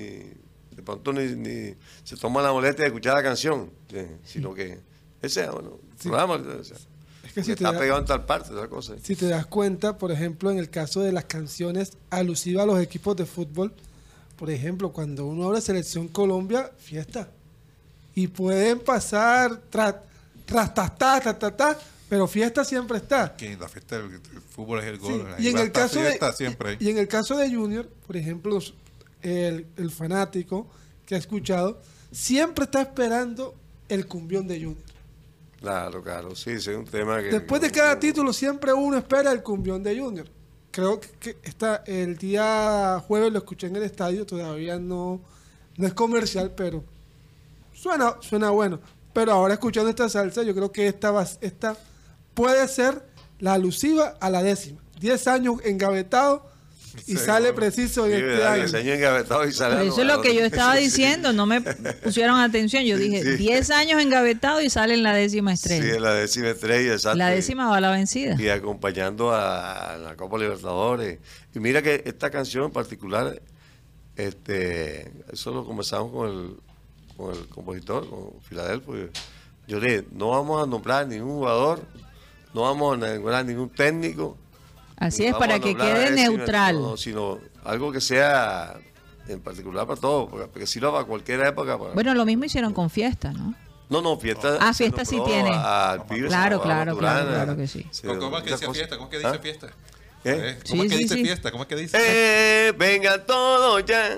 [0.75, 4.79] de pronto ni, ni se toma la molestia de escuchar la canción, sí, sino que
[5.21, 6.75] ese, bueno, programa, o sea,
[7.23, 8.95] Es que si te, está da- pegado en tal parte, esa cosa.
[9.01, 12.81] si te das cuenta, por ejemplo, en el caso de las canciones alusivas a los
[12.81, 13.73] equipos de fútbol,
[14.37, 17.29] por ejemplo, cuando uno habla de Selección Colombia, fiesta.
[18.16, 19.95] Y pueden pasar tras,
[20.45, 23.36] tras, tas, tas, tas, tas, pero fiesta siempre está.
[23.36, 25.28] Que la fiesta del fútbol es el Sí, gol.
[25.39, 26.78] y, en el caso de, fiesta siempre hay.
[26.80, 28.59] y en el caso de Junior, por ejemplo,
[29.22, 30.68] el, el fanático
[31.05, 33.55] que ha escuchado, siempre está esperando
[33.89, 34.84] el cumbión de Junior.
[35.59, 37.30] Claro, claro, sí, es un tema que...
[37.30, 40.28] Después de cada título siempre uno espera el cumbión de Junior.
[40.72, 45.22] Creo que, que está el día jueves lo escuché en el estadio, todavía no,
[45.78, 46.84] no es comercial, pero
[47.74, 48.80] suena, suena bueno.
[49.13, 51.76] Pero ahora escuchando esta salsa, yo creo que esta, va- esta
[52.34, 53.03] puede ser
[53.39, 54.82] la alusiva a la décima.
[54.99, 56.51] Diez años engavetado
[57.07, 58.53] y sale preciso en Sí, este ¿verdad?
[58.53, 58.63] año.
[58.63, 61.59] El señor engavetado y sale Pero eso es lo que yo estaba diciendo, no me
[61.61, 62.84] pusieron atención.
[62.86, 63.36] Yo dije, sí.
[63.38, 65.99] 10 años engavetado y sale en la décima Sí, estrella.
[65.99, 67.17] la décima estrella, exacto.
[67.17, 68.36] la décima va a la vencida.
[68.39, 71.19] y acompañando a, la Copa Libertadores.
[71.53, 73.41] Y mira que esta canción en particular,
[74.15, 76.55] este, eso lo conversamos con el,
[77.26, 78.95] con el compositor, con Filadelfo.
[78.97, 79.09] y
[79.67, 81.82] Yo le dije, no vamos a nombrar ningún jugador,
[82.53, 84.38] no vamos a nombrar ningún técnico.
[84.97, 86.82] Así es, para que quede sino- neutral.
[86.82, 88.76] no, Sino, algo que sea
[89.27, 91.77] en particular para todos, porque, porque si lo para cualquier época.
[91.77, 93.53] para- Bueno, lo mismo hicieron con fiesta, ¿no?
[93.89, 94.57] no, no, fiesta.
[94.60, 95.52] Ah, Fiesta sí tiene.
[95.52, 97.85] Claro, claro, claro, Maturana, claro que sí.
[98.06, 98.97] ¿Cómo es que dice fiesta?
[98.97, 99.39] ¿Cómo es que dice ¿Ah?
[99.39, 99.68] fiesta?
[100.26, 100.57] ¿Eh?
[100.69, 101.23] ¿Cómo Sí, es que sí, dice sí.
[101.26, 101.52] fiesta?
[101.52, 101.97] ¿Cómo es que dice?
[101.99, 104.18] Eh, venga todo ya,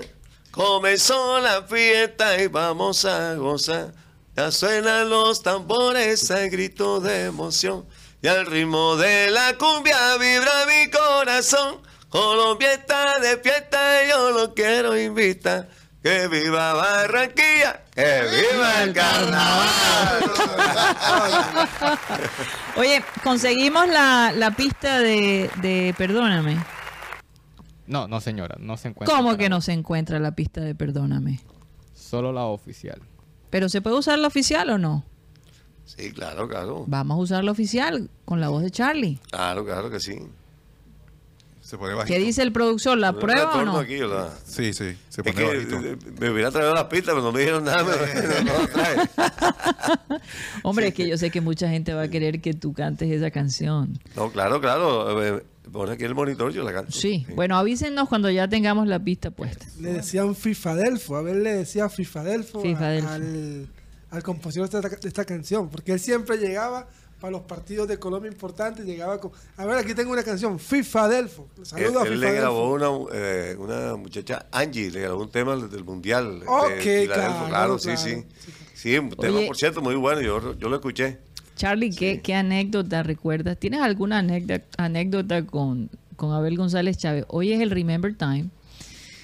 [0.56, 3.92] comenzó la fiesta y vamos a gozar.
[4.34, 7.86] Ya suenan los tambores al grito de emoción
[8.22, 11.82] y al ritmo de la cumbia vibra mi corazón.
[12.08, 12.68] Colombia
[13.20, 15.68] de fiesta y yo lo quiero invitar.
[16.02, 20.32] Que viva Barranquilla, que viva el carnaval.
[22.76, 26.75] Oye, conseguimos la, la pista de Perdóname.
[27.86, 29.16] No, no señora, no se encuentra.
[29.16, 31.40] ¿Cómo que no se encuentra la pista de Perdóname?
[31.94, 33.00] Solo la oficial.
[33.50, 35.04] ¿Pero se puede usar la oficial o no?
[35.84, 36.84] Sí, claro, claro.
[36.88, 39.20] Vamos a usar la oficial con la voz de Charlie.
[39.30, 40.18] Claro, claro que sí.
[41.66, 42.18] Se pone ¿Qué bajito.
[42.20, 42.96] dice el productor?
[42.96, 43.76] ¿La prueba o no?
[43.78, 43.98] aquí.
[44.44, 45.80] Sí, sí, se Es pone que bajito.
[46.20, 47.82] me hubiera traído las pistas, pero no me dijeron nada.
[47.82, 49.00] me- no traje.
[50.62, 53.30] Hombre, es que yo sé que mucha gente va a querer que tú cantes esa
[53.30, 53.98] canción.
[54.14, 55.22] No, claro, claro.
[55.22, 56.92] eh, Pon aquí el monitor, yo la canto.
[56.92, 57.26] Sí.
[57.34, 59.66] Bueno, avísenos cuando ya tengamos la pista puesta.
[59.80, 63.08] Le decían Fifadelfo, a ver, le decía Fifadelfo, a- Fifadelfo.
[63.10, 63.66] Al,
[64.10, 66.86] al compositor de esta, de esta canción, porque él siempre llegaba
[67.20, 71.48] para los partidos de Colombia importantes, llegaba con, a ver, aquí tengo una canción, Fifadelfo.
[71.58, 75.56] Él, Saludos a él le grabó una, eh, una muchacha, Angie, le grabó un tema
[75.56, 76.40] del mundial.
[76.40, 78.00] de Ok, claro, claro, sí, claro.
[78.00, 78.24] sí.
[78.74, 79.46] Sí, un tema, Oye.
[79.46, 81.18] por cierto, muy bueno, yo, yo lo escuché.
[81.56, 83.56] Charlie, ¿qué, qué anécdota recuerdas?
[83.58, 87.24] ¿Tienes alguna anécdota, anécdota con, con Abel González Chávez?
[87.28, 88.50] Hoy es el Remember Time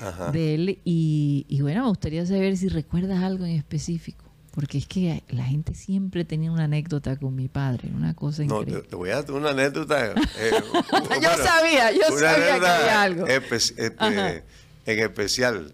[0.00, 0.32] Ajá.
[0.32, 4.24] de él y, y bueno, me gustaría saber si recuerdas algo en específico.
[4.52, 8.56] Porque es que la gente siempre tenía una anécdota con mi padre, una cosa No,
[8.56, 8.88] te, increíble.
[8.88, 10.06] te voy a dar una anécdota.
[10.12, 10.14] eh,
[11.22, 13.26] Yo sabía, yo sabía que había algo.
[13.26, 14.30] espe- eh, Ajá.
[14.32, 14.44] eh,
[14.84, 15.72] en especial,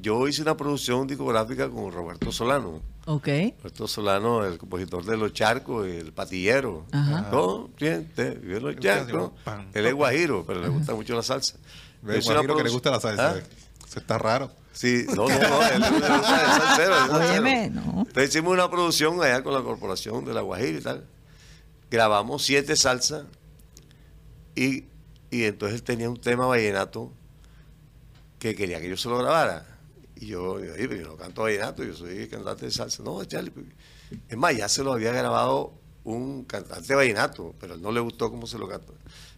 [0.00, 2.80] yo hice una producción discográfica con Roberto Solano.
[3.04, 3.28] Ok.
[3.58, 6.86] Roberto Solano, el compositor de Los Charcos, el patillero.
[6.92, 7.28] Ajá.
[7.30, 9.32] Corriente, vive en Los Charcos.
[9.74, 11.56] Él es guajiro, pero le gusta mucho la salsa.
[12.02, 13.36] Una Guajiro, que le gusta la salsa.
[13.38, 13.42] ¿Ah?
[13.96, 14.50] Está raro.
[14.72, 17.30] Sí, no, no, no, él, salsero, salsero.
[17.30, 18.04] Óyeme, no.
[18.06, 21.06] Entonces hicimos una producción allá con la corporación de La Guajira y tal.
[21.90, 23.24] Grabamos siete salsas
[24.54, 24.84] y,
[25.30, 27.12] y entonces él tenía un tema vallenato
[28.38, 29.66] que quería que yo se lo grabara.
[30.16, 33.02] Y yo, digo, "Oye, pero yo no canto vallenato, yo soy cantante de salsa.
[33.02, 33.66] No, Charlie, pues".
[34.28, 35.74] es más, ya se lo había grabado
[36.04, 38.94] un cantante vallenato, pero a él no le gustó cómo se lo cantó.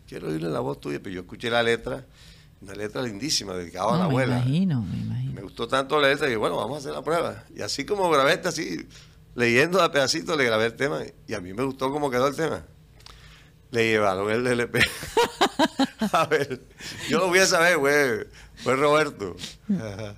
[0.07, 2.07] Quiero oírle la voz tuya, pero yo escuché la letra,
[2.65, 4.37] una letra lindísima, dedicada a la me abuela.
[4.39, 5.33] imagino, me imagino.
[5.35, 7.45] Me gustó tanto la letra y bueno, vamos a hacer la prueba.
[7.55, 8.87] Y así como grabé este así,
[9.35, 12.37] leyendo a pedacitos, le grabé el tema y a mí me gustó cómo quedó el
[12.37, 12.65] tema.
[13.71, 14.81] Le llevaron el LP.
[16.13, 16.63] a ver,
[17.09, 18.25] yo lo voy a saber, güey.
[18.63, 19.37] Fue Roberto.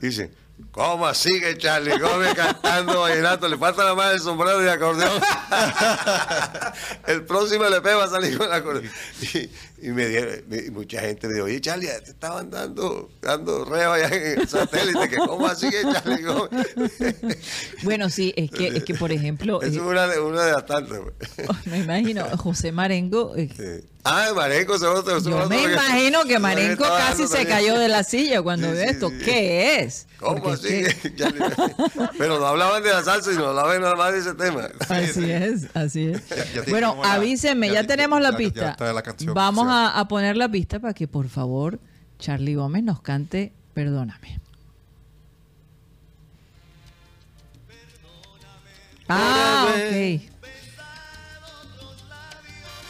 [0.00, 0.30] Dice,
[0.70, 3.48] ¿cómo así que Charlie Gómez cantando vallenato?
[3.48, 5.22] Le falta la más el sombrero y acordeón.
[7.06, 8.92] el próximo LP va a salir con acordeón.
[9.22, 9.48] Y,
[9.82, 10.42] y me dieron,
[10.72, 15.08] mucha gente me dijo, oye Charlie, te estaban dando, dando reo allá en el satélite,
[15.08, 16.24] que ¿cómo así que Charlie?
[17.82, 20.66] Bueno, sí, es que, es que por ejemplo, es eh, una de, una de las
[20.66, 20.98] tantas.
[21.36, 21.48] pues.
[21.66, 23.86] me imagino, José Marengo, eh, Sí.
[24.08, 28.04] Ah, Marenco, se otro, yo otro me imagino que Marenco casi se cayó de la
[28.04, 29.08] silla cuando Sí, vio sí, esto.
[29.10, 29.18] sí.
[29.24, 30.06] ¿Qué es?
[30.20, 31.10] ¿Cómo Porque así?
[31.10, 31.12] que-
[32.16, 34.68] Pero no hablaban de la salsa, sino hablaban nada más de ese tema.
[34.88, 36.28] Así es, así es.
[36.28, 38.76] Ya- ya bueno, avísenme, ya, ya te- tenemos la pista.
[38.78, 39.34] la canción
[39.66, 41.80] Vamos a, a poner la pista para que por favor
[42.18, 44.40] Charlie Gómez nos cante Perdóname.
[49.06, 50.22] Ah, ok.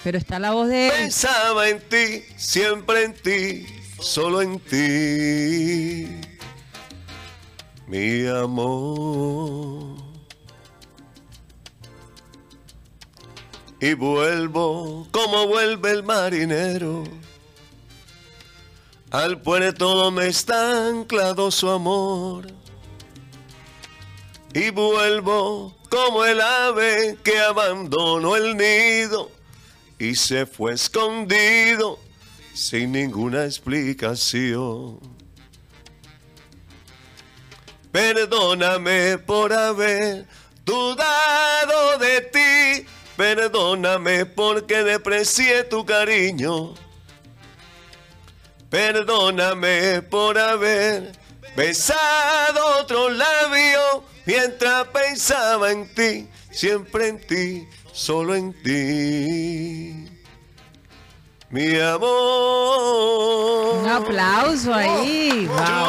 [0.04, 0.92] Pero está la voz de él.
[0.96, 3.66] Pensaba en ti, siempre en ti,
[3.98, 6.20] solo en ti,
[7.88, 10.05] mi amor.
[13.80, 17.04] Y vuelvo como vuelve el marinero.
[19.10, 22.46] Al puerto donde está anclado su amor.
[24.54, 29.30] Y vuelvo como el ave que abandonó el nido
[29.98, 31.98] y se fue escondido
[32.54, 34.98] sin ninguna explicación.
[37.92, 40.26] Perdóname por haber
[40.64, 42.86] dudado de ti,
[43.16, 46.74] perdóname porque deprecié tu cariño.
[48.70, 51.12] Perdóname por haber
[51.56, 60.10] besado otro labio mientras pensaba en ti, siempre en ti, solo en ti.
[61.48, 63.76] Mi amor.
[63.82, 65.47] Un aplauso ahí.
[65.47, 65.86] Wow,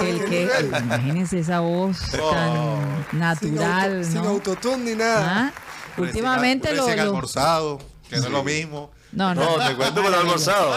[0.00, 0.48] oye, el que,
[0.80, 4.28] imagínense esa voz tan Sin, natural, auto- sin ¿no?
[4.30, 5.20] autotune ni nada.
[5.48, 5.52] Ah,
[5.98, 7.78] Últimamente lo, Recién lo- almorzado,
[8.08, 8.90] que no es lo mismo.
[9.12, 9.58] No, no.
[9.58, 10.72] No, te cuento por el almorzado.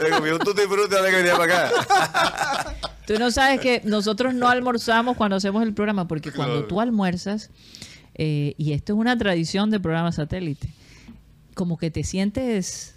[0.00, 2.74] Me comí un tutti frutti que venía para acá.
[3.06, 7.50] Tú no sabes que nosotros no almorzamos cuando hacemos el programa, porque cuando tú almuerzas,
[8.14, 10.68] eh, y esto es una tradición del programa satélite,
[11.54, 12.94] como que te sientes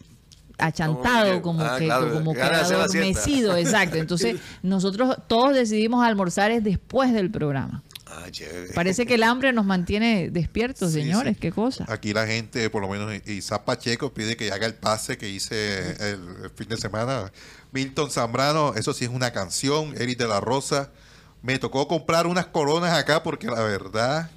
[0.57, 1.41] achantado, bien.
[1.41, 3.95] como Ah, que, claro, como que de adormecido, exacto.
[3.97, 7.81] Entonces, nosotros todos decidimos almorzar es después del programa.
[8.13, 8.73] Ah, chévere.
[8.73, 11.39] Parece que el hambre nos mantiene despiertos, Sí, señores, sí.
[11.39, 11.85] qué cosa.
[11.87, 15.91] Aquí la gente, por lo menos Isaac Pacheco, pide que haga el pase que hice
[16.11, 17.31] el, el fin de semana.
[17.71, 19.93] Milton Zambrano, eso sí es una canción.
[19.97, 20.89] Eric de la Rosa.
[21.41, 24.29] Me tocó comprar unas coronas acá porque la verdad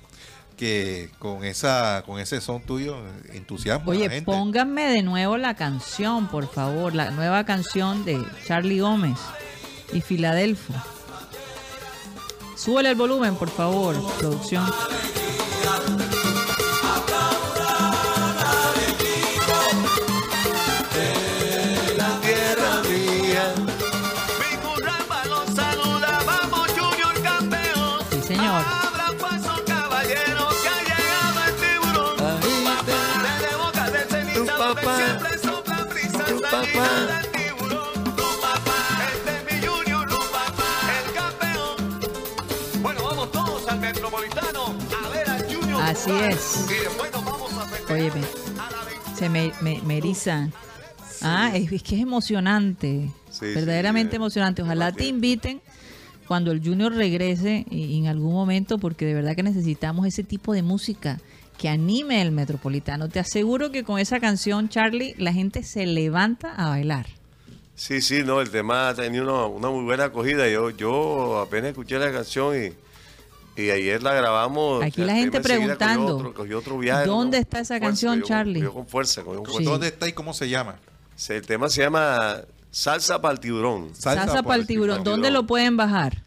[0.56, 2.96] que con esa con ese son tuyo
[3.32, 4.24] entusiasmo a la Oye, gente.
[4.24, 9.18] pónganme de nuevo la canción, por favor, la nueva canción de Charlie Gómez
[9.92, 10.72] y Filadelfo.
[12.56, 14.64] Súbele el volumen, por favor, producción.
[46.05, 46.66] Así es.
[47.12, 48.12] Vamos a victoria.
[49.16, 50.48] se me, me, me eriza.
[51.22, 53.10] Ah, es, es que es emocionante.
[53.31, 54.62] Sí, verdaderamente sí, emocionante.
[54.62, 55.60] Ojalá te inviten
[56.26, 60.52] cuando el Junior regrese y- en algún momento, porque de verdad que necesitamos ese tipo
[60.52, 61.20] de música
[61.59, 63.09] que anime el metropolitano.
[63.09, 67.06] Te aseguro que con esa canción, Charlie, la gente se levanta a bailar.
[67.76, 70.48] Sí, sí, no, el tema ha tenido una, una muy buena acogida.
[70.48, 72.72] Yo, yo apenas escuché la canción y,
[73.56, 74.82] y ayer la grabamos.
[74.82, 77.43] Aquí la gente enseguida cogió preguntando, otro- cogió otro viaje, ¿dónde ¿no?
[77.43, 78.60] está esa Fuerza, canción, cogió Charlie?
[78.60, 79.52] cogió con fuerza, cogió con Sí.
[79.52, 79.70] fuerza.
[79.70, 80.76] ¿Dónde está y cómo se llama?
[81.16, 82.40] Sí, El tema se llama
[82.70, 83.94] Salsa para el tiburón.
[83.94, 84.97] Salsa por para el tiburón.
[84.98, 85.05] tiburón.
[85.05, 86.23] ¿Dónde lo pueden bajar?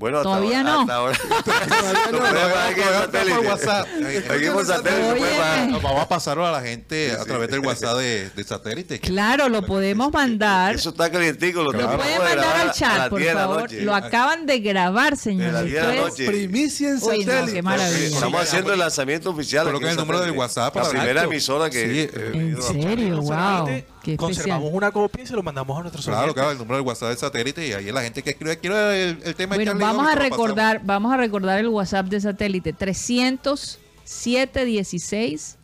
[0.00, 0.80] Bueno, hasta Todavía ahora- no.
[0.80, 1.18] Hasta ahora.
[2.10, 3.40] Todavía no.
[3.42, 3.86] WhatsApp.
[4.30, 8.44] Aquí por satélite Vamos a pasarlo a la gente a través del WhatsApp de, de
[8.44, 8.98] satélite.
[8.98, 10.74] Claro, lo podemos mandar.
[10.74, 11.58] Eso está calientico.
[11.62, 13.72] Lo, Lo tenemos pueden que mandar al chat, por 10 de la favor.
[13.72, 15.52] Lo acaban de grabar, De señores.
[15.52, 16.26] las 10 de la Esto es- noche.
[16.26, 17.52] Primicia en Uy, no, satélite.
[17.52, 18.06] qué maravilla.
[18.06, 19.66] Estamos haciendo el lanzamiento oficial.
[19.66, 20.30] Coloquen aquí en el número del.
[20.40, 22.04] WhatsApp La primera emisora que.
[22.04, 23.20] Eh, ¿En eh, serio?
[23.20, 23.68] Wow.
[24.00, 24.16] Especial.
[24.18, 26.34] Conservamos una copia y se lo mandamos a nuestros Claro, oyentes.
[26.34, 29.18] claro, el número del WhatsApp del satélite y ahí la gente que escribe, quiero el,
[29.24, 32.72] el tema de Bueno, Charlie vamos a recordar, vamos a recordar el WhatsApp de satélite
[32.72, 35.56] 300 716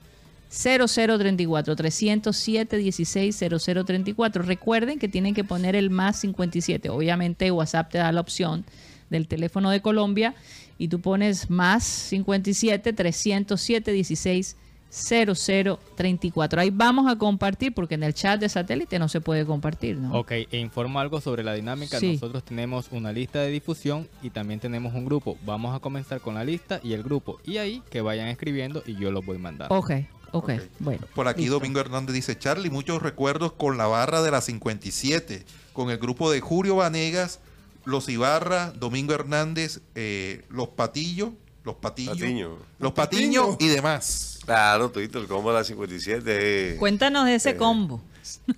[0.51, 4.43] 0034 307 16 0034.
[4.43, 6.89] Recuerden que tienen que poner el más 57.
[6.91, 8.65] Obviamente WhatsApp te da la opción
[9.11, 10.35] del teléfono de Colombia
[10.79, 14.57] y tú pones más 57 307 16
[14.91, 16.61] 0034.
[16.61, 20.19] Ahí vamos a compartir porque en el chat de satélite no se puede compartir, ¿no?
[20.19, 21.99] Ok, e informo algo sobre la dinámica.
[21.99, 22.15] Sí.
[22.15, 25.37] Nosotros tenemos una lista de difusión y también tenemos un grupo.
[25.45, 27.41] Vamos a comenzar con la lista y el grupo.
[27.45, 29.75] Y ahí que vayan escribiendo y yo los voy mandando.
[29.75, 29.93] Ok,
[30.33, 31.07] ok, bueno.
[31.15, 31.55] Por aquí listo.
[31.55, 36.31] Domingo Hernández dice, Charlie, muchos recuerdos con la barra de la 57, con el grupo
[36.31, 37.41] de Julio Vanegas,
[37.85, 41.31] Los Ibarra, Domingo Hernández, eh, Los Patillos,
[41.67, 42.59] Los Patillos, Patiño.
[42.79, 44.39] Los Patiños y demás.
[44.47, 46.23] Claro, todito, el combo de la 57.
[46.75, 48.01] eh, Cuéntanos de ese Eh, combo.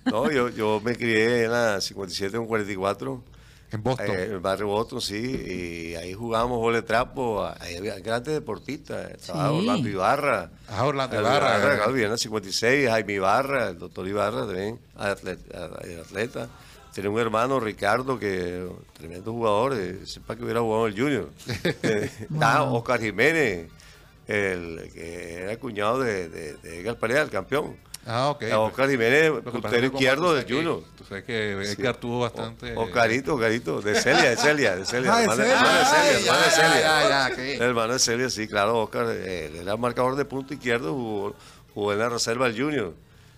[0.05, 3.23] No, yo, yo me crié en la 57 con 44.
[3.71, 4.05] En Boston.
[4.09, 5.15] eh, en el barrio Boston, sí.
[5.17, 7.47] Y ahí jugábamos vole trapo.
[7.59, 9.11] Ahí había grandes deportistas.
[9.11, 9.55] Estaba Sí.
[9.57, 10.51] Orlando Ibarra.
[10.67, 11.59] Ah, Orlando Ibarra.
[11.77, 12.89] claro, bien en la 56.
[12.89, 15.69] Jaime Ibarra, el doctor Ibarra también, atleta.
[16.01, 16.49] atleta.
[16.93, 18.67] Tenía un hermano, Ricardo, que
[18.97, 19.73] tremendo jugador.
[19.77, 21.29] eh, Sepa que hubiera jugado en el Junior.
[21.83, 22.09] Eh,
[22.41, 23.69] ah, Oscar Jiménez,
[24.27, 27.77] el que era cuñado de, de, de Edgar Perea, el campeón.
[28.05, 28.43] Ah, ok.
[28.51, 30.83] A Oscar Jiménez, puntero izquierdo del Junior.
[30.97, 31.73] Tú sabes que Sí.
[31.79, 32.75] Edgar tuvo bastante...
[32.75, 35.13] O, Oscarito, Oscarito, de Celia, de Celia, de Celia.
[35.13, 38.23] Ah, hermano de Celia, Ay, hermano de Celia.
[38.25, 41.35] de sí, claro, Oscar, eh, él era marcador de punto izquierdo, jugó,
[41.73, 42.93] jugó en la reserva del Junior.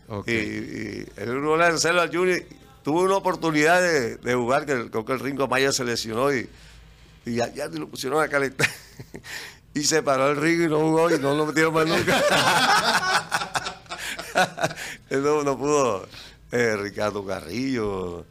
[0.08, 0.28] Ok.
[0.28, 2.40] Y, y él jugó en la reserva del Junior,
[2.84, 6.50] tuvo una oportunidad de, de jugar, que creo que el Ringo Maya se lesionó y,
[7.26, 8.68] y ya, ya lo pusieron a calentar.
[9.74, 12.22] y se paró el Ringo y no jugó y no lo metieron más nunca.
[15.10, 16.08] Él no, no pudo.
[16.52, 18.26] eh, Ricardo Carrillo,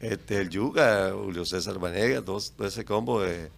[0.00, 3.50] este, el Yuca, Julio César Vanega, todo, todo ese combo de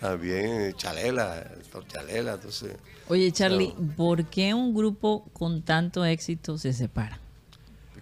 [0.00, 1.50] también Chalela,
[1.88, 2.76] Chalela, entonces.
[3.08, 7.18] Oye, Charlie, ¿por qué un grupo con tanto éxito se separa?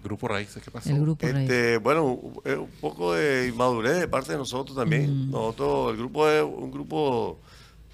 [0.05, 0.91] Grupo Raíces, ¿qué pasó?
[0.91, 1.27] El grupo.
[1.27, 5.29] Este, bueno, es un poco de inmadurez de parte de nosotros también.
[5.29, 5.31] Mm.
[5.33, 7.41] Nosotros, el grupo es un grupo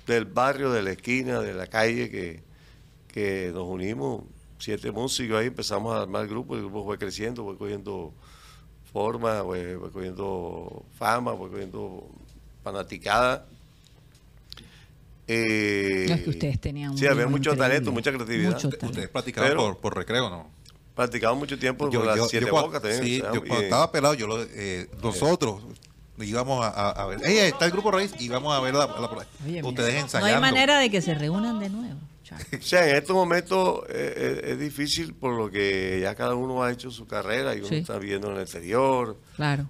[0.07, 2.43] del barrio, de la esquina, de la calle, que,
[3.13, 4.23] que nos unimos,
[4.59, 8.13] siete músicos ahí, empezamos a armar el grupo, el grupo fue creciendo, fue cogiendo
[8.93, 12.09] forma, fue, fue cogiendo fama, fue cogiendo
[12.65, 13.47] fanaticada.
[15.29, 17.69] Eh, No es que ustedes tenían un Sí, había mucho increíble.
[17.69, 18.51] talento, mucha creatividad.
[18.53, 18.87] Mucho talento.
[18.87, 20.51] Ustedes platicaban Pero- por, por recreo, ¿no?
[21.01, 23.03] Practicamos mucho tiempo Yo, con las yo- siete yo cuando- bocas también.
[23.05, 25.63] sí, o sea, yo cuando estaba pelado, yo lo, eh, nosotros
[26.19, 27.25] íbamos a, a- a ver.
[27.25, 30.39] Ey, está el grupo raíz y vamos a ver la, la- Oye, ustedes mira, ensayando.
[30.41, 31.99] No hay manera de que se reúnan de nuevo.
[32.61, 34.15] O sea, en estos momentos eh,
[34.45, 37.69] eh, es difícil por lo que ya cada uno ha hecho su carrera y uno
[37.69, 37.77] Sí.
[37.77, 39.17] está viviendo en el exterior.
[39.37, 39.69] Claro.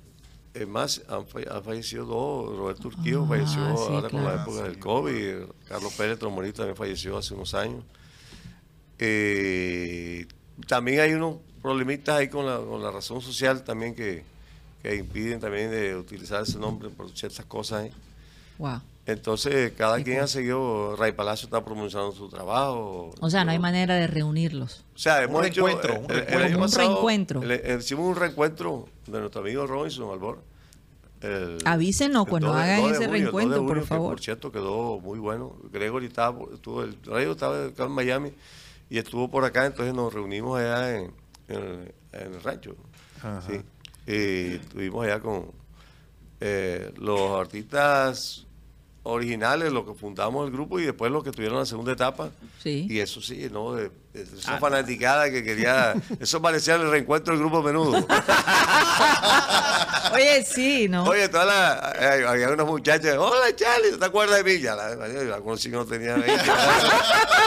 [0.52, 2.58] Es más, han, han fallecido dos.
[2.58, 4.42] Roberto Urquijo Ah, falleció sí, ahora con la claro.
[4.42, 5.34] época del COVID.
[5.68, 7.82] Carlos Pérez Tromonita también falleció hace unos años.
[8.98, 10.26] Eh,
[10.66, 14.24] también hay unos problemitas ahí con la, con la razón social también que,
[14.82, 17.82] que impiden también de utilizar ese nombre por ciertas cosas.
[17.84, 17.90] ahí.
[18.58, 18.80] Wow.
[19.06, 23.12] Entonces, cada quien ha seguido, Ray Palacio está promocionando su trabajo.
[23.20, 24.84] O sea, no hay manera de reunirlos.
[24.94, 26.44] o sea, hemos Un hecho, reencuentro, eh, un el- el reencuentro.
[26.46, 27.42] año Un pasado, reencuentro.
[27.42, 30.38] le- eh, hicimos un reencuentro de nuestro amigo Robinson Albor.
[31.22, 33.66] El- Avísenos el cuando 2 de- hagan 2 de ese junio, el 2 de reencuentro,
[33.80, 34.10] por favor.
[34.12, 35.56] Por cierto, quedó muy bueno.
[35.72, 36.96] Gregory estaba, estuvo, el
[37.30, 38.32] estaba en Miami
[38.90, 41.12] y estuvo por acá, entonces nos reunimos allá en,
[41.48, 42.76] en el, en el rancho.
[43.46, 43.60] Sí.
[44.06, 45.52] Y estuvimos allá con
[46.40, 48.46] eh, los artistas
[49.02, 52.30] originales, los que fundamos el grupo y después los que tuvieron la segunda etapa.
[52.58, 52.86] Sí.
[52.90, 53.74] Y eso sí, ¿no?
[53.74, 54.58] De esa Ah.
[54.58, 55.94] fanaticada que quería.
[56.18, 58.06] Eso parecía el reencuentro del grupo menudo.
[60.12, 61.04] Oye, sí, ¿no?
[61.04, 64.60] Oye, toda la, eh, había unas muchachas, hola Charlie, ¿te acuerdas de mí?
[64.60, 66.32] Ya la, la conocí cuando tenía 20.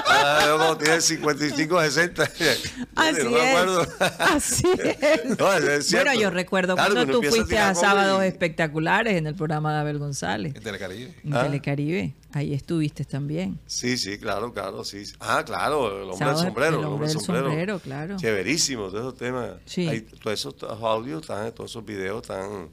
[0.08, 2.24] Ahora yo cuando tiene 55, 60.
[2.24, 3.82] Así no me acuerdo.
[3.82, 3.90] es.
[4.20, 5.38] Así es.
[5.38, 6.06] No, es cierto.
[6.08, 9.74] bueno, yo recuerdo Claro, cuando tú a fuiste a Sábados y- Espectaculares en el programa
[9.74, 11.14] de Abel González, En Telecaribe.
[11.24, 11.44] en Ah.
[11.44, 12.14] Telecaribe.
[12.36, 13.60] Ahí estuviste también.
[13.68, 15.04] Sí, sí, claro, claro, sí.
[15.20, 16.80] Ah, claro, el hombre del sombrero.
[16.80, 18.18] el hombre del sombrero, claro.
[18.18, 19.52] Chéverísimo, todos esos temas.
[19.66, 19.88] Sí.
[19.88, 22.70] Ahí, todos esos audios están, todos esos videos están,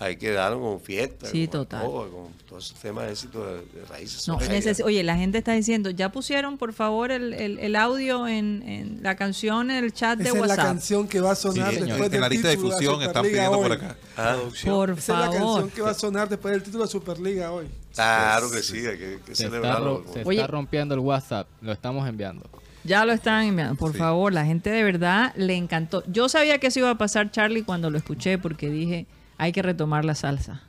[0.00, 1.26] ahí quedaron con fiesta.
[1.26, 1.82] Sí, con total.
[1.82, 4.26] alcoba, con todos esos temas de éxito de, de raíces.
[4.26, 4.38] No,
[4.84, 9.02] Oye, la gente está diciendo, ya pusieron por favor el, el- el audio en, en
[9.02, 10.64] la canción en el chat de Esa es la WhatsApp.
[10.66, 11.88] canción que va a sonar Sí, señor.
[11.88, 13.76] después en del la lista de difusión están Superliga pidiendo por hoy.
[13.76, 13.96] acá.
[14.16, 15.30] Ah, Por Esa es la favor.
[15.60, 17.66] canción que va a sonar después del título de Superliga hoy.
[17.94, 20.04] claro que sí, hay que, que Se está, celebrarlo.
[20.06, 20.38] ro- se Oye.
[20.40, 21.46] está rompiendo el WhatsApp.
[21.60, 22.48] Lo estamos enviando.
[22.82, 23.74] Ya lo están enviando.
[23.76, 23.98] Por Sí.
[23.98, 26.02] favor, la gente de verdad le encantó.
[26.06, 29.06] Yo sabía que eso iba a pasar, Charlie, cuando lo escuché, porque dije,
[29.40, 30.62] hay que retomar la salsa.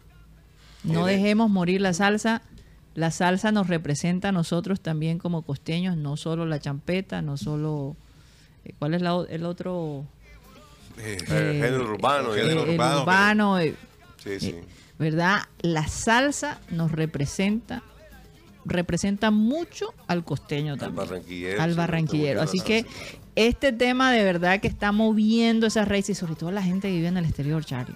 [0.83, 1.17] No Mire.
[1.17, 2.41] dejemos morir la salsa.
[2.95, 7.95] La salsa nos representa a nosotros también como costeños, no solo la champeta, no solo...
[8.65, 10.05] eh, ¿Cuál es la el otro?
[10.97, 13.75] Eh, Eh, género urbano, eh, género el urbano, urbano, eh,
[14.23, 14.47] Sí, sí.
[14.49, 14.63] eh,
[14.99, 15.43] ¿verdad?
[15.61, 17.81] La salsa nos representa,
[18.65, 21.07] representa mucho al costeño también.
[21.07, 22.41] barranquillero, Al barranquillero.
[22.41, 22.85] me gusta Así que
[23.35, 26.95] este tema de verdad que está moviendo esas raíces, y sobre todo la gente que
[26.95, 27.95] vive en el exterior, Charlie.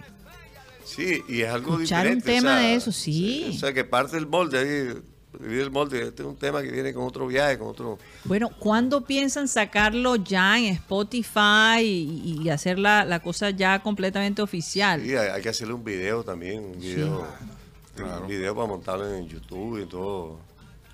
[0.86, 2.42] Sí, y es algo Escuchar un diferente.
[2.48, 3.52] tema de eso, sí.
[3.56, 5.02] O sea, que parte del molde ahí,
[5.40, 6.02] divide el molde.
[6.04, 7.98] Este es un tema que viene con otro viaje, con otro...
[8.24, 14.42] Bueno, ¿cuándo piensan sacarlo ya en Spotify y, y hacer la, la cosa ya completamente
[14.42, 15.02] oficial?
[15.02, 17.26] Sí, hay, hay que hacerle un video también, un video,
[17.96, 18.22] Claro.
[18.22, 20.40] un video para montarlo en YouTube y en todo,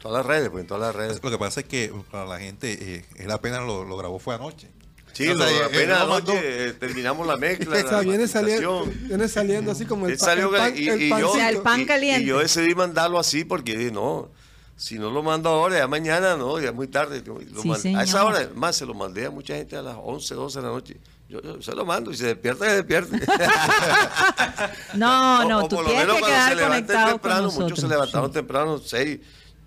[0.01, 1.21] todas las redes, pues en todas las redes.
[1.23, 4.35] Lo que pasa es que para la gente, eh, él apenas lo, lo grabó fue
[4.35, 4.67] anoche.
[5.13, 7.99] Sí, O sea, lo- él- apenas mandó- anoche eh, terminamos la mezcla, O sea, la
[8.01, 11.09] viene saliendo, viene saliendo así como el, Él pa- salió el pan, y, el y
[11.09, 12.23] yo, O sea, el pan y- caliente.
[12.23, 14.29] y yo decidí mandarlo así porque dije, no,
[14.77, 17.21] si no lo mando ahora, ya mañana, no, ya es muy tarde.
[17.25, 19.95] Lo Sí, mand- a esa hora, más se lo mandé a mucha gente a las
[20.01, 20.97] 11, 12 de la noche.
[21.29, 23.17] Yo, yo se lo mando y se despierta, se despierta.
[24.95, 27.41] No, O- no, o tú por lo tienes menos que quedar se conectado con temprano,
[27.43, 27.69] nosotros.
[27.69, 28.33] muchos se levantaron sí.
[28.33, 29.19] temprano, seis.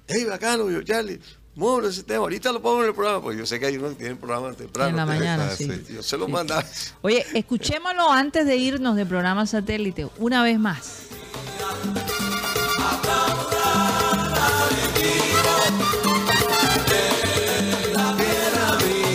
[0.07, 0.71] ¡Ey, bacano!
[0.71, 1.19] Yo, Charlie,
[1.57, 3.91] mueve ese tema, ahorita lo pongo en el programa, porque yo sé que hay unos
[3.93, 4.91] que tienen programas temprano.
[4.91, 5.71] En la mañana, sí.
[5.91, 6.33] Yo se lo Sí.
[6.33, 6.65] mandaba.
[7.03, 11.03] Oye, escuchémoslo antes de irnos del programa satélite, una vez más.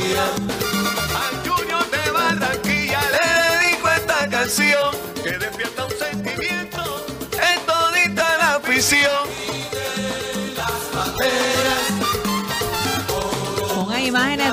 [0.10, 8.56] Al Junior de Barranquilla le dedico esta canción que despierta un sentimiento en todita la
[8.56, 9.10] afición.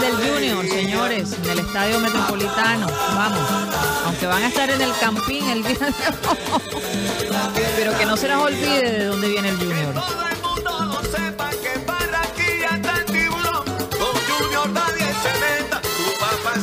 [0.07, 2.87] Del Junior, señores, en el Estadio Metropolitano.
[3.15, 3.41] Vamos,
[4.07, 5.95] aunque van a estar en el Campín el viernes.
[7.77, 9.95] Pero que no se les olvide de dónde viene el Junior.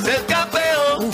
[0.06, 1.12] El campeón.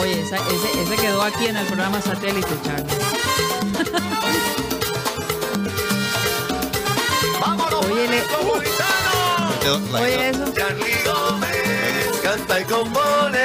[0.00, 3.31] Oye, esa- ese, ese quedó aquí en el programa satélite, Charlie.
[8.08, 10.52] La- Oye, eso.
[10.56, 13.38] Charlie Gómez canta y compone.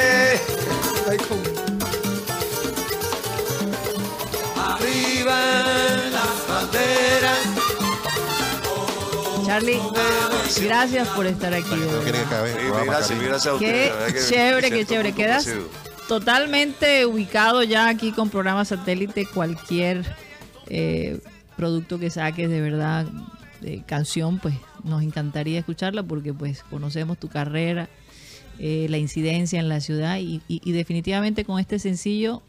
[1.09, 1.57] Ahí con-
[4.59, 5.39] Arriba
[6.11, 7.39] las banderas.
[9.45, 9.79] Charlie,
[10.63, 11.69] gracias por estar aquí.
[11.75, 15.13] No quiere que acabe Sí, programa, gracias, gracias a Qué que me chévere, qué chévere.
[15.13, 15.47] Quedas
[16.07, 19.25] totalmente ubicado ya aquí con programa satélite.
[19.27, 20.03] Cualquier
[20.67, 21.19] eh,
[21.55, 23.05] producto que saques de verdad,
[23.61, 27.89] de canción, pues nos encantaría escucharla porque pues conocemos tu carrera,
[28.59, 32.41] eh, la incidencia en la ciudad y, y- y definitivamente con este sencillo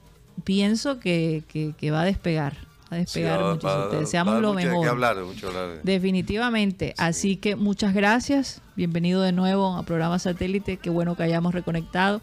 [0.44, 2.54] pienso que, que- que va a despegar.
[2.90, 3.72] Va a Sí, despegar va- muchísimo.
[3.80, 4.82] va- Te va- deseamos lo mucho mejor.
[4.82, 6.94] qué hablar, mucho hablar de- Definitivamente.
[6.96, 8.62] Así que muchas gracias.
[8.76, 10.78] Bienvenido de nuevo a programa satélite.
[10.78, 12.22] Qué bueno que hayamos reconectado.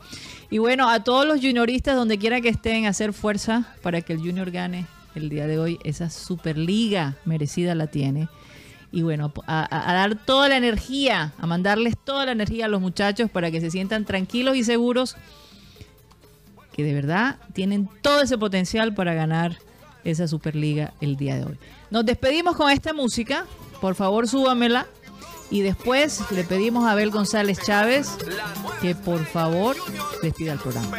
[0.50, 4.20] Y bueno, a todos los junioristas, donde quiera que estén, hacer fuerza para que el
[4.20, 5.78] junior gane el día de hoy.
[5.84, 8.28] Esa superliga merecida la tiene.
[8.92, 13.30] Y bueno, a, dar toda la energía, a mandarles toda la energía a los muchachos
[13.30, 15.18] para que se sientan tranquilos y seguros
[16.72, 19.58] que de verdad tienen todo ese potencial para ganar
[20.04, 21.58] esa Superliga el día de hoy.
[21.90, 23.46] Nos despedimos con esta música,
[23.80, 24.86] por favor súbamela
[25.50, 28.18] y después le pedimos a Abel González Chávez
[28.82, 29.76] que por favor
[30.22, 30.98] despida el programa.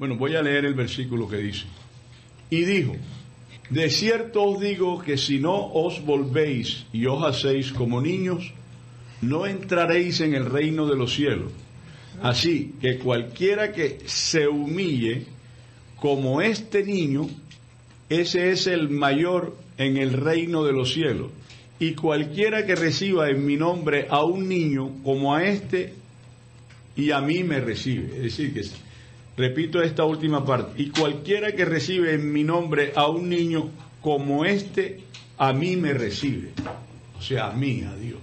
[0.00, 1.66] Bueno, voy a leer el versículo que dice.
[2.48, 2.96] Y dijo,
[3.68, 8.50] de cierto os digo que si no os volvéis y os hacéis como niños,
[9.20, 11.52] no entraréis en el reino de los cielos.
[12.22, 15.26] Así que cualquiera que se humille
[15.96, 17.28] como este niño,
[18.08, 21.30] ese es el mayor en el reino de los cielos.
[21.78, 25.92] Y cualquiera que reciba en mi nombre a un niño como a este,
[26.96, 28.16] y a mí me recibe.
[28.16, 28.62] Es decir, que
[29.40, 33.70] repito esta última parte, y cualquiera que recibe en mi nombre a un niño
[34.02, 35.00] como este,
[35.38, 36.50] a mí me recibe.
[37.18, 38.18] O sea, a mí, a Dios.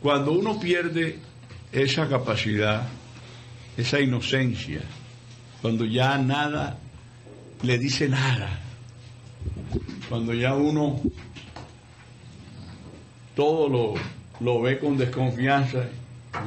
[0.00, 1.18] Cuando uno pierde
[1.72, 2.86] esa capacidad,
[3.76, 4.82] esa inocencia,
[5.60, 6.78] cuando ya nada
[7.62, 8.60] le dice nada,
[10.08, 11.00] cuando ya uno
[13.34, 13.94] todo lo,
[14.38, 15.88] lo ve con desconfianza,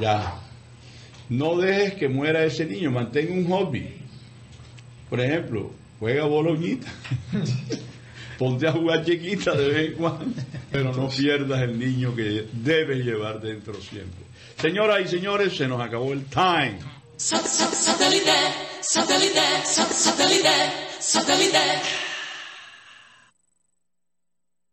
[0.00, 0.43] ya.
[1.34, 3.88] No dejes que muera ese niño, mantén un hobby.
[5.10, 6.86] Por ejemplo, juega boloñita.
[8.38, 13.04] Ponte a jugar chiquita de vez en cuando, pero no pierdas el niño que debes
[13.04, 14.24] llevar dentro siempre.
[14.60, 16.78] Señoras y señores, se nos acabó el time.